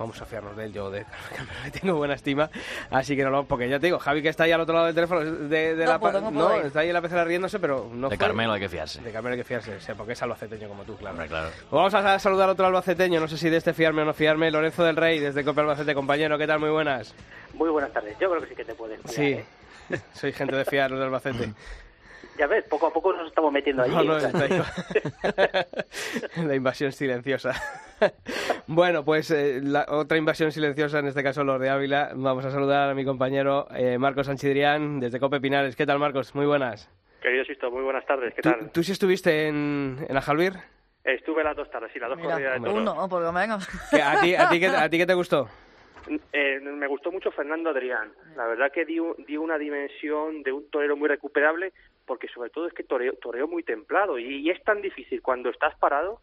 Vamos 0.00 0.18
a 0.22 0.24
fiarnos 0.24 0.56
de 0.56 0.64
él, 0.64 0.72
yo 0.72 0.90
de 0.90 1.04
Carmelo 1.36 1.60
le 1.62 1.70
tengo 1.70 1.94
buena 1.94 2.14
estima. 2.14 2.48
Así 2.90 3.14
que 3.14 3.22
no 3.22 3.28
lo, 3.28 3.44
porque 3.44 3.68
ya 3.68 3.78
te 3.78 3.86
digo, 3.88 3.98
Javi 3.98 4.22
que 4.22 4.30
está 4.30 4.44
ahí 4.44 4.52
al 4.52 4.62
otro 4.62 4.72
lado 4.72 4.86
del 4.86 4.94
teléfono, 4.94 5.20
de, 5.20 5.76
de 5.76 5.84
No 5.84 5.90
la 5.90 5.98
puedo, 5.98 6.20
no 6.22 6.32
puedo 6.32 6.62
está 6.62 6.80
ahí 6.80 6.88
en 6.88 6.94
la 6.94 7.02
pecera 7.02 7.22
riéndose, 7.22 7.58
pero 7.58 7.86
no 7.92 8.08
De 8.08 8.16
fue. 8.16 8.26
Carmelo 8.26 8.54
hay 8.54 8.60
que 8.60 8.70
fiarse. 8.70 9.02
De 9.02 9.12
Carmelo 9.12 9.34
hay 9.34 9.40
que 9.40 9.44
fiarse, 9.44 9.76
o 9.76 9.80
sea, 9.80 9.94
porque 9.94 10.14
es 10.14 10.22
albaceteño 10.22 10.68
como 10.68 10.84
tú, 10.84 10.96
claro. 10.96 11.12
Hombre, 11.16 11.28
claro. 11.28 11.50
Pues 11.50 11.70
vamos 11.70 11.92
a 11.94 12.18
saludar 12.18 12.48
a 12.48 12.52
otro 12.52 12.64
albaceteño, 12.66 13.20
no 13.20 13.28
sé 13.28 13.36
si 13.36 13.50
de 13.50 13.58
este 13.58 13.74
fiarme 13.74 14.00
o 14.00 14.06
no 14.06 14.14
fiarme, 14.14 14.50
Lorenzo 14.50 14.82
del 14.84 14.96
Rey, 14.96 15.18
desde 15.18 15.44
Copa 15.44 15.60
Albacete, 15.60 15.94
compañero, 15.94 16.38
¿qué 16.38 16.46
tal? 16.46 16.60
Muy 16.60 16.70
buenas. 16.70 17.14
Muy 17.52 17.68
buenas 17.68 17.92
tardes. 17.92 18.16
Yo 18.18 18.30
creo 18.30 18.40
que 18.40 18.48
sí 18.48 18.54
que 18.54 18.64
te 18.64 18.74
puedes 18.74 18.98
fiar, 19.02 19.14
Sí, 19.14 19.32
¿eh? 19.94 20.00
soy 20.14 20.32
gente 20.32 20.56
de 20.56 20.64
fiar, 20.64 20.90
los 20.90 20.98
de 20.98 21.04
Albacete. 21.04 21.52
Ya 22.38 22.46
ves, 22.46 22.64
poco 22.70 22.86
a 22.86 22.90
poco 22.92 23.12
nos 23.12 23.26
estamos 23.28 23.52
metiendo 23.52 23.82
allí. 23.82 23.94
No, 23.94 24.02
no, 24.02 24.14
o 24.14 24.20
sea. 24.20 24.32
la 26.36 26.54
invasión 26.54 26.90
silenciosa. 26.90 27.52
bueno, 28.66 29.04
pues 29.04 29.30
eh, 29.30 29.60
la 29.62 29.86
otra 29.88 30.16
invasión 30.18 30.52
silenciosa, 30.52 30.98
en 30.98 31.06
este 31.06 31.22
caso 31.22 31.44
los 31.44 31.60
de 31.60 31.68
Ávila. 31.70 32.10
Vamos 32.14 32.44
a 32.44 32.50
saludar 32.50 32.90
a 32.90 32.94
mi 32.94 33.04
compañero 33.04 33.66
eh, 33.74 33.98
Marcos 33.98 34.26
Sanchidrián, 34.26 35.00
desde 35.00 35.20
Cope 35.20 35.40
Pinares. 35.40 35.76
¿Qué 35.76 35.86
tal, 35.86 35.98
Marcos? 35.98 36.34
Muy 36.34 36.46
buenas. 36.46 36.90
Querido 37.22 37.44
Sisto, 37.44 37.70
muy 37.70 37.82
buenas 37.82 38.06
tardes. 38.06 38.34
¿Qué 38.34 38.42
¿Tú, 38.42 38.50
tal? 38.50 38.70
tú 38.72 38.82
sí 38.82 38.92
estuviste 38.92 39.48
en, 39.48 39.98
en 40.08 40.16
Ajalbir? 40.16 40.54
Estuve 41.04 41.42
las 41.44 41.56
dos 41.56 41.70
tardes, 41.70 41.90
sí, 41.92 41.98
las 41.98 42.10
dos 42.10 42.18
Mira, 42.18 42.32
corridas 42.32 42.54
de 42.54 42.60
toros. 42.68 42.82
uno, 42.94 43.08
por 43.08 43.22
lo 43.22 43.32
menos. 43.32 43.66
¿Qué- 43.90 44.02
¿A 44.02 44.20
ti, 44.20 44.34
a, 44.34 44.48
ti, 44.48 44.60
qué, 44.60 44.66
¿A 44.68 44.88
ti 44.88 44.98
qué 44.98 45.06
te 45.06 45.14
gustó? 45.14 45.48
Eh, 46.32 46.60
me 46.60 46.86
gustó 46.86 47.12
mucho 47.12 47.30
Fernando 47.30 47.70
Adrián. 47.70 48.10
La 48.36 48.46
verdad 48.46 48.72
que 48.72 48.84
dio, 48.84 49.14
dio 49.26 49.42
una 49.42 49.58
dimensión 49.58 50.42
de 50.42 50.52
un 50.52 50.68
torero 50.70 50.96
muy 50.96 51.08
recuperable, 51.08 51.72
porque 52.06 52.28
sobre 52.28 52.50
todo 52.50 52.66
es 52.66 52.72
que 52.74 52.82
toreó, 52.84 53.12
toreó 53.14 53.46
muy 53.48 53.62
templado. 53.62 54.18
Y, 54.18 54.38
y 54.38 54.50
es 54.50 54.62
tan 54.64 54.80
difícil 54.82 55.22
cuando 55.22 55.50
estás 55.50 55.74
parado 55.78 56.20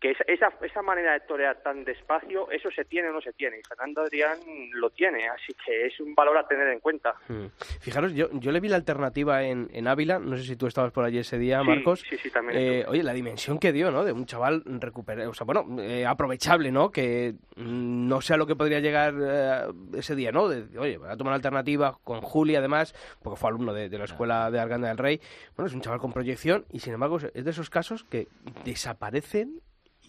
que 0.00 0.12
esa, 0.12 0.24
esa, 0.26 0.52
esa 0.62 0.82
manera 0.82 1.12
de 1.12 1.20
torear 1.20 1.62
tan 1.62 1.84
despacio, 1.84 2.50
eso 2.50 2.70
se 2.70 2.84
tiene 2.86 3.10
o 3.10 3.12
no 3.12 3.20
se 3.20 3.32
tiene. 3.34 3.58
Y 3.58 3.62
Fernando 3.68 4.00
Adrián 4.02 4.38
lo 4.72 4.88
tiene, 4.90 5.28
así 5.28 5.52
que 5.64 5.86
es 5.86 6.00
un 6.00 6.14
valor 6.14 6.38
a 6.38 6.46
tener 6.48 6.68
en 6.68 6.80
cuenta. 6.80 7.14
Mm. 7.28 7.46
Fijaros, 7.80 8.14
yo, 8.14 8.28
yo 8.32 8.50
le 8.50 8.60
vi 8.60 8.68
la 8.68 8.76
alternativa 8.76 9.42
en, 9.44 9.68
en 9.72 9.86
Ávila, 9.88 10.18
no 10.18 10.36
sé 10.38 10.44
si 10.44 10.56
tú 10.56 10.66
estabas 10.66 10.90
por 10.92 11.04
allí 11.04 11.18
ese 11.18 11.38
día, 11.38 11.60
Sí, 11.60 11.66
Marcos. 11.66 12.00
sí, 12.08 12.16
sí, 12.16 12.30
también 12.30 12.58
Eh, 12.58 12.84
oye, 12.88 13.02
la 13.02 13.12
dimensión 13.12 13.58
que 13.58 13.72
dio, 13.72 13.90
¿no? 13.90 14.04
De 14.04 14.12
un 14.12 14.24
chaval 14.24 14.62
recuperado, 14.64 15.30
o 15.30 15.34
sea, 15.34 15.44
bueno, 15.44 15.66
eh, 15.80 16.06
aprovechable, 16.06 16.72
¿no? 16.72 16.90
Que 16.90 17.34
no 17.56 18.20
sea 18.22 18.38
lo 18.38 18.46
que 18.46 18.56
podría 18.56 18.80
llegar 18.80 19.14
eh, 19.20 19.66
ese 19.98 20.14
día, 20.14 20.32
¿no? 20.32 20.48
De, 20.48 20.78
oye, 20.78 20.96
voy 20.96 21.10
a 21.10 21.16
tomar 21.16 21.34
alternativa 21.34 21.98
con 22.04 22.22
Juli, 22.22 22.56
además, 22.56 22.94
porque 23.22 23.38
fue 23.38 23.50
alumno 23.50 23.74
de, 23.74 23.90
de 23.90 23.98
la 23.98 24.04
escuela 24.04 24.50
de 24.50 24.60
Arganda 24.60 24.88
del 24.88 24.96
Rey. 24.98 25.20
Bueno, 25.56 25.66
es 25.68 25.74
un 25.74 25.82
chaval 25.82 26.00
con 26.00 26.12
proyección 26.12 26.64
y, 26.70 26.80
sin 26.80 26.94
embargo, 26.94 27.18
es 27.34 27.44
de 27.44 27.50
esos 27.50 27.68
casos 27.68 28.04
que 28.04 28.28
desaparecen 28.64 29.60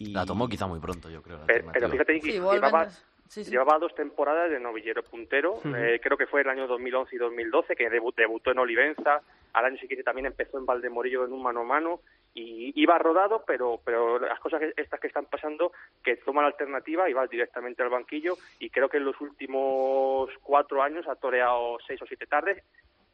y... 0.08 0.12
La 0.12 0.24
tomó 0.26 0.48
quizá 0.48 0.66
muy 0.66 0.80
pronto, 0.80 1.08
yo 1.10 1.22
creo. 1.22 1.38
la 1.38 1.46
Pero, 1.46 1.70
pero 1.72 1.88
fíjate, 1.90 2.20
que 2.20 2.32
llevaba, 2.32 2.88
Sí, 3.28 3.44
sí. 3.44 3.50
Llevaba 3.50 3.78
dos 3.78 3.94
temporadas 3.94 4.50
de 4.50 4.60
novillero 4.60 5.02
puntero, 5.02 5.58
eh, 5.74 5.98
creo 6.02 6.18
que 6.18 6.26
fue 6.26 6.42
el 6.42 6.50
año 6.50 6.66
2011 6.66 7.16
y 7.16 7.18
2012, 7.18 7.74
que 7.76 7.88
debu- 7.90 8.14
debutó 8.14 8.50
en 8.50 8.58
Olivenza, 8.58 9.22
al 9.54 9.64
año 9.64 9.78
siguiente 9.78 10.04
también 10.04 10.26
empezó 10.26 10.58
en 10.58 10.66
Valdemorillo 10.66 11.24
en 11.24 11.32
un 11.32 11.42
mano 11.42 11.60
a 11.60 11.64
mano, 11.64 12.00
y 12.34 12.78
iba 12.78 12.98
rodado, 12.98 13.42
pero, 13.46 13.80
pero 13.86 14.18
las 14.18 14.38
cosas 14.38 14.60
que- 14.60 14.74
estas 14.76 15.00
que 15.00 15.06
están 15.06 15.24
pasando, 15.24 15.72
que 16.04 16.16
toma 16.16 16.42
la 16.42 16.48
alternativa 16.48 17.08
y 17.08 17.14
va 17.14 17.26
directamente 17.26 17.82
al 17.82 17.88
banquillo, 17.88 18.36
y 18.58 18.68
creo 18.68 18.90
que 18.90 18.98
en 18.98 19.06
los 19.06 19.18
últimos 19.22 20.30
cuatro 20.42 20.82
años 20.82 21.06
ha 21.08 21.14
toreado 21.16 21.78
seis 21.86 22.02
o 22.02 22.06
siete 22.06 22.26
tardes, 22.26 22.62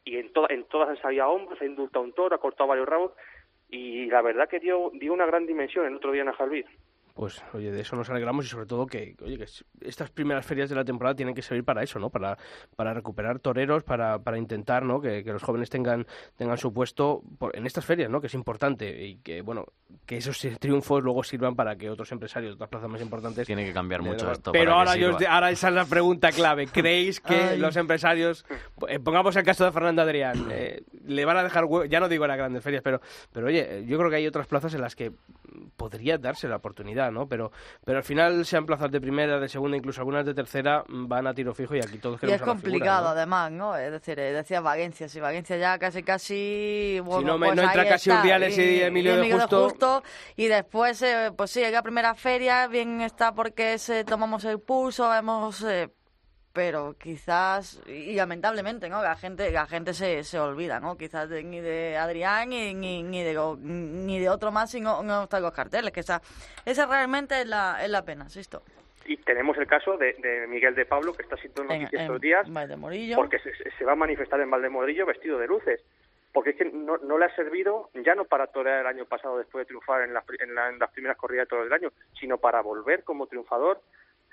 y 0.04 0.16
en, 0.16 0.32
to- 0.32 0.50
en 0.50 0.64
todas 0.64 0.88
han 0.88 1.00
salido 1.00 1.24
a 1.24 1.28
hombros, 1.28 1.60
ha 1.60 1.64
indultado 1.64 2.04
un 2.04 2.12
toro, 2.12 2.34
ha 2.34 2.40
cortado 2.40 2.68
varios 2.68 2.88
rabos, 2.88 3.12
y 3.68 4.06
la 4.06 4.22
verdad 4.22 4.48
que 4.48 4.60
dio, 4.60 4.90
dio 4.94 5.12
una 5.12 5.26
gran 5.26 5.46
dimensión 5.46 5.86
el 5.86 5.96
otro 5.96 6.12
día 6.12 6.22
en 6.22 6.28
Ajalvid. 6.28 6.66
Pues, 7.18 7.42
oye, 7.52 7.72
de 7.72 7.80
eso 7.80 7.96
nos 7.96 8.08
alegramos 8.10 8.46
y 8.46 8.48
sobre 8.48 8.66
todo 8.66 8.86
que, 8.86 9.16
oye, 9.24 9.36
que 9.36 9.46
estas 9.80 10.08
primeras 10.08 10.46
ferias 10.46 10.70
de 10.70 10.76
la 10.76 10.84
temporada 10.84 11.16
tienen 11.16 11.34
que 11.34 11.42
servir 11.42 11.64
para 11.64 11.82
eso, 11.82 11.98
¿no? 11.98 12.10
Para, 12.10 12.38
para 12.76 12.94
recuperar 12.94 13.40
toreros, 13.40 13.82
para, 13.82 14.20
para 14.20 14.38
intentar, 14.38 14.84
¿no? 14.84 15.00
Que, 15.00 15.24
que 15.24 15.32
los 15.32 15.42
jóvenes 15.42 15.68
tengan, 15.68 16.06
tengan 16.36 16.56
su 16.58 16.72
puesto 16.72 17.20
por- 17.40 17.56
en 17.56 17.66
estas 17.66 17.84
ferias, 17.84 18.08
¿no? 18.08 18.20
Que 18.20 18.28
es 18.28 18.34
importante 18.34 19.04
y 19.04 19.16
que, 19.16 19.42
bueno, 19.42 19.64
que 20.06 20.18
esos 20.18 20.38
triunfos 20.60 21.02
luego 21.02 21.24
sirvan 21.24 21.56
para 21.56 21.74
que 21.74 21.90
otros 21.90 22.12
empresarios 22.12 22.52
de 22.52 22.54
otras 22.54 22.70
plazas 22.70 22.88
más 22.88 23.02
importantes... 23.02 23.48
Tiene 23.48 23.64
que 23.66 23.72
cambiar 23.72 24.00
mucho 24.02 24.26
den- 24.26 24.34
esto. 24.34 24.52
Pero 24.52 24.70
para 24.70 24.78
ahora, 24.92 24.96
yo 24.96 25.16
ahora 25.28 25.50
esa 25.50 25.68
es 25.70 25.74
la 25.74 25.86
pregunta 25.86 26.30
clave. 26.30 26.68
¿Creéis 26.68 27.20
que 27.20 27.34
Ay. 27.34 27.58
los 27.58 27.74
empresarios, 27.76 28.46
eh, 28.86 29.00
pongamos 29.00 29.34
el 29.34 29.42
caso 29.42 29.64
de 29.64 29.72
Fernando 29.72 30.02
Adrián, 30.02 30.46
eh, 30.52 30.84
le 31.04 31.24
van 31.24 31.38
a 31.38 31.42
dejar 31.42 31.64
ya 31.88 31.98
no 31.98 32.08
digo 32.08 32.26
en 32.26 32.28
las 32.28 32.38
grandes 32.38 32.62
ferias, 32.62 32.82
pero, 32.84 33.00
pero 33.32 33.48
oye, 33.48 33.84
yo 33.88 33.98
creo 33.98 34.08
que 34.08 34.16
hay 34.16 34.26
otras 34.28 34.46
plazas 34.46 34.72
en 34.74 34.82
las 34.82 34.94
que 34.94 35.10
podría 35.76 36.16
darse 36.16 36.46
la 36.46 36.56
oportunidad, 36.56 37.07
¿no? 37.10 37.28
Pero, 37.28 37.50
pero 37.84 37.98
al 37.98 38.04
final, 38.04 38.44
sean 38.46 38.66
plazas 38.66 38.90
de 38.90 39.00
primera, 39.00 39.38
de 39.38 39.48
segunda, 39.48 39.76
incluso 39.76 40.00
algunas 40.00 40.24
de 40.26 40.34
tercera, 40.34 40.84
van 40.88 41.26
a 41.26 41.34
tiro 41.34 41.54
fijo 41.54 41.74
y 41.74 41.80
aquí 41.80 41.98
todos 41.98 42.16
Y 42.16 42.20
queremos 42.20 42.40
es 42.40 42.46
la 42.46 42.54
figura, 42.54 42.62
complicado, 42.62 43.02
¿no? 43.04 43.08
además, 43.10 43.50
¿no? 43.52 43.76
Es 43.76 43.90
decir, 43.92 44.18
eh, 44.18 44.32
decía 44.32 44.60
Valencia, 44.60 45.08
si 45.08 45.20
Valencia 45.20 45.56
ya 45.56 45.78
casi, 45.78 46.02
casi... 46.02 47.00
Bueno, 47.04 47.26
no 47.32 47.38
me- 47.38 47.46
pues 47.48 47.56
no 47.56 47.62
entra 47.62 47.88
casi 47.88 48.10
Urdiales 48.10 48.56
y 48.58 48.80
Emilio 48.82 49.16
de 49.16 49.32
Justo. 49.32 50.02
Y 50.36 50.46
después, 50.46 51.00
eh, 51.02 51.30
pues 51.36 51.50
sí, 51.50 51.60
llega 51.60 51.82
primera 51.82 52.14
feria, 52.14 52.66
bien 52.66 53.00
está 53.00 53.34
porque 53.34 53.78
se, 53.78 54.04
tomamos 54.04 54.44
el 54.44 54.60
pulso, 54.60 55.08
vemos... 55.10 55.62
eh, 55.64 55.88
pero 56.52 56.96
quizás, 56.98 57.80
y 57.86 58.14
lamentablemente, 58.14 58.88
¿no? 58.88 59.02
La 59.02 59.14
gente, 59.16 59.50
la 59.50 59.66
gente 59.66 59.94
se, 59.94 60.24
se 60.24 60.38
olvida, 60.40 60.80
¿no? 60.80 60.96
Quizás 60.96 61.28
de- 61.28 61.44
ni 61.44 61.60
de 61.60 61.96
Adrián 61.96 62.48
ni, 62.48 62.74
ni, 62.74 63.02
ni 63.02 63.22
de, 63.22 63.38
ni 63.60 64.18
de 64.18 64.28
otro 64.28 64.50
más 64.50 64.70
si 64.70 64.80
no, 64.80 65.22
están 65.24 65.42
los 65.42 65.52
carteles, 65.52 65.92
que 65.92 66.00
esa, 66.00 66.20
esa 66.64 66.86
realmente 66.86 67.40
es 67.42 67.46
la, 67.46 67.78
es 67.84 67.90
la 67.90 68.04
pena, 68.04 68.24
insisto. 68.24 68.62
Y 69.04 69.16
tenemos 69.18 69.56
el 69.56 69.66
caso 69.66 69.96
de, 69.96 70.14
de 70.14 70.46
Miguel 70.48 70.74
de 70.74 70.84
Pablo, 70.84 71.14
que 71.14 71.22
está 71.22 71.36
siendo 71.36 71.62
En, 71.62 71.68
noticia 71.68 72.02
estos 72.02 72.20
días, 72.20 72.48
porque 73.16 73.38
se, 73.38 73.52
se 73.78 73.84
va 73.84 73.92
a 73.92 73.96
manifestar 73.96 74.40
en 74.40 74.50
Valdemorillo 74.50 75.06
vestido 75.06 75.38
de 75.38 75.46
luces. 75.46 75.80
Porque 76.30 76.50
es 76.50 76.56
que 76.56 76.66
no, 76.66 76.98
no 76.98 77.16
le 77.16 77.24
ha 77.24 77.34
servido 77.34 77.88
ya 78.04 78.14
no 78.14 78.26
para 78.26 78.48
torear 78.48 78.80
el 78.80 78.86
año 78.86 79.06
pasado 79.06 79.38
después 79.38 79.62
de 79.62 79.66
triunfar 79.68 80.02
en, 80.02 80.12
las 80.12 80.24
pri- 80.26 80.36
en, 80.40 80.54
la- 80.54 80.68
en 80.68 80.78
las 80.78 80.90
primeras 80.90 81.16
corridas 81.16 81.44
de 81.46 81.48
toros 81.48 81.64
del 81.64 81.72
año, 81.72 81.90
sino 82.20 82.36
para 82.36 82.60
volver 82.60 83.02
como 83.02 83.26
triunfador 83.26 83.80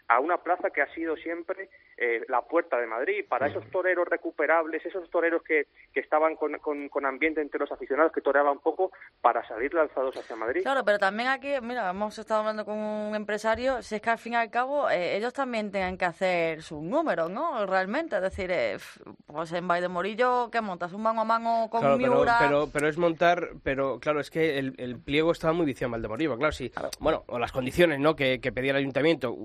a 0.07 0.19
una 0.19 0.37
plaza 0.37 0.69
que 0.69 0.81
ha 0.81 0.93
sido 0.93 1.15
siempre 1.17 1.69
eh, 1.97 2.23
la 2.27 2.41
puerta 2.41 2.77
de 2.79 2.87
Madrid, 2.87 3.25
para 3.27 3.47
esos 3.47 3.65
toreros 3.71 4.07
recuperables, 4.07 4.85
esos 4.85 5.09
toreros 5.09 5.41
que, 5.43 5.67
que 5.93 5.99
estaban 5.99 6.35
con, 6.35 6.53
con, 6.59 6.89
con 6.89 7.05
ambiente 7.05 7.41
entre 7.41 7.59
los 7.59 7.71
aficionados, 7.71 8.11
que 8.11 8.21
toreaban 8.21 8.59
poco, 8.59 8.91
para 9.21 9.47
salir 9.47 9.73
lanzados 9.73 10.15
hacia 10.17 10.35
Madrid. 10.35 10.61
Claro, 10.63 10.83
pero 10.83 10.99
también 10.99 11.29
aquí, 11.29 11.53
mira, 11.61 11.89
hemos 11.89 12.17
estado 12.17 12.41
hablando 12.41 12.65
con 12.65 12.77
un 12.77 13.15
empresario, 13.15 13.81
si 13.81 13.95
es 13.95 14.01
que 14.01 14.09
al 14.09 14.17
fin 14.17 14.33
y 14.33 14.35
al 14.35 14.49
cabo 14.51 14.89
eh, 14.89 15.15
ellos 15.15 15.33
también 15.33 15.71
tienen 15.71 15.97
que 15.97 16.05
hacer 16.05 16.61
sus 16.61 16.81
números, 16.81 17.29
¿no? 17.29 17.65
Realmente, 17.65 18.15
es 18.17 18.21
decir, 18.21 18.51
eh, 18.51 18.77
pues 19.25 19.51
en 19.53 19.67
Valdemorillo, 19.67 20.49
¿qué 20.51 20.61
montas? 20.61 20.93
¿Un 20.93 21.03
mano 21.03 21.21
a 21.21 21.25
mano 21.25 21.67
con 21.71 21.81
Claro, 21.81 21.97
pero, 21.97 22.15
Miura? 22.15 22.37
pero, 22.39 22.69
pero 22.71 22.87
es 22.87 22.97
montar, 22.97 23.49
pero 23.63 23.99
claro, 23.99 24.19
es 24.19 24.29
que 24.29 24.59
el, 24.59 24.75
el 24.77 24.99
pliego 24.99 25.31
estaba 25.31 25.53
muy 25.53 25.65
viciado 25.65 25.87
en 25.87 25.91
Valdemorillo, 25.93 26.37
claro, 26.37 26.51
sí. 26.51 26.71
Bueno, 26.99 27.23
o 27.27 27.39
las 27.39 27.51
condiciones, 27.51 27.99
¿no? 27.99 28.15
Que, 28.15 28.39
que 28.39 28.51
pedía 28.51 28.71
el 28.71 28.77
ayuntamiento. 28.77 29.35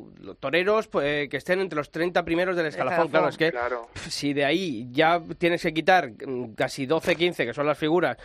Toreros, 0.51 0.88
pues, 0.88 1.07
eh, 1.07 1.28
que 1.28 1.36
estén 1.36 1.61
entre 1.61 1.76
los 1.76 1.92
30 1.92 2.24
primeros 2.24 2.57
del 2.57 2.66
escalafón, 2.66 3.07
claro, 3.09 3.28
es 3.28 3.36
que 3.38 3.53
Claro. 3.53 3.88
si 4.09 4.32
de 4.32 4.44
ahí 4.44 4.88
ya 4.90 5.22
tienes 5.38 5.62
que 5.62 5.72
quitar 5.72 6.11
mm, 6.11 6.55
casi 6.55 6.86
12, 6.86 7.14
15, 7.14 7.46
que 7.46 7.55
son 7.55 7.66
las 7.66 7.78
figuras, 7.78 8.16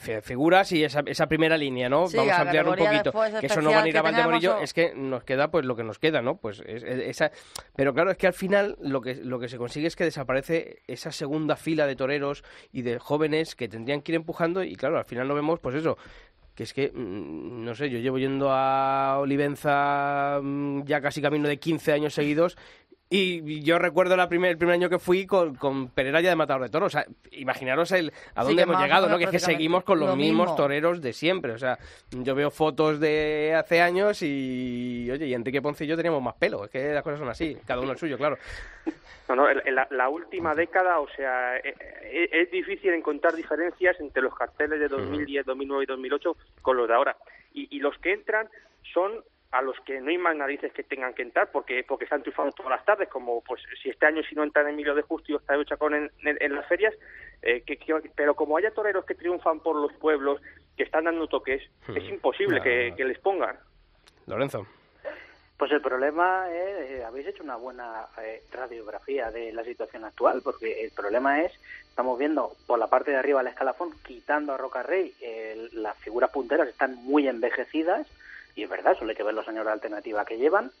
fi- 0.00 0.20
figuras 0.22 0.72
y 0.72 0.82
esa, 0.82 1.04
esa 1.06 1.28
primera 1.28 1.56
línea, 1.56 1.88
¿no? 1.88 2.08
Sí, 2.08 2.16
Vamos 2.16 2.32
a 2.32 2.40
ampliar 2.40 2.66
un 2.68 2.74
poquito. 2.74 3.12
Que 3.40 3.46
eso 3.46 3.60
no 3.62 3.70
van 3.70 3.84
a 3.84 3.88
ir 3.88 3.96
a 3.96 4.02
Valdemorillo, 4.02 4.40
tenemos, 4.40 4.60
o- 4.60 4.64
es 4.64 4.72
que 4.74 4.92
nos 4.96 5.22
queda 5.22 5.52
pues 5.52 5.64
lo 5.64 5.76
que 5.76 5.84
nos 5.84 6.00
queda, 6.00 6.20
¿no? 6.20 6.36
Pues 6.38 6.60
es- 6.66 6.82
es- 6.82 6.98
esa... 7.06 7.30
Pero 7.76 7.94
claro, 7.94 8.10
es 8.10 8.16
que 8.16 8.26
al 8.26 8.32
final 8.32 8.76
lo 8.80 9.00
que, 9.00 9.14
lo 9.14 9.38
que 9.38 9.48
se 9.48 9.56
consigue 9.56 9.86
es 9.86 9.94
que 9.94 10.02
desaparece 10.04 10.82
esa 10.88 11.12
segunda 11.12 11.54
fila 11.54 11.86
de 11.86 11.94
toreros 11.94 12.42
y 12.72 12.82
de 12.82 12.98
jóvenes 12.98 13.54
que 13.54 13.68
tendrían 13.68 14.02
que 14.02 14.10
ir 14.12 14.16
empujando 14.16 14.64
y 14.64 14.74
claro, 14.74 14.98
al 14.98 15.04
final 15.04 15.28
no 15.28 15.34
vemos 15.36 15.60
pues 15.60 15.76
eso, 15.76 15.96
que 16.54 16.64
es 16.64 16.74
que, 16.74 16.90
mm, 16.92 17.64
no 17.64 17.74
sé, 17.74 17.90
yo 17.90 17.98
llevo 17.98 18.18
yendo 18.18 18.50
a 18.50 19.18
Olivenza 19.18 20.40
mm, 20.42 20.84
ya 20.84 21.00
casi 21.00 21.22
camino 21.22 21.48
de 21.48 21.58
15 21.58 21.92
años 21.92 22.14
seguidos 22.14 22.56
y 23.14 23.60
yo 23.60 23.78
recuerdo 23.78 24.16
la 24.16 24.26
primer, 24.26 24.52
el 24.52 24.56
primer 24.56 24.72
año 24.72 24.88
que 24.88 24.98
fui 24.98 25.26
con, 25.26 25.54
con 25.54 25.88
Pereira 25.88 26.22
ya 26.22 26.30
de 26.30 26.36
Matador 26.36 26.62
de 26.62 26.70
Toros. 26.70 26.94
O 26.94 26.98
sea, 26.98 27.04
imaginaros 27.32 27.92
el, 27.92 28.10
a 28.34 28.42
dónde 28.42 28.62
hemos 28.62 28.80
llegado, 28.80 29.06
¿no? 29.06 29.18
Que 29.18 29.24
es 29.24 29.30
que 29.30 29.38
seguimos 29.38 29.84
con 29.84 30.00
los 30.00 30.08
lo 30.08 30.16
mismos 30.16 30.46
mismo. 30.46 30.56
toreros 30.56 31.02
de 31.02 31.12
siempre. 31.12 31.52
O 31.52 31.58
sea, 31.58 31.78
yo 32.10 32.34
veo 32.34 32.50
fotos 32.50 33.00
de 33.00 33.54
hace 33.54 33.82
años 33.82 34.22
y, 34.22 35.10
oye, 35.10 35.26
y 35.26 35.34
Enrique 35.34 35.60
Ponce 35.60 35.84
y 35.84 35.88
yo 35.88 35.96
teníamos 35.96 36.22
más 36.22 36.36
pelo. 36.36 36.64
Es 36.64 36.70
que 36.70 36.94
las 36.94 37.02
cosas 37.02 37.18
son 37.18 37.28
así, 37.28 37.54
cada 37.66 37.82
uno 37.82 37.92
el 37.92 37.98
suyo, 37.98 38.16
claro. 38.16 38.38
No, 39.34 39.52
no, 39.52 39.60
la, 39.70 39.86
la 39.90 40.08
última 40.08 40.54
década, 40.54 41.00
o 41.00 41.08
sea, 41.10 41.56
eh, 41.58 41.74
eh, 42.02 42.28
es 42.32 42.50
difícil 42.50 42.92
encontrar 42.92 43.34
diferencias 43.34 43.98
entre 44.00 44.22
los 44.22 44.34
carteles 44.34 44.78
de 44.80 44.88
2010, 44.88 45.46
2009 45.46 45.84
y 45.84 45.86
2008 45.86 46.36
con 46.62 46.76
los 46.76 46.88
de 46.88 46.94
ahora. 46.94 47.16
Y, 47.54 47.74
y 47.76 47.80
los 47.80 47.96
que 47.98 48.12
entran 48.12 48.48
son 48.92 49.22
a 49.52 49.60
los 49.60 49.78
que 49.80 50.00
no 50.00 50.08
hay 50.08 50.16
más 50.16 50.34
narices 50.34 50.72
que 50.72 50.82
tengan 50.82 51.12
que 51.12 51.20
entrar 51.22 51.50
porque 51.52 51.84
porque 51.86 52.04
están 52.04 52.22
triunfando 52.22 52.52
todas 52.52 52.70
las 52.70 52.84
tardes, 52.86 53.08
como 53.10 53.42
pues 53.44 53.62
si 53.82 53.90
este 53.90 54.06
año 54.06 54.22
si 54.22 54.34
no 54.34 54.42
entran 54.44 54.66
Emilio 54.68 54.94
de 54.94 55.02
Justo 55.02 55.30
y 55.30 55.34
Octavio 55.34 55.64
Chacón 55.64 55.94
en, 55.94 56.10
en, 56.24 56.38
en 56.40 56.54
las 56.54 56.66
ferias, 56.68 56.94
eh, 57.42 57.62
que, 57.66 57.76
que- 57.76 58.10
pero 58.16 58.34
como 58.34 58.56
haya 58.56 58.70
toreros 58.70 59.04
que 59.04 59.14
triunfan 59.14 59.60
por 59.60 59.76
los 59.76 59.92
pueblos, 59.94 60.40
que 60.76 60.84
están 60.84 61.04
dando 61.04 61.26
toques, 61.26 61.62
es 61.94 62.04
imposible 62.08 62.60
Claro, 62.60 62.64
que, 62.64 62.80
claro. 62.86 62.96
que 62.96 63.04
les 63.04 63.18
pongan. 63.18 63.58
Lorenzo. 64.26 64.66
Pues 65.62 65.70
el 65.70 65.80
problema 65.80 66.52
es, 66.52 66.90
eh, 66.90 67.04
habéis 67.04 67.28
hecho 67.28 67.44
una 67.44 67.54
buena 67.54 68.08
eh, 68.20 68.42
radiografía 68.50 69.30
de 69.30 69.52
la 69.52 69.62
situación 69.62 70.04
actual, 70.04 70.40
porque 70.42 70.82
el 70.82 70.90
problema 70.90 71.40
es, 71.40 71.52
estamos 71.88 72.18
viendo 72.18 72.56
por 72.66 72.80
la 72.80 72.88
parte 72.88 73.12
de 73.12 73.18
arriba 73.18 73.38
del 73.38 73.52
escalafón, 73.52 73.92
quitando 74.04 74.52
a 74.52 74.56
Roca 74.56 74.82
Rey, 74.82 75.14
eh, 75.20 75.68
las 75.74 75.96
figuras 75.98 76.30
punteras 76.30 76.66
están 76.66 76.96
muy 77.04 77.28
envejecidas, 77.28 78.08
y 78.56 78.64
es 78.64 78.68
verdad, 78.68 78.98
solo 78.98 79.10
hay 79.10 79.16
que 79.16 79.22
ver 79.22 79.34
los 79.34 79.46
años 79.46 79.64
de 79.64 79.70
alternativa 79.70 80.24
que 80.24 80.36
llevan. 80.36 80.72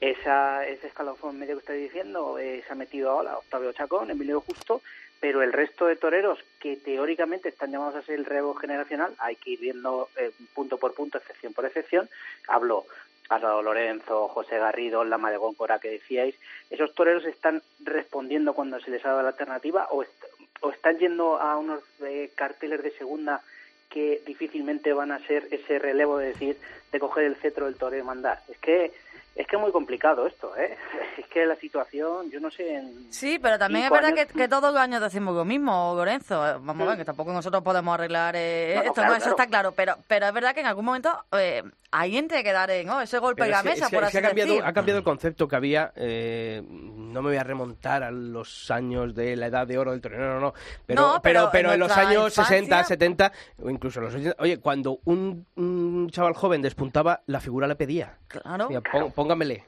Esa, 0.00 0.66
ese 0.66 0.88
escalafón 0.88 1.38
medio 1.38 1.54
que 1.54 1.60
estoy 1.60 1.82
diciendo 1.82 2.36
eh, 2.40 2.64
se 2.66 2.72
ha 2.72 2.74
metido 2.74 3.12
ahora 3.12 3.38
Octavio 3.38 3.72
Chacón, 3.74 4.10
Emilio 4.10 4.40
Justo, 4.40 4.82
pero 5.20 5.40
el 5.40 5.52
resto 5.52 5.86
de 5.86 5.94
toreros 5.94 6.40
que 6.58 6.76
teóricamente 6.76 7.48
están 7.48 7.70
llamados 7.70 7.94
a 7.94 8.02
ser 8.02 8.16
el 8.16 8.24
relevo 8.24 8.54
generacional, 8.54 9.14
hay 9.18 9.36
que 9.36 9.50
ir 9.50 9.60
viendo 9.60 10.08
eh, 10.16 10.32
punto 10.52 10.78
por 10.78 10.94
punto, 10.94 11.16
excepción 11.16 11.52
por 11.52 11.64
excepción. 11.64 12.08
Hablo 12.48 12.86
Álvaro 13.28 13.62
Lorenzo, 13.62 14.28
José 14.28 14.58
Garrido, 14.58 15.04
Lama 15.04 15.30
de 15.30 15.36
Góncora 15.36 15.78
que 15.78 15.90
decíais, 15.90 16.34
esos 16.70 16.94
toreros 16.94 17.24
están 17.24 17.62
respondiendo 17.80 18.54
cuando 18.54 18.78
se 18.80 18.90
les 18.90 19.04
ha 19.04 19.08
dado 19.10 19.22
la 19.22 19.28
alternativa 19.30 19.88
o, 19.90 20.02
est- 20.02 20.24
o 20.60 20.70
están 20.70 20.98
yendo 20.98 21.40
a 21.40 21.56
unos 21.56 21.82
eh, 22.02 22.30
carteles 22.34 22.82
de 22.82 22.90
segunda 22.92 23.42
que 23.90 24.20
difícilmente 24.26 24.92
van 24.92 25.12
a 25.12 25.20
ser 25.26 25.46
ese 25.50 25.78
relevo 25.78 26.18
de 26.18 26.28
decir, 26.28 26.56
de 26.92 26.98
coger 27.00 27.24
el 27.24 27.36
cetro 27.36 27.66
del 27.66 27.76
toreo 27.76 28.00
y 28.00 28.06
mandar. 28.06 28.40
Es 28.48 28.58
que 28.58 28.92
es 29.36 29.46
que 29.46 29.56
es 29.56 29.60
muy 29.60 29.70
complicado 29.70 30.26
esto, 30.26 30.56
¿eh? 30.56 30.76
Es 31.18 31.26
que 31.26 31.44
la 31.44 31.56
situación, 31.56 32.30
yo 32.30 32.40
no 32.40 32.50
sé... 32.50 32.76
En 32.76 33.12
Sí, 33.12 33.38
pero 33.38 33.58
también 33.58 33.84
es 33.84 33.90
verdad 33.90 34.14
que, 34.14 34.20
años- 34.22 34.32
que 34.32 34.48
todos 34.48 34.72
los 34.72 34.80
años 34.80 35.02
decimos 35.02 35.34
lo 35.34 35.44
mismo, 35.44 35.92
Lorenzo. 35.94 36.46
Eh, 36.48 36.54
Vamos 36.58 36.86
a 36.86 36.90
ver, 36.90 36.98
que 36.98 37.04
tampoco 37.04 37.32
nosotros 37.34 37.62
podemos 37.62 37.92
arreglar 37.94 38.34
eh, 38.34 38.72
No, 38.76 38.80
no, 38.80 38.82
esto, 38.88 38.94
claro, 38.94 39.10
¿no? 39.10 39.16
Eso 39.16 39.24
claro. 39.24 39.36
está 39.36 39.46
claro. 39.46 39.72
Pero, 39.72 39.96
pero 40.08 40.26
es 40.26 40.32
verdad 40.32 40.54
que 40.54 40.60
en 40.60 40.66
algún 40.66 40.86
momento 40.86 41.10
eh, 41.32 41.62
alguien 41.90 42.28
tiene 42.28 42.44
que 42.44 42.52
dar 42.52 42.70
eh, 42.70 42.82
¿no? 42.84 43.02
ese 43.02 43.18
golpe 43.18 43.42
Pero 43.42 43.46
en 43.46 43.50
la 43.52 43.62
mesa, 43.62 43.84
es 43.86 43.90
por 43.92 44.02
es 44.04 44.08
así 44.08 44.16
ha 44.18 44.22
cambiado, 44.22 44.50
decir. 44.52 44.64
ha 44.64 44.72
cambiado 44.72 44.98
el 44.98 45.04
concepto 45.04 45.46
que 45.48 45.56
había. 45.56 45.92
eh, 45.96 46.62
no 46.66 47.20
me 47.22 47.28
voy 47.30 47.36
a 47.38 47.44
remontar 47.44 48.02
a 48.04 48.10
los 48.10 48.70
años 48.70 49.14
de 49.14 49.36
la 49.36 49.46
edad 49.48 49.66
de 49.66 49.76
oro 49.78 49.90
del 49.92 50.00
torneo, 50.00 50.20
no, 50.20 50.34
no, 50.34 50.40
no. 50.40 50.54
Pero, 50.86 51.00
No, 51.02 51.20
pero, 51.22 51.40
pero 51.40 51.50
pero, 51.52 51.68
en 51.68 51.74
en 51.74 51.80
los 51.80 51.92
años 51.96 52.32
infancia- 52.38 52.44
60, 52.84 52.84
70, 52.84 53.32
o 53.62 53.68
incluso 53.70 53.98
en 54.00 54.04
los 54.06 54.14
80. 54.14 54.36
Oye, 54.42 54.58
cuando 54.60 54.98
un, 55.04 55.46
un 55.56 56.08
chaval 56.10 56.32
joven 56.34 56.62
despuntaba, 56.76 57.22
la 57.26 57.40
figura 57.40 57.66
le 57.66 57.74
pedía. 57.74 58.18
Claro. 58.28 58.68
Mira, 58.68 58.82
póngamele. 59.14 59.64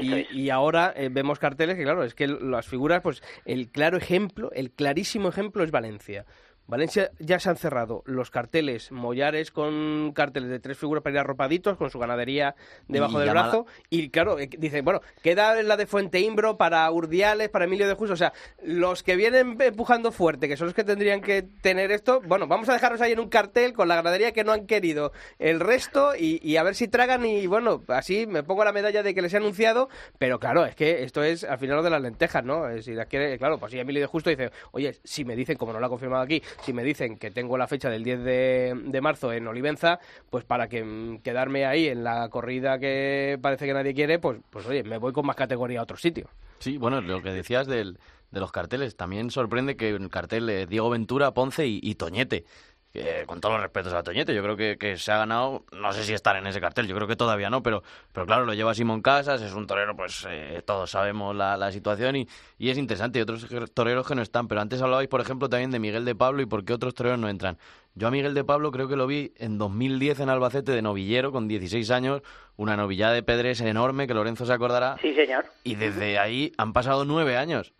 Y, 0.00 0.42
y 0.42 0.50
ahora 0.50 0.92
eh, 0.94 1.08
vemos 1.10 1.40
carteles 1.40 1.76
que, 1.76 1.82
claro, 1.82 2.04
es 2.04 2.14
que 2.14 2.28
las 2.28 2.68
figuras, 2.68 3.02
pues 3.02 3.20
el 3.44 3.72
claro 3.72 3.96
ejemplo, 3.96 4.52
el 4.52 4.70
clarísimo 4.70 5.28
ejemplo 5.28 5.64
es 5.64 5.72
Valencia. 5.72 6.24
Valencia 6.70 7.10
ya 7.18 7.38
se 7.40 7.50
han 7.50 7.56
cerrado 7.56 8.02
los 8.06 8.30
carteles 8.30 8.92
Mollares 8.92 9.50
con 9.50 10.12
carteles 10.14 10.48
de 10.50 10.60
tres 10.60 10.78
figuras 10.78 11.02
para 11.02 11.14
ir 11.14 11.18
arropaditos 11.20 11.76
con 11.76 11.90
su 11.90 11.98
ganadería 11.98 12.54
debajo 12.88 13.16
Y 13.16 13.18
del 13.20 13.28
llamada- 13.28 13.48
brazo. 13.50 13.66
Y 13.90 14.08
claro, 14.10 14.38
eh, 14.38 14.48
dice, 14.58 14.80
bueno, 14.82 15.00
queda 15.22 15.62
la 15.62 15.76
de 15.76 15.86
Fuente 15.86 16.20
Imbro 16.20 16.56
para 16.56 16.90
Urdiales, 16.90 17.48
para 17.48 17.64
Emilio 17.66 17.88
de 17.88 17.94
Justo. 17.94 18.14
O 18.14 18.16
sea, 18.16 18.32
los 18.62 19.02
que 19.02 19.16
vienen 19.16 19.56
empujando 19.60 20.12
fuerte, 20.12 20.48
que 20.48 20.56
son 20.56 20.66
los 20.68 20.74
que 20.74 20.84
tendrían 20.84 21.20
que 21.20 21.42
tener 21.42 21.90
esto, 21.92 22.20
bueno, 22.26 22.46
vamos 22.46 22.68
a 22.68 22.72
dejarlos 22.72 23.00
ahí 23.00 23.12
en 23.12 23.20
un 23.20 23.28
cartel 23.28 23.72
con 23.72 23.88
la 23.88 23.96
ganadería 23.96 24.32
que 24.32 24.44
no 24.44 24.52
han 24.52 24.66
querido 24.66 25.12
el 25.38 25.60
resto 25.60 26.14
y, 26.16 26.40
y 26.42 26.56
a 26.56 26.62
ver 26.62 26.74
si 26.74 26.88
tragan. 26.88 27.26
Y 27.26 27.46
bueno, 27.46 27.82
así 27.88 28.26
me 28.26 28.42
pongo 28.42 28.64
la 28.64 28.72
medalla 28.72 29.02
de 29.02 29.14
que 29.14 29.22
les 29.22 29.34
he 29.34 29.38
anunciado. 29.38 29.88
Pero 30.18 30.38
claro, 30.38 30.64
es 30.64 30.74
que 30.76 31.02
esto 31.02 31.22
es 31.24 31.44
al 31.44 31.58
final 31.58 31.76
lo 31.76 31.82
de 31.82 31.90
las 31.90 32.00
lentejas, 32.02 32.44
¿no? 32.44 32.64
Si 32.82 32.92
las 32.92 33.06
quiere, 33.06 33.36
claro, 33.38 33.58
pues 33.58 33.72
si 33.72 33.78
Emilio 33.78 34.00
de 34.00 34.06
Justo 34.06 34.30
dice, 34.30 34.50
oye, 34.72 34.94
si 35.04 35.24
me 35.24 35.34
dicen, 35.34 35.56
como 35.56 35.72
no 35.72 35.80
lo 35.80 35.86
ha 35.86 35.88
confirmado 35.88 36.22
aquí, 36.22 36.42
si 36.62 36.72
me 36.72 36.84
dicen 36.84 37.16
que 37.16 37.30
tengo 37.30 37.56
la 37.58 37.66
fecha 37.66 37.90
del 37.90 38.04
10 38.04 38.24
de, 38.24 39.00
marzo 39.00 39.32
en 39.32 39.46
Olivenza, 39.46 39.98
pues 40.30 40.44
para 40.44 40.68
que 40.68 41.20
quedarme 41.22 41.66
ahí 41.66 41.88
en 41.88 42.04
la 42.04 42.28
corrida 42.28 42.78
que 42.78 43.38
parece 43.40 43.66
que 43.66 43.74
nadie 43.74 43.94
quiere, 43.94 44.18
pues, 44.18 44.38
pues 44.50 44.66
oye, 44.66 44.82
me 44.82 44.98
voy 44.98 45.12
con 45.12 45.26
más 45.26 45.36
categoría 45.36 45.80
a 45.80 45.82
otro 45.84 45.96
sitio. 45.96 46.28
Sí, 46.58 46.76
bueno, 46.76 47.00
lo 47.00 47.22
que 47.22 47.30
decías 47.30 47.66
del, 47.66 47.98
de 48.30 48.40
los 48.40 48.52
carteles, 48.52 48.96
también 48.96 49.30
sorprende 49.30 49.76
que 49.76 49.90
el 49.90 50.10
cartel 50.10 50.48
eh, 50.50 50.66
Diego 50.66 50.90
Ventura, 50.90 51.32
Ponce 51.32 51.66
y 51.66 51.94
Toñete. 51.94 52.44
Que, 52.92 53.24
con 53.26 53.40
todos 53.40 53.54
los 53.54 53.62
respetos 53.62 53.92
a 53.92 54.02
Toñete, 54.02 54.34
yo 54.34 54.42
creo 54.42 54.56
que, 54.56 54.76
que 54.78 54.96
se 54.96 55.12
ha 55.12 55.18
ganado, 55.18 55.64
no 55.72 55.92
sé 55.92 56.02
si 56.04 56.12
estar 56.12 56.36
en 56.36 56.46
ese 56.46 56.60
cartel, 56.60 56.86
yo 56.88 56.96
creo 56.96 57.06
que 57.06 57.16
todavía 57.16 57.48
no, 57.50 57.62
pero, 57.62 57.82
pero 58.12 58.26
claro, 58.26 58.44
lo 58.44 58.54
lleva 58.54 58.74
Simón 58.74 59.00
Casas, 59.02 59.40
es 59.42 59.52
un 59.52 59.66
torero, 59.66 59.96
pues 59.96 60.26
eh, 60.28 60.62
todos 60.66 60.90
sabemos 60.90 61.34
la, 61.36 61.56
la 61.56 61.70
situación 61.72 62.16
y, 62.16 62.28
y 62.58 62.70
es 62.70 62.78
interesante, 62.78 63.18
y 63.18 63.22
otros 63.22 63.46
toreros 63.74 64.06
que 64.06 64.14
no 64.14 64.22
están, 64.22 64.48
pero 64.48 64.60
antes 64.60 64.82
hablabais, 64.82 65.08
por 65.08 65.20
ejemplo, 65.20 65.48
también 65.48 65.70
de 65.70 65.78
Miguel 65.78 66.04
de 66.04 66.14
Pablo 66.14 66.42
y 66.42 66.46
por 66.46 66.64
qué 66.64 66.72
otros 66.72 66.94
toreros 66.94 67.18
no 67.18 67.28
entran. 67.28 67.58
Yo 67.94 68.06
a 68.06 68.10
Miguel 68.10 68.34
de 68.34 68.44
Pablo 68.44 68.70
creo 68.70 68.86
que 68.88 68.94
lo 68.96 69.06
vi 69.08 69.32
en 69.36 69.58
2010 69.58 70.20
en 70.20 70.28
Albacete 70.28 70.72
de 70.72 70.80
novillero, 70.82 71.32
con 71.32 71.48
16 71.48 71.90
años, 71.90 72.22
una 72.56 72.76
novillada 72.76 73.12
de 73.14 73.22
Pedres 73.24 73.60
enorme, 73.60 74.06
que 74.06 74.14
Lorenzo 74.14 74.46
se 74.46 74.52
acordará, 74.52 74.96
Sí, 75.02 75.12
señor. 75.14 75.44
y 75.64 75.74
desde 75.74 76.18
ahí 76.18 76.52
han 76.56 76.72
pasado 76.72 77.04
nueve 77.04 77.36
años. 77.36 77.72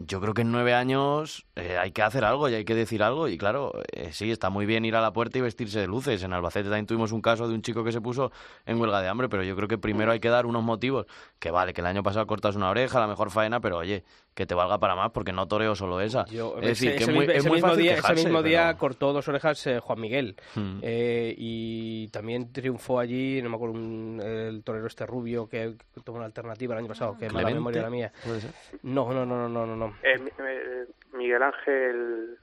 Yo 0.00 0.20
creo 0.20 0.32
que 0.32 0.42
en 0.42 0.52
nueve 0.52 0.74
años 0.74 1.44
eh, 1.56 1.76
hay 1.76 1.90
que 1.90 2.02
hacer 2.02 2.24
algo 2.24 2.48
y 2.48 2.54
hay 2.54 2.64
que 2.64 2.76
decir 2.76 3.02
algo. 3.02 3.26
Y 3.26 3.36
claro, 3.36 3.72
eh, 3.92 4.12
sí, 4.12 4.30
está 4.30 4.48
muy 4.48 4.64
bien 4.64 4.84
ir 4.84 4.94
a 4.94 5.00
la 5.00 5.12
puerta 5.12 5.38
y 5.38 5.40
vestirse 5.40 5.80
de 5.80 5.88
luces. 5.88 6.22
En 6.22 6.32
Albacete 6.32 6.68
también 6.68 6.86
tuvimos 6.86 7.10
un 7.10 7.20
caso 7.20 7.48
de 7.48 7.54
un 7.54 7.62
chico 7.62 7.82
que 7.82 7.90
se 7.90 8.00
puso 8.00 8.30
en 8.64 8.80
huelga 8.80 9.02
de 9.02 9.08
hambre, 9.08 9.28
pero 9.28 9.42
yo 9.42 9.56
creo 9.56 9.66
que 9.66 9.76
primero 9.76 10.12
hay 10.12 10.20
que 10.20 10.28
dar 10.28 10.46
unos 10.46 10.62
motivos. 10.62 11.06
Que 11.40 11.50
vale, 11.50 11.72
que 11.72 11.80
el 11.80 11.86
año 11.88 12.04
pasado 12.04 12.28
cortas 12.28 12.54
una 12.54 12.70
oreja, 12.70 13.00
la 13.00 13.08
mejor 13.08 13.32
faena, 13.32 13.58
pero 13.60 13.78
oye, 13.78 14.04
que 14.38 14.46
te 14.46 14.54
valga 14.54 14.78
para 14.78 14.94
más 14.94 15.10
porque 15.10 15.32
no 15.32 15.48
toreo 15.48 15.74
solo 15.74 16.00
esa. 16.00 16.24
Yo- 16.26 16.54
es 16.60 16.68
decir, 16.68 16.90
ese- 16.90 16.96
que 16.98 17.02
ese 17.02 17.10
es 17.10 17.16
muy, 17.16 17.24
es 17.24 17.30
ese 17.38 17.48
muy 17.48 17.56
mismo 17.56 17.68
fácil 17.70 17.82
día, 17.82 17.94
ese 17.94 18.14
mismo 18.14 18.28
pero- 18.38 18.42
día 18.44 18.74
cortó 18.78 19.12
dos 19.12 19.26
orejas 19.26 19.66
eh, 19.66 19.80
Juan 19.80 20.00
Miguel 20.00 20.36
Hmm. 20.54 20.78
Eh, 20.80 21.34
y 21.36 22.06
también 22.08 22.52
triunfó 22.52 23.00
allí, 23.00 23.42
no 23.42 23.50
me 23.50 23.56
acuerdo, 23.56 23.74
un- 23.74 24.20
el 24.24 24.62
torero 24.62 24.86
este 24.86 25.06
rubio 25.06 25.48
que, 25.48 25.74
que 25.92 26.00
tomó 26.02 26.18
una 26.18 26.26
alternativa 26.26 26.74
el 26.74 26.78
año 26.78 26.86
pasado, 26.88 27.16
que 27.18 27.26
mala 27.26 27.38
Clemente, 27.48 27.54
memoria 27.58 27.82
la 27.82 27.90
mía. 27.90 28.12
¿puede 28.24 28.40
ser? 28.42 28.52
No, 28.84 29.12
no, 29.12 29.26
no, 29.26 29.36
no, 29.36 29.48
no, 29.48 29.66
no, 29.66 29.74
no. 29.76 29.86
Eh, 30.04 30.14
eh, 30.38 30.86
Miguel 31.14 31.42
Ángel 31.42 32.38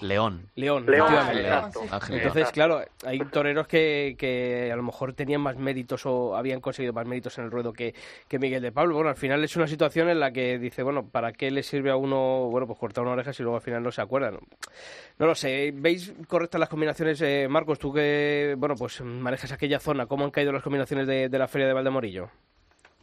León. 0.00 0.48
León, 0.54 0.86
León. 0.86 1.12
Ángel 1.12 2.16
Entonces, 2.16 2.34
León. 2.34 2.50
claro, 2.52 2.80
hay 3.04 3.18
toreros 3.26 3.66
que, 3.66 4.16
que 4.18 4.70
a 4.72 4.76
lo 4.76 4.82
mejor 4.82 5.12
tenían 5.12 5.42
más 5.42 5.56
méritos 5.56 6.06
o 6.06 6.34
habían 6.34 6.60
conseguido 6.60 6.94
más 6.94 7.06
méritos 7.06 7.36
en 7.38 7.44
el 7.44 7.50
ruedo 7.50 7.72
que, 7.72 7.94
que 8.28 8.38
Miguel 8.38 8.62
de 8.62 8.72
Pablo. 8.72 8.94
Bueno, 8.94 9.10
al 9.10 9.16
final 9.16 9.44
es 9.44 9.54
una 9.56 9.66
situación 9.66 10.08
en 10.08 10.18
la 10.18 10.30
que 10.32 10.58
dice, 10.58 10.82
bueno, 10.82 11.08
¿para 11.10 11.32
qué 11.32 11.50
le 11.50 11.62
sirve 11.62 11.90
a 11.90 11.96
uno, 11.96 12.48
bueno, 12.50 12.66
pues 12.66 12.78
cortar 12.78 13.04
una 13.04 13.12
oreja 13.12 13.32
si 13.32 13.42
luego 13.42 13.56
al 13.56 13.62
final 13.62 13.82
no 13.82 13.90
se 13.92 14.00
acuerdan? 14.00 14.38
No 15.18 15.26
lo 15.26 15.34
sé. 15.34 15.72
¿Veis 15.74 16.14
correctas 16.26 16.58
las 16.58 16.68
combinaciones, 16.70 17.20
eh, 17.20 17.46
Marcos? 17.48 17.78
Tú 17.78 17.92
que, 17.92 18.54
bueno, 18.56 18.74
pues 18.78 19.00
manejas 19.02 19.52
aquella 19.52 19.78
zona, 19.78 20.06
¿cómo 20.06 20.24
han 20.24 20.30
caído 20.30 20.52
las 20.52 20.62
combinaciones 20.62 21.06
de, 21.06 21.28
de 21.28 21.38
la 21.38 21.48
Feria 21.48 21.66
de 21.66 21.74
Valdemorillo? 21.74 22.30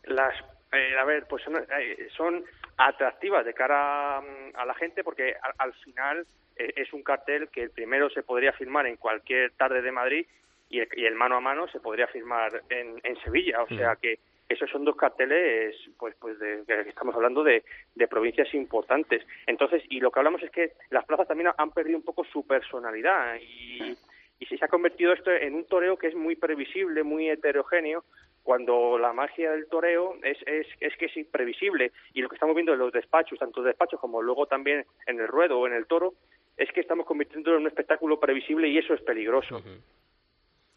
las 0.05 0.33
eh, 0.71 0.97
a 0.99 1.05
ver 1.05 1.25
pues 1.27 1.43
son, 1.43 1.55
eh, 1.55 2.09
son 2.15 2.43
atractivas 2.77 3.45
de 3.45 3.53
cara 3.53 4.21
mm, 4.21 4.57
a 4.57 4.65
la 4.65 4.73
gente 4.73 5.03
porque 5.03 5.33
al, 5.41 5.53
al 5.57 5.73
final 5.75 6.25
es 6.55 6.93
un 6.93 7.03
cartel 7.03 7.49
que 7.49 7.63
el 7.63 7.71
primero 7.71 8.09
se 8.09 8.23
podría 8.23 8.53
firmar 8.53 8.87
en 8.87 8.97
cualquier 8.97 9.51
tarde 9.51 9.81
de 9.81 9.91
Madrid 9.91 10.25
y 10.69 10.79
el, 10.79 10.87
y 10.95 11.05
el 11.05 11.15
mano 11.15 11.35
a 11.35 11.41
mano 11.41 11.67
se 11.67 11.79
podría 11.79 12.07
firmar 12.07 12.63
en, 12.69 12.99
en 13.03 13.15
Sevilla. 13.21 13.63
O 13.63 13.67
sea 13.67 13.95
que 13.95 14.19
esos 14.49 14.69
son 14.69 14.85
dos 14.85 14.95
carteles 14.95 15.75
pues 15.97 16.15
pues 16.19 16.37
de 16.39 16.63
que 16.65 16.89
estamos 16.89 17.15
hablando 17.15 17.43
de, 17.43 17.63
de 17.95 18.07
provincias 18.07 18.53
importantes. 18.53 19.25
Entonces 19.47 19.83
y 19.89 19.99
lo 19.99 20.11
que 20.11 20.19
hablamos 20.19 20.43
es 20.43 20.51
que 20.51 20.73
las 20.89 21.05
plazas 21.05 21.27
también 21.27 21.51
han 21.55 21.71
perdido 21.71 21.97
un 21.97 22.03
poco 22.03 22.23
su 22.25 22.45
personalidad 22.45 23.37
y 23.41 23.97
y 24.39 24.57
se 24.57 24.65
ha 24.65 24.67
convertido 24.67 25.13
esto 25.13 25.31
en 25.31 25.55
un 25.55 25.65
toreo 25.65 25.97
que 25.97 26.07
es 26.07 26.15
muy 26.15 26.35
previsible, 26.35 27.03
muy 27.03 27.29
heterogéneo, 27.29 28.03
cuando 28.43 28.97
la 28.97 29.13
magia 29.13 29.51
del 29.51 29.67
toreo 29.67 30.17
es, 30.21 30.37
es, 30.45 30.67
es 30.81 30.97
que 30.97 31.05
es 31.05 31.15
imprevisible. 31.15 31.93
Y 32.13 32.21
lo 32.21 32.27
que 32.27 32.35
estamos 32.35 32.55
viendo 32.55 32.73
en 32.73 32.79
los 32.79 32.91
despachos, 32.91 33.39
tanto 33.39 33.63
despachos 33.63 34.01
como 34.01 34.21
luego 34.21 34.45
también 34.45 34.85
en 35.07 35.19
el 35.19 35.27
ruedo 35.27 35.59
o 35.59 35.67
en 35.67 35.73
el 35.73 35.85
toro, 35.85 36.13
es 36.57 36.71
que 36.73 36.81
estamos 36.81 37.05
convirtiéndolo 37.05 37.57
en 37.57 37.63
un 37.63 37.67
espectáculo 37.67 38.19
previsible 38.19 38.67
y 38.69 38.77
eso 38.77 38.93
es 38.93 39.01
peligroso. 39.01 39.61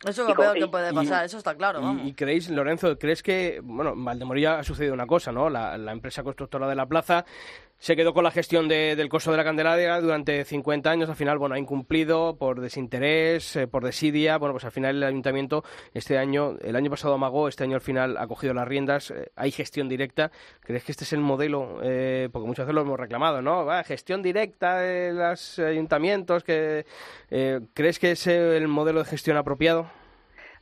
Eso 0.06 0.22
es 0.22 0.28
lo 0.28 0.34
peor 0.34 0.58
que 0.58 0.66
puede 0.68 0.90
y- 0.92 0.94
pasar, 0.94 1.24
eso 1.24 1.38
está 1.38 1.54
claro, 1.56 1.80
vamos. 1.80 2.04
¿Y, 2.04 2.08
y 2.10 2.12
creéis, 2.12 2.50
Lorenzo, 2.50 2.98
crees 2.98 3.22
que, 3.22 3.60
bueno, 3.62 3.92
en 3.92 4.04
Valdemorillo 4.04 4.50
ha 4.52 4.62
sucedido 4.62 4.92
una 4.92 5.06
cosa, 5.06 5.32
¿no? 5.32 5.48
La, 5.48 5.78
la 5.78 5.92
empresa 5.92 6.22
constructora 6.22 6.68
de 6.68 6.74
la 6.74 6.84
plaza 6.86 7.24
se 7.78 7.94
quedó 7.94 8.14
con 8.14 8.24
la 8.24 8.30
gestión 8.30 8.68
de- 8.68 8.96
del 8.96 9.08
costo 9.10 9.30
de 9.30 9.36
la 9.36 9.44
Candelaria 9.44 10.00
durante 10.00 10.44
50 10.44 10.90
años, 10.90 11.10
al 11.10 11.16
final, 11.16 11.36
bueno, 11.38 11.54
ha 11.54 11.58
incumplido 11.58 12.36
por 12.38 12.60
desinterés, 12.60 13.54
eh, 13.56 13.66
por 13.66 13.84
desidia, 13.84 14.38
bueno, 14.38 14.54
pues 14.54 14.64
al 14.64 14.70
final 14.72 14.96
el 14.96 15.04
ayuntamiento 15.04 15.62
este 15.92 16.16
año, 16.16 16.56
el 16.62 16.74
año 16.74 16.90
pasado 16.90 17.14
amagó, 17.14 17.48
este 17.48 17.64
año 17.64 17.74
al 17.74 17.82
final 17.82 18.16
ha 18.16 18.26
cogido 18.26 18.54
las 18.54 18.66
riendas, 18.66 19.10
eh, 19.10 19.30
hay 19.36 19.50
gestión 19.50 19.88
directa, 19.88 20.30
¿crees 20.60 20.84
que 20.84 20.92
este 20.92 21.04
es 21.04 21.12
el 21.12 21.20
modelo? 21.20 21.80
Eh, 21.82 22.28
porque 22.32 22.46
muchas 22.48 22.64
veces 22.66 22.74
lo 22.74 22.80
hemos 22.80 22.98
reclamado, 22.98 23.42
¿no? 23.42 23.66
Va, 23.66 23.84
gestión 23.84 24.22
directa 24.22 24.78
de 24.80 25.12
los 25.12 25.58
ayuntamientos, 25.58 26.44
que 26.44 26.86
eh, 27.30 27.60
¿crees 27.74 27.98
que 27.98 28.12
es 28.12 28.26
el 28.26 28.68
modelo 28.68 29.00
de 29.00 29.04
gestión 29.10 29.36
apropiado? 29.36 29.86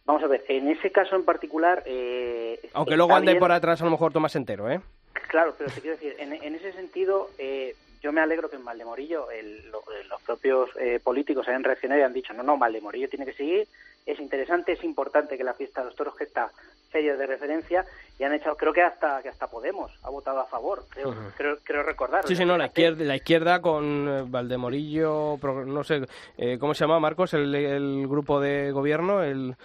Vamos 0.04 0.22
a 0.22 0.26
ver, 0.26 0.44
en 0.48 0.68
ese 0.68 0.90
caso 0.90 1.16
en 1.16 1.24
particular... 1.24 1.82
eh, 1.86 2.60
Aunque 2.74 2.96
luego 2.96 3.14
ande 3.14 3.32
bien- 3.32 3.40
por 3.40 3.52
atrás 3.52 3.80
a 3.80 3.84
lo 3.86 3.90
mejor 3.92 4.12
Tomás 4.12 4.36
entero, 4.36 4.68
¿eh? 4.70 4.80
Claro, 5.28 5.54
pero 5.56 5.70
te 5.70 5.80
quiero 5.80 5.96
decir, 5.96 6.14
en, 6.18 6.32
en 6.32 6.54
ese 6.54 6.72
sentido, 6.72 7.30
eh, 7.38 7.74
yo 8.02 8.12
me 8.12 8.20
alegro 8.20 8.50
que 8.50 8.56
en 8.56 8.64
Valdemorillo 8.64 9.30
el- 9.30 9.70
lo- 9.70 9.84
los 10.08 10.22
propios 10.22 10.70
eh, 10.78 11.00
políticos 11.02 11.48
hayan 11.48 11.64
reaccionado 11.64 12.00
y 12.00 12.04
han 12.04 12.12
dicho, 12.12 12.32
no, 12.34 12.42
no, 12.42 12.58
Valdemorillo 12.58 13.08
tiene 13.08 13.24
que 13.26 13.32
seguir, 13.32 13.66
es 14.06 14.18
interesante, 14.20 14.72
es 14.72 14.84
importante 14.84 15.36
que 15.36 15.44
la 15.44 15.54
fiesta 15.54 15.80
de 15.80 15.86
los 15.86 15.96
toros 15.96 16.14
que 16.16 16.24
está 16.24 16.50
feria 16.90 17.16
de 17.16 17.26
referencia 17.26 17.84
y 18.18 18.22
han 18.24 18.34
echado, 18.34 18.56
creo 18.56 18.72
que 18.72 18.82
hasta 18.82 19.20
que 19.22 19.28
hasta 19.28 19.48
Podemos 19.48 19.90
ha 20.04 20.10
votado 20.10 20.40
a 20.40 20.46
favor, 20.46 20.84
creo, 20.90 21.08
Ujú. 21.08 21.20
creo, 21.36 21.58
creo 21.64 21.82
recordar. 21.82 22.26
Sí, 22.26 22.36
sí, 22.36 22.44
no, 22.44 22.56
la 22.56 22.66
izquierda, 22.66 23.02
la 23.04 23.16
izquierda 23.16 23.60
con 23.60 24.08
eh, 24.08 24.24
Valdemorillo, 24.26 25.38
no 25.66 25.82
sé, 25.84 26.02
eh, 26.38 26.56
¿cómo 26.58 26.74
se 26.74 26.84
llama, 26.84 27.00
Marcos, 27.00 27.34
el, 27.34 27.52
el 27.54 28.06
grupo 28.06 28.40
de 28.40 28.70
gobierno? 28.72 29.22
El, 29.22 29.56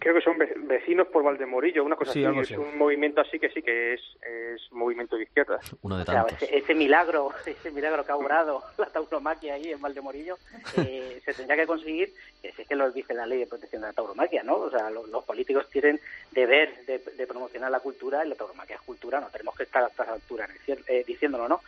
Creo 0.00 0.14
que 0.14 0.20
son 0.20 0.36
ve- 0.36 0.52
vecinos 0.64 1.06
por 1.08 1.22
Valdemorillo, 1.24 1.82
una 1.82 1.96
cosa 1.96 2.12
Sí, 2.12 2.22
así, 2.24 2.52
es 2.52 2.58
un 2.58 2.76
movimiento 2.76 3.22
así 3.22 3.38
que 3.38 3.48
sí 3.48 3.62
que 3.62 3.94
es, 3.94 4.00
es 4.22 4.70
movimiento 4.72 5.16
de 5.16 5.22
izquierda. 5.22 5.58
Uno 5.82 5.96
de 5.96 6.02
O 6.02 6.04
sea, 6.06 6.24
tantos. 6.26 6.42
ese, 6.42 6.58
ese 6.58 6.74
milagro, 6.74 7.30
ese 7.46 7.70
milagro 7.70 8.04
que 8.04 8.12
ha 8.12 8.16
obrado 8.16 8.62
la 8.76 8.86
tauromaquia 8.86 9.54
ahí 9.54 9.72
en 9.72 9.80
Valdemorillo, 9.80 10.36
eh, 10.76 11.20
se 11.24 11.32
tendría 11.32 11.56
que 11.56 11.66
conseguir, 11.66 12.10
que 12.42 12.52
si 12.52 12.62
es 12.62 12.68
que 12.68 12.76
lo 12.76 12.90
dice 12.92 13.14
la 13.14 13.24
ley 13.26 13.38
de 13.38 13.46
protección 13.46 13.67
de 13.76 13.86
la 13.86 13.92
tauromaquia, 13.92 14.42
¿no? 14.42 14.56
O 14.56 14.70
sea, 14.70 14.90
lo- 14.90 15.06
los, 15.06 15.24
políticos 15.24 15.68
tienen 15.70 16.00
deber 16.32 16.84
de, 16.86 17.26
promocionar 17.26 17.70
la 17.70 17.80
cultura 17.80 18.24
y 18.24 18.28
la 18.28 18.34
tauromaquia 18.34 18.76
es 18.76 18.82
cultura, 18.82 19.20
no 19.20 19.28
tenemos 19.28 19.54
que 19.56 19.64
estar 19.64 19.84
a 19.84 19.88
estas 19.88 20.08
alturas 20.08 20.50
eh, 20.66 21.04
diciéndolo, 21.06 21.48
¿no? 21.48 21.60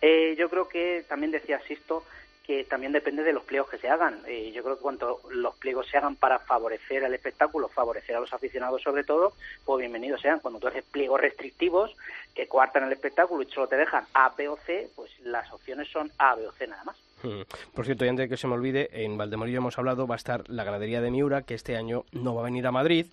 Eh, 0.00 0.36
yo 0.38 0.48
creo 0.48 0.68
que 0.68 1.04
también 1.08 1.32
decía 1.32 1.60
Sisto 1.66 2.04
que 2.46 2.64
también 2.64 2.92
depende 2.92 3.22
de 3.24 3.34
los 3.34 3.44
pliegos 3.44 3.68
que 3.68 3.76
se 3.76 3.90
hagan. 3.90 4.22
Eh, 4.26 4.52
yo 4.52 4.62
creo 4.62 4.76
que 4.76 4.82
cuanto 4.82 5.20
los 5.30 5.54
pliegos 5.56 5.86
se 5.86 5.98
hagan 5.98 6.16
para 6.16 6.38
favorecer 6.38 7.04
al 7.04 7.12
espectáculo, 7.12 7.68
favorecer 7.68 8.16
a 8.16 8.20
los 8.20 8.32
aficionados 8.32 8.80
sobre 8.80 9.04
todo, 9.04 9.34
pues 9.66 9.80
bienvenidos 9.80 10.22
sean. 10.22 10.40
Cuando 10.40 10.58
tú 10.58 10.68
haces 10.68 10.84
pliegos 10.84 11.20
restrictivos 11.20 11.94
que 12.34 12.48
coartan 12.48 12.84
el 12.84 12.92
espectáculo 12.92 13.42
y 13.42 13.50
solo 13.52 13.66
te 13.68 13.76
dejan 13.76 14.06
A, 14.14 14.30
B 14.34 14.48
o 14.48 14.56
C, 14.56 14.88
pues 14.96 15.10
las 15.20 15.52
opciones 15.52 15.88
son 15.88 16.10
A, 16.16 16.36
B 16.36 16.46
o 16.46 16.52
C 16.52 16.66
nada 16.66 16.84
más. 16.84 16.96
Hmm. 17.22 17.42
Por 17.74 17.84
cierto, 17.84 18.04
y 18.04 18.08
antes 18.08 18.24
de 18.24 18.28
que 18.28 18.36
se 18.36 18.46
me 18.46 18.54
olvide, 18.54 18.88
en 19.04 19.16
Valdemorillo 19.16 19.58
hemos 19.58 19.78
hablado, 19.78 20.06
va 20.06 20.14
a 20.14 20.16
estar 20.16 20.48
la 20.48 20.64
ganadería 20.64 21.00
de 21.00 21.10
Miura, 21.10 21.42
que 21.42 21.54
este 21.54 21.76
año 21.76 22.04
no 22.12 22.34
va 22.34 22.42
a 22.42 22.44
venir 22.44 22.66
a 22.66 22.72
Madrid. 22.72 23.06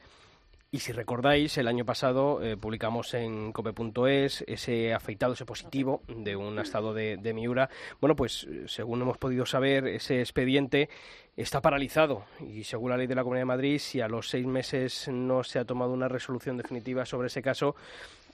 Y 0.71 0.79
si 0.79 0.91
recordáis, 0.91 1.57
el 1.57 1.69
año 1.69 1.85
pasado 1.85 2.43
eh, 2.43 2.57
publicamos 2.57 3.13
en 3.13 3.53
cope.es 3.53 4.43
ese 4.45 4.93
afeitado, 4.93 5.31
ese 5.31 5.45
positivo 5.45 6.01
de 6.07 6.35
un 6.35 6.59
estado 6.59 6.93
de, 6.93 7.15
de 7.15 7.33
Miura. 7.33 7.69
Bueno, 8.01 8.15
pues 8.17 8.43
eh, 8.43 8.65
según 8.67 9.01
hemos 9.01 9.17
podido 9.17 9.45
saber, 9.45 9.87
ese 9.87 10.19
expediente 10.19 10.89
está 11.37 11.61
paralizado 11.61 12.25
y 12.41 12.65
según 12.65 12.89
la 12.89 12.97
ley 12.97 13.07
de 13.07 13.15
la 13.15 13.23
Comunidad 13.23 13.43
de 13.43 13.45
Madrid, 13.45 13.79
si 13.79 14.01
a 14.01 14.09
los 14.09 14.29
seis 14.29 14.45
meses 14.45 15.07
no 15.07 15.43
se 15.43 15.59
ha 15.59 15.65
tomado 15.65 15.93
una 15.93 16.09
resolución 16.09 16.57
definitiva 16.57 17.05
sobre 17.05 17.27
ese 17.27 17.41
caso, 17.41 17.75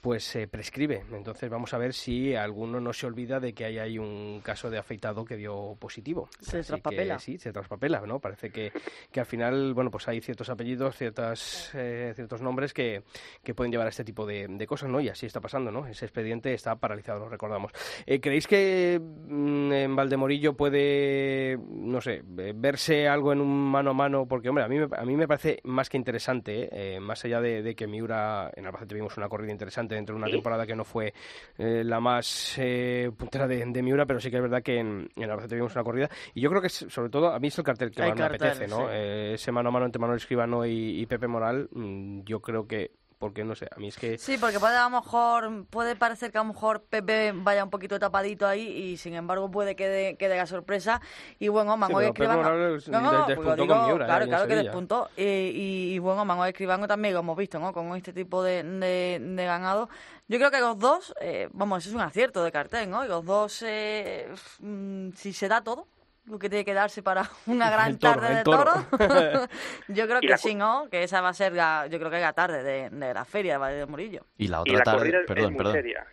pues 0.02 0.34
eh, 0.34 0.48
prescribe. 0.48 1.04
Entonces 1.12 1.48
vamos 1.48 1.72
a 1.72 1.78
ver 1.78 1.94
si 1.94 2.34
alguno 2.34 2.80
no 2.80 2.92
se 2.92 3.06
olvida 3.06 3.38
de 3.38 3.54
que 3.54 3.64
hay, 3.64 3.78
hay 3.78 3.98
un 3.98 4.40
caso 4.42 4.68
de 4.68 4.76
afeitado 4.76 5.24
que 5.24 5.36
dio 5.36 5.76
positivo. 5.78 6.28
Se 6.40 6.58
Así 6.58 6.68
traspapela. 6.68 7.14
que 7.14 7.20
sí, 7.22 7.38
se 7.38 7.52
traspapela, 7.52 8.00
¿no? 8.00 8.18
Parece 8.18 8.50
que, 8.50 8.72
que 9.12 9.20
al 9.20 9.26
final, 9.26 9.72
bueno, 9.74 9.92
pues 9.92 10.08
hay 10.08 10.20
ciertos 10.20 10.50
apellidos, 10.50 10.96
ciertas, 10.96 11.70
eh, 11.74 12.12
ciertos 12.16 12.42
nombres 12.42 12.74
que, 12.74 13.04
que 13.44 13.54
pueden 13.54 13.70
llevar 13.70 13.86
a 13.86 13.90
este 13.90 14.02
tipo 14.02 14.26
de, 14.26 14.48
de 14.48 14.66
cosas, 14.66 14.90
¿no? 14.90 15.00
Y 15.00 15.08
así 15.08 15.24
está 15.26 15.40
pasando, 15.40 15.70
¿no? 15.70 15.86
Ese 15.86 16.04
expediente 16.04 16.52
está 16.52 16.74
paralizado, 16.74 17.20
lo 17.20 17.28
recordamos. 17.28 17.70
Eh, 18.04 18.20
¿Creéis 18.20 18.48
que 18.48 19.00
mm, 19.00 19.72
en 19.72 19.94
Valdemorillo 19.96 20.56
puede, 20.56 21.56
no 21.68 22.00
sé, 22.00 22.24
eh, 22.38 22.52
verse 22.56 23.06
algo 23.06 23.32
en 23.32 23.40
un 23.40 23.70
mano 23.70 23.90
a 23.90 23.94
mano? 23.94 24.26
Porque, 24.26 24.48
hombre, 24.48 24.64
a 24.64 24.68
mí, 24.68 24.78
me- 24.80 24.88
a 24.96 25.04
mí 25.04 25.16
me 25.16 25.28
parece 25.28 25.60
más 25.62 25.88
que 25.88 25.96
interesante, 25.96 26.98
más 27.00 27.24
allá 27.24 27.40
de, 27.40 27.62
de 27.62 27.76
que 27.76 27.86
Miura, 27.86 28.50
en 28.56 28.66
Albacete 28.66 28.96
vimos 28.96 29.16
una 29.16 29.28
corrida 29.28 29.52
interesante 29.52 29.91
dentro 29.94 30.14
de 30.14 30.18
una 30.18 30.26
temporada 30.36 30.66
que 30.66 30.74
no 30.76 30.84
fue 30.84 31.12
eh, 31.58 31.82
la 31.84 32.00
más 32.00 32.54
eh, 32.58 33.10
puntera 33.16 33.46
de, 33.46 33.64
de 33.64 33.82
Miura, 33.82 34.06
pero 34.06 34.20
sí 34.20 34.30
que 34.30 34.36
es 34.36 34.42
verdad 34.42 34.62
que 34.62 34.78
en, 34.78 35.08
en 35.16 35.30
Albacete 35.30 35.54
vimos 35.56 35.74
una 35.74 35.84
corrida. 35.84 36.08
Y 36.34 36.40
yo 36.40 36.48
creo 36.50 36.60
que, 36.60 36.66
es- 36.68 36.86
sobre 36.88 37.10
todo, 37.10 37.28
a 37.32 37.38
mí 37.38 37.48
es 37.48 37.58
el 37.58 37.64
cartel 37.64 37.90
que 37.90 38.02
Hay 38.02 38.10
más 38.10 38.18
me 38.18 38.24
apetece, 38.24 38.66
¿no? 38.68 38.78
sí. 38.78 38.84
Eh, 38.90 39.32
ese 39.34 39.52
mano 39.52 39.68
a 39.68 39.72
mano 39.72 39.86
entre 39.86 40.00
Manuel 40.00 40.18
Escribano 40.18 40.64
y, 40.66 41.00
y 41.00 41.06
Pepe 41.06 41.26
Moral, 41.28 41.68
mm, 41.72 42.20
yo 42.24 42.40
creo 42.40 42.66
que, 42.66 42.90
porque 43.22 43.44
no 43.44 43.54
sé, 43.54 43.68
a 43.70 43.78
mí 43.78 43.86
es 43.86 43.96
que... 43.96 44.18
Sí, 44.18 44.36
porque 44.36 44.58
puede 44.58 44.76
a 44.76 44.82
lo 44.82 44.90
mejor, 44.90 45.64
puede 45.70 45.94
parecer 45.94 46.32
que 46.32 46.38
a 46.38 46.40
lo 46.42 46.48
mejor 46.52 46.82
Pepe 46.82 47.30
vaya 47.32 47.62
un 47.62 47.70
poquito 47.70 47.96
tapadito 48.00 48.48
ahí 48.48 48.66
y 48.66 48.96
sin 48.96 49.14
embargo 49.14 49.48
puede 49.48 49.76
que 49.76 49.86
dé 49.86 50.16
que 50.16 50.28
dé 50.28 50.36
la 50.36 50.46
sorpresa. 50.46 51.00
Y 51.38 51.46
bueno, 51.46 51.78
Pepe 51.78 52.08
Escribano. 52.08 52.42
Morales 52.42 52.72
des- 52.84 52.88
No, 52.88 53.00
no, 53.00 53.12
no, 53.12 53.24
pues 53.36 53.56
digo, 53.56 53.68
con 53.68 53.86
Miura, 53.86 54.06
claro, 54.06 54.22
eh, 54.22 54.24
en 54.24 54.30
claro 54.30 54.48
que 54.48 54.56
despuntó. 54.56 55.08
Y, 55.16 55.22
y, 55.22 55.92
y 55.94 55.98
bueno, 56.00 56.24
Manuel 56.24 56.50
Escribano 56.50 56.88
también 56.88 57.14
lo 57.14 57.20
hemos 57.20 57.36
visto, 57.36 57.60
¿no? 57.60 57.72
Con 57.72 57.94
este 57.94 58.12
tipo 58.12 58.42
de, 58.42 58.64
de, 58.64 59.20
de 59.22 59.44
ganado. 59.44 59.88
Yo 60.26 60.38
creo 60.38 60.50
que 60.50 60.58
los 60.58 60.76
dos, 60.80 61.14
eh, 61.20 61.48
vamos, 61.52 61.78
eso 61.78 61.90
es 61.90 61.94
un 61.94 62.00
acierto 62.00 62.42
de 62.42 62.50
cartel, 62.50 62.90
¿no? 62.90 63.04
Y 63.04 63.08
los 63.08 63.24
dos, 63.24 63.62
eh, 63.64 64.28
mm, 64.58 65.10
si 65.14 65.32
se 65.32 65.46
da 65.46 65.60
todo, 65.60 65.86
lo 66.24 66.38
que 66.38 66.48
tiene 66.48 66.64
que 66.64 66.74
darse 66.74 67.02
para 67.02 67.28
una 67.46 67.70
gran 67.70 67.98
toro, 67.98 68.20
tarde 68.20 68.34
de 68.34 68.44
toro. 68.44 68.64
toro, 68.66 68.86
yo 69.88 70.06
creo 70.06 70.20
Y 70.20 70.26
que 70.26 70.28
la 70.28 70.38
sí, 70.38 70.54
¿no? 70.54 70.88
Que 70.90 71.02
esa 71.04 71.20
va 71.20 71.30
a 71.30 71.34
ser, 71.34 71.52
la, 71.52 71.86
yo 71.88 71.98
creo 71.98 72.10
que 72.10 72.20
la 72.20 72.32
tarde 72.32 72.62
de, 72.62 72.90
de 72.90 73.14
la 73.14 73.24
feria 73.24 73.54
de 73.54 73.58
Valle 73.58 73.76
de 73.76 73.86
Murillo. 73.86 74.26
Y 74.36 74.48
la 74.48 74.60
Y 74.64 74.74
otra 74.74 74.76
la 74.76 74.84
tarde, 74.84 75.18
perdón, 75.26 75.46
es 75.46 75.50
muy 75.50 75.64
perdón. 75.64 75.72
seria. 75.72 76.06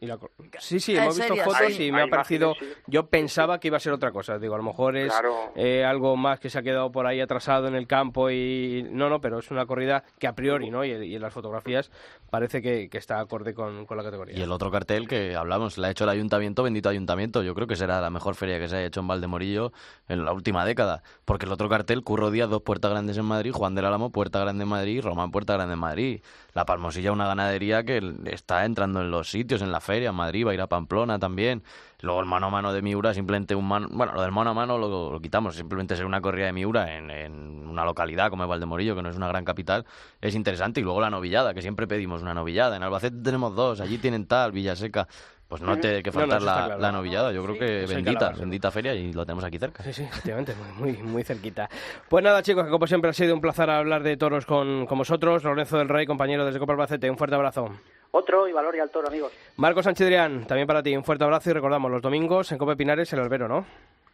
Y 0.00 0.06
la 0.06 0.18
Sí, 0.58 0.78
sí, 0.80 0.96
hemos 0.96 1.16
visto 1.16 1.34
serio, 1.34 1.44
fotos 1.44 1.72
sí. 1.74 1.84
y 1.86 1.92
me 1.92 2.00
ha 2.00 2.04
Hay 2.04 2.10
parecido. 2.10 2.54
sí. 2.58 2.66
Yo 2.86 3.06
pensaba 3.06 3.58
que 3.58 3.68
iba 3.68 3.76
a 3.78 3.80
ser 3.80 3.92
otra 3.92 4.12
cosa. 4.12 4.38
Digo, 4.38 4.54
a 4.54 4.58
lo 4.58 4.64
mejor 4.64 4.96
es 4.96 5.10
Claro. 5.12 5.52
eh, 5.54 5.84
algo 5.84 6.16
más 6.16 6.38
que 6.40 6.50
se 6.50 6.58
ha 6.58 6.62
quedado 6.62 6.92
por 6.92 7.06
ahí 7.06 7.20
atrasado 7.20 7.66
en 7.68 7.74
el 7.74 7.86
campo 7.86 8.30
y. 8.30 8.86
No, 8.90 9.08
no, 9.08 9.20
pero 9.20 9.38
es 9.38 9.50
una 9.50 9.66
corrida 9.66 10.04
que 10.18 10.26
a 10.26 10.34
priori, 10.34 10.70
¿no? 10.70 10.84
Y, 10.84 10.90
y 10.92 11.14
en 11.16 11.22
las 11.22 11.32
fotografías 11.32 11.90
parece 12.30 12.60
que, 12.60 12.88
que 12.90 12.98
está 12.98 13.20
acorde 13.20 13.54
con, 13.54 13.86
con 13.86 13.96
la 13.96 14.02
categoría. 14.02 14.36
Y 14.38 14.42
el 14.42 14.52
otro 14.52 14.70
cartel 14.70 15.08
que 15.08 15.34
hablamos, 15.34 15.78
la 15.78 15.88
ha 15.88 15.90
hecho 15.90 16.04
el 16.04 16.10
ayuntamiento, 16.10 16.62
bendito 16.62 16.88
ayuntamiento. 16.88 17.42
Yo 17.42 17.54
creo 17.54 17.66
que 17.66 17.76
será 17.76 18.00
la 18.00 18.10
mejor 18.10 18.34
feria 18.34 18.58
que 18.58 18.68
se 18.68 18.76
haya 18.76 18.86
hecho 18.86 19.00
en 19.00 19.08
Valdemorillo 19.08 19.72
en 20.08 20.24
la 20.24 20.32
última 20.32 20.64
década. 20.64 21.02
Porque 21.24 21.46
el 21.46 21.52
otro 21.52 21.68
cartel, 21.68 22.02
Curro 22.02 22.30
Díaz, 22.30 22.50
dos 22.50 22.62
puertas 22.62 22.90
grandes 22.90 23.16
en 23.16 23.24
Madrid, 23.24 23.52
Juan 23.52 23.74
del 23.74 23.86
Álamo, 23.86 24.10
puerta 24.10 24.40
grande 24.40 24.64
en 24.64 24.68
Madrid, 24.68 25.00
Román, 25.02 25.30
puerta 25.30 25.54
grande 25.54 25.74
en 25.74 25.80
Madrid. 25.80 26.20
La 26.52 26.64
Palmosilla, 26.66 27.12
una 27.12 27.26
ganadería 27.26 27.84
que 27.84 28.00
está 28.26 28.64
entrando 28.64 29.00
en 29.00 29.10
los 29.10 29.30
sitios, 29.30 29.62
en 29.62 29.72
la 29.72 29.80
feria, 29.86 30.10
en 30.10 30.14
Madrid, 30.14 30.46
va 30.46 30.50
a 30.50 30.54
ir 30.54 30.60
a 30.60 30.66
Pamplona 30.66 31.18
también. 31.18 31.62
Luego 32.02 32.20
el 32.20 32.26
mano 32.26 32.48
a 32.48 32.50
mano 32.50 32.72
de 32.74 32.82
Miura, 32.82 33.14
simplemente 33.14 33.54
un 33.54 33.66
mano... 33.66 33.88
Bueno, 33.90 34.12
lo 34.12 34.20
del 34.20 34.30
mano 34.30 34.50
a 34.50 34.54
mano 34.54 34.76
lo, 34.76 35.10
lo 35.12 35.20
quitamos, 35.20 35.56
simplemente 35.56 35.96
ser 35.96 36.04
una 36.04 36.20
corrida 36.20 36.44
de 36.46 36.52
Miura 36.52 36.94
en, 36.94 37.10
en 37.10 37.66
una 37.66 37.86
localidad 37.86 38.28
como 38.28 38.42
es 38.42 38.48
Valdemorillo, 38.50 38.94
que 38.94 39.02
no 39.02 39.08
es 39.08 39.16
una 39.16 39.28
gran 39.28 39.44
capital, 39.46 39.86
es 40.20 40.34
interesante. 40.34 40.80
Y 40.80 40.82
luego 40.84 41.00
la 41.00 41.08
novillada, 41.08 41.54
que 41.54 41.62
siempre 41.62 41.86
pedimos 41.86 42.20
una 42.20 42.34
novillada. 42.34 42.76
En 42.76 42.82
Albacete 42.82 43.16
tenemos 43.22 43.54
dos, 43.54 43.80
allí 43.80 43.96
tienen 43.96 44.26
tal, 44.26 44.52
Villaseca. 44.52 45.08
Pues 45.48 45.62
no 45.62 45.78
tiene 45.78 46.02
que 46.02 46.10
No, 46.10 46.16
no, 46.16 46.20
faltar 46.22 46.42
la, 46.42 46.64
claro. 46.66 46.80
la 46.80 46.90
novillada. 46.90 47.32
Yo 47.32 47.40
creo 47.44 47.56
que 47.56 47.86
bendita, 47.86 48.30
bendita 48.30 48.68
feria 48.72 48.94
y 48.94 49.12
lo 49.12 49.24
tenemos 49.24 49.44
aquí 49.44 49.60
cerca. 49.60 49.84
Sí, 49.84 49.92
sí, 49.92 50.02
efectivamente, 50.02 50.56
muy, 50.76 50.92
muy, 50.92 51.02
muy 51.04 51.22
cerquita. 51.22 51.68
Pues 52.08 52.24
nada, 52.24 52.42
chicos, 52.42 52.64
que 52.64 52.70
como 52.70 52.84
siempre 52.88 53.10
ha 53.10 53.12
sido 53.12 53.32
un 53.32 53.40
placer 53.40 53.70
hablar 53.70 54.02
de 54.02 54.16
toros 54.16 54.44
con, 54.44 54.86
con 54.86 54.98
vosotros. 54.98 55.44
Lorenzo 55.44 55.78
del 55.78 55.88
Rey, 55.88 56.04
compañero 56.04 56.44
desde 56.44 56.58
Copa 56.58 56.72
Albacete, 56.72 57.08
un 57.08 57.16
fuerte 57.16 57.36
abrazo. 57.36 57.70
Otro 58.12 58.48
y 58.48 58.52
valor 58.52 58.74
y 58.76 58.80
al 58.80 58.90
toro, 58.90 59.08
amigos. 59.08 59.32
Marcos 59.56 59.84
Sanchidrián, 59.84 60.46
también 60.46 60.66
para 60.66 60.82
ti, 60.82 60.96
un 60.96 61.04
fuerte 61.04 61.24
abrazo 61.24 61.50
y 61.50 61.52
recordamos, 61.52 61.90
los 61.90 62.00
domingos 62.02 62.50
en 62.52 62.58
Copa 62.58 62.74
Pinares, 62.76 63.12
el 63.12 63.20
albero, 63.20 63.46
¿no? 63.48 63.66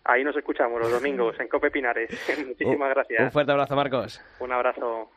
Ahí 0.04 0.24
nos 0.24 0.36
escuchamos 0.36 0.80
los 0.80 0.90
domingos 0.90 1.38
en 1.38 1.46
Cope 1.46 1.70
Pinares. 1.70 2.10
Muchísimas 2.46 2.76
Un- 2.76 2.82
Un 2.82 2.88
gracias. 2.90 3.32
fuerte 3.32 3.52
abrazo, 3.52 3.76
Marcos. 3.76 4.20
Un 4.40 4.52
abrazo. 4.52 5.10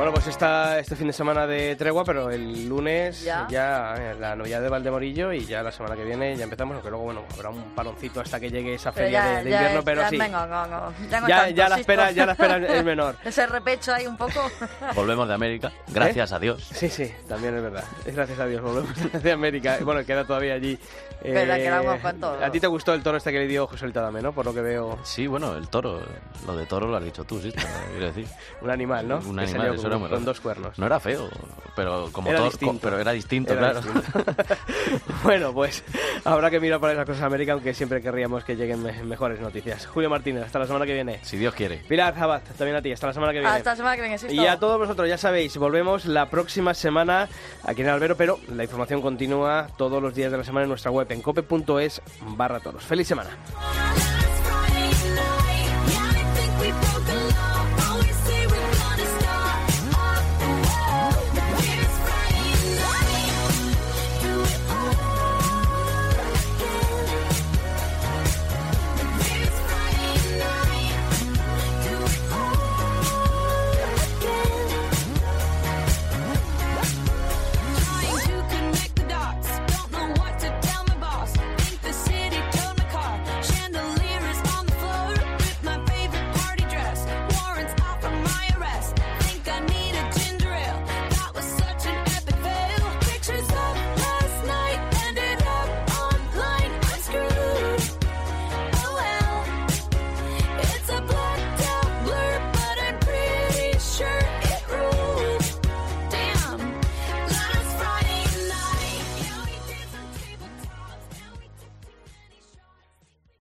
Bueno, 0.00 0.14
pues 0.14 0.28
está 0.28 0.78
este 0.78 0.96
fin 0.96 1.08
de 1.08 1.12
semana 1.12 1.46
de 1.46 1.76
tregua, 1.76 2.04
pero 2.06 2.30
el 2.30 2.66
lunes 2.66 3.22
Ya. 3.22 3.46
ya, 3.50 3.94
eh, 3.98 4.14
la 4.18 4.34
novedad 4.34 4.62
de 4.62 4.70
Valdemorillo 4.70 5.30
y 5.30 5.44
ya 5.44 5.62
la 5.62 5.70
semana 5.70 5.94
que 5.94 6.04
viene 6.04 6.34
ya 6.38 6.44
empezamos, 6.44 6.72
aunque 6.72 6.88
luego, 6.88 7.04
bueno, 7.04 7.22
habrá 7.34 7.50
un 7.50 7.74
paloncito 7.74 8.22
hasta 8.22 8.40
que 8.40 8.48
llegue 8.50 8.72
esa 8.76 8.92
Pero 8.92 9.04
feria 9.08 9.22
ya, 9.22 9.28
de, 9.38 9.44
de 9.44 9.50
ya 9.50 9.56
invierno, 9.56 9.78
es- 9.80 9.84
pero 9.84 10.00
ya 10.00 10.08
sí. 10.08 10.16
venga, 10.16 10.46
no, 10.46 10.66
no, 10.66 10.92
ya 11.10 11.20
no 11.20 11.26
tanto, 11.28 11.50
ya 11.54 11.68
la 11.68 11.76
espera- 11.78 12.10
ya 12.12 12.24
la 12.24 12.32
espera 12.32 12.56
es 12.56 12.82
menor. 12.82 13.16
Ese 13.26 13.46
repecho 13.46 13.92
ahí 13.92 14.06
un 14.06 14.16
poco. 14.16 14.40
Volvemos 14.94 15.28
de 15.28 15.34
América, 15.34 15.70
gracias 15.88 16.32
a 16.32 16.38
Dios. 16.38 16.66
Sí, 16.72 16.88
sí, 16.88 17.12
también 17.28 17.54
es 17.56 17.62
verdad. 17.62 17.84
Es 18.06 18.14
gracias 18.16 18.38
a 18.38 18.46
Dios, 18.46 18.62
volvemos 18.62 18.94
de 19.22 19.32
América. 19.32 19.76
Bueno, 19.82 20.02
queda 20.06 20.24
todavía 20.24 20.54
allí. 20.54 20.78
eh, 21.22 21.32
Verdad, 21.32 21.56
queda. 21.58 22.46
A 22.46 22.50
ti 22.50 22.58
te 22.58 22.68
gustó 22.68 22.94
el 22.94 23.02
toro 23.02 23.18
este 23.18 23.32
que 23.32 23.40
le 23.40 23.46
dio 23.48 23.66
José 23.66 23.90
Tadame, 23.90 24.22
¿no? 24.22 24.32
Por 24.32 24.46
lo 24.46 24.54
que 24.54 24.62
veo, 24.62 24.98
Sí, 25.02 25.26
bueno, 25.26 25.54
el 25.58 25.68
toro, 25.68 26.00
lo 26.46 26.56
de 26.56 26.64
toro 26.64 26.86
lo 26.88 26.96
has 26.96 27.04
dicho 27.04 27.24
tú, 27.24 27.38
sí, 27.38 27.52
quiero 27.90 28.06
decir. 28.06 28.26
un 28.62 28.70
animal, 28.70 29.06
¿no? 29.06 29.16
Un 29.18 29.36
Que 29.36 29.42
animal, 29.42 29.78
era 29.90 29.98
muy 29.98 30.08
con 30.10 30.24
dos 30.24 30.40
cuernos. 30.40 30.78
No 30.78 30.86
era 30.86 30.98
feo, 31.00 31.28
pero 31.76 32.08
como 32.12 32.28
Era 32.30 32.38
todo, 32.38 32.48
distinto. 32.50 32.78
pero 32.82 32.98
era 32.98 33.12
distinto, 33.12 33.52
Era 33.52 33.72
claro. 33.72 33.80
distinto. 33.82 34.34
bueno, 35.22 35.52
pues 35.52 35.82
habrá 36.24 36.50
que 36.50 36.60
mirar 36.60 36.80
para 36.80 36.92
esas 36.94 37.04
cosas 37.06 37.20
de 37.20 37.26
América, 37.26 37.52
aunque 37.52 37.74
siempre 37.74 38.00
querríamos 38.00 38.44
que 38.44 38.56
lleguen 38.56 38.82
me- 38.82 39.02
mejores 39.04 39.40
noticias. 39.40 39.86
Julio 39.86 40.10
Martínez, 40.10 40.44
hasta 40.44 40.58
la 40.58 40.66
semana 40.66 40.86
que 40.86 40.94
viene. 40.94 41.20
si 41.22 41.36
Dios 41.36 41.54
quiere. 41.54 41.78
Pilar 41.88 42.14
Jabat, 42.14 42.44
también 42.56 42.76
a 42.76 42.82
ti, 42.82 42.92
hasta 42.92 43.06
la 43.08 43.12
semana 43.12 43.32
que 43.32 43.40
viene. 43.40 43.54
Hasta 43.54 43.70
la 43.70 43.76
semana 43.76 43.96
que 43.96 44.02
viene, 44.02 44.18
Sisto. 44.18 44.34
Y 44.34 44.46
a 44.46 44.58
todos 44.58 44.78
vosotros, 44.78 45.08
ya 45.08 45.18
sabéis, 45.18 45.56
volvemos 45.56 46.04
la 46.06 46.26
próxima 46.30 46.74
semana 46.74 47.28
aquí 47.64 47.82
en 47.82 47.88
Albero, 47.88 48.16
pero 48.16 48.38
la 48.48 48.64
información 48.64 49.00
continúa 49.02 49.68
todos 49.76 50.02
los 50.02 50.14
días 50.14 50.30
de 50.32 50.38
la 50.38 50.44
semana 50.44 50.64
en 50.64 50.68
nuestra 50.70 50.90
web 50.90 51.06
en 51.10 51.22
cope.es 51.22 52.02
barra 52.36 52.60
toros. 52.60 52.84
¡Feliz 52.84 53.08
semana! 53.08 53.30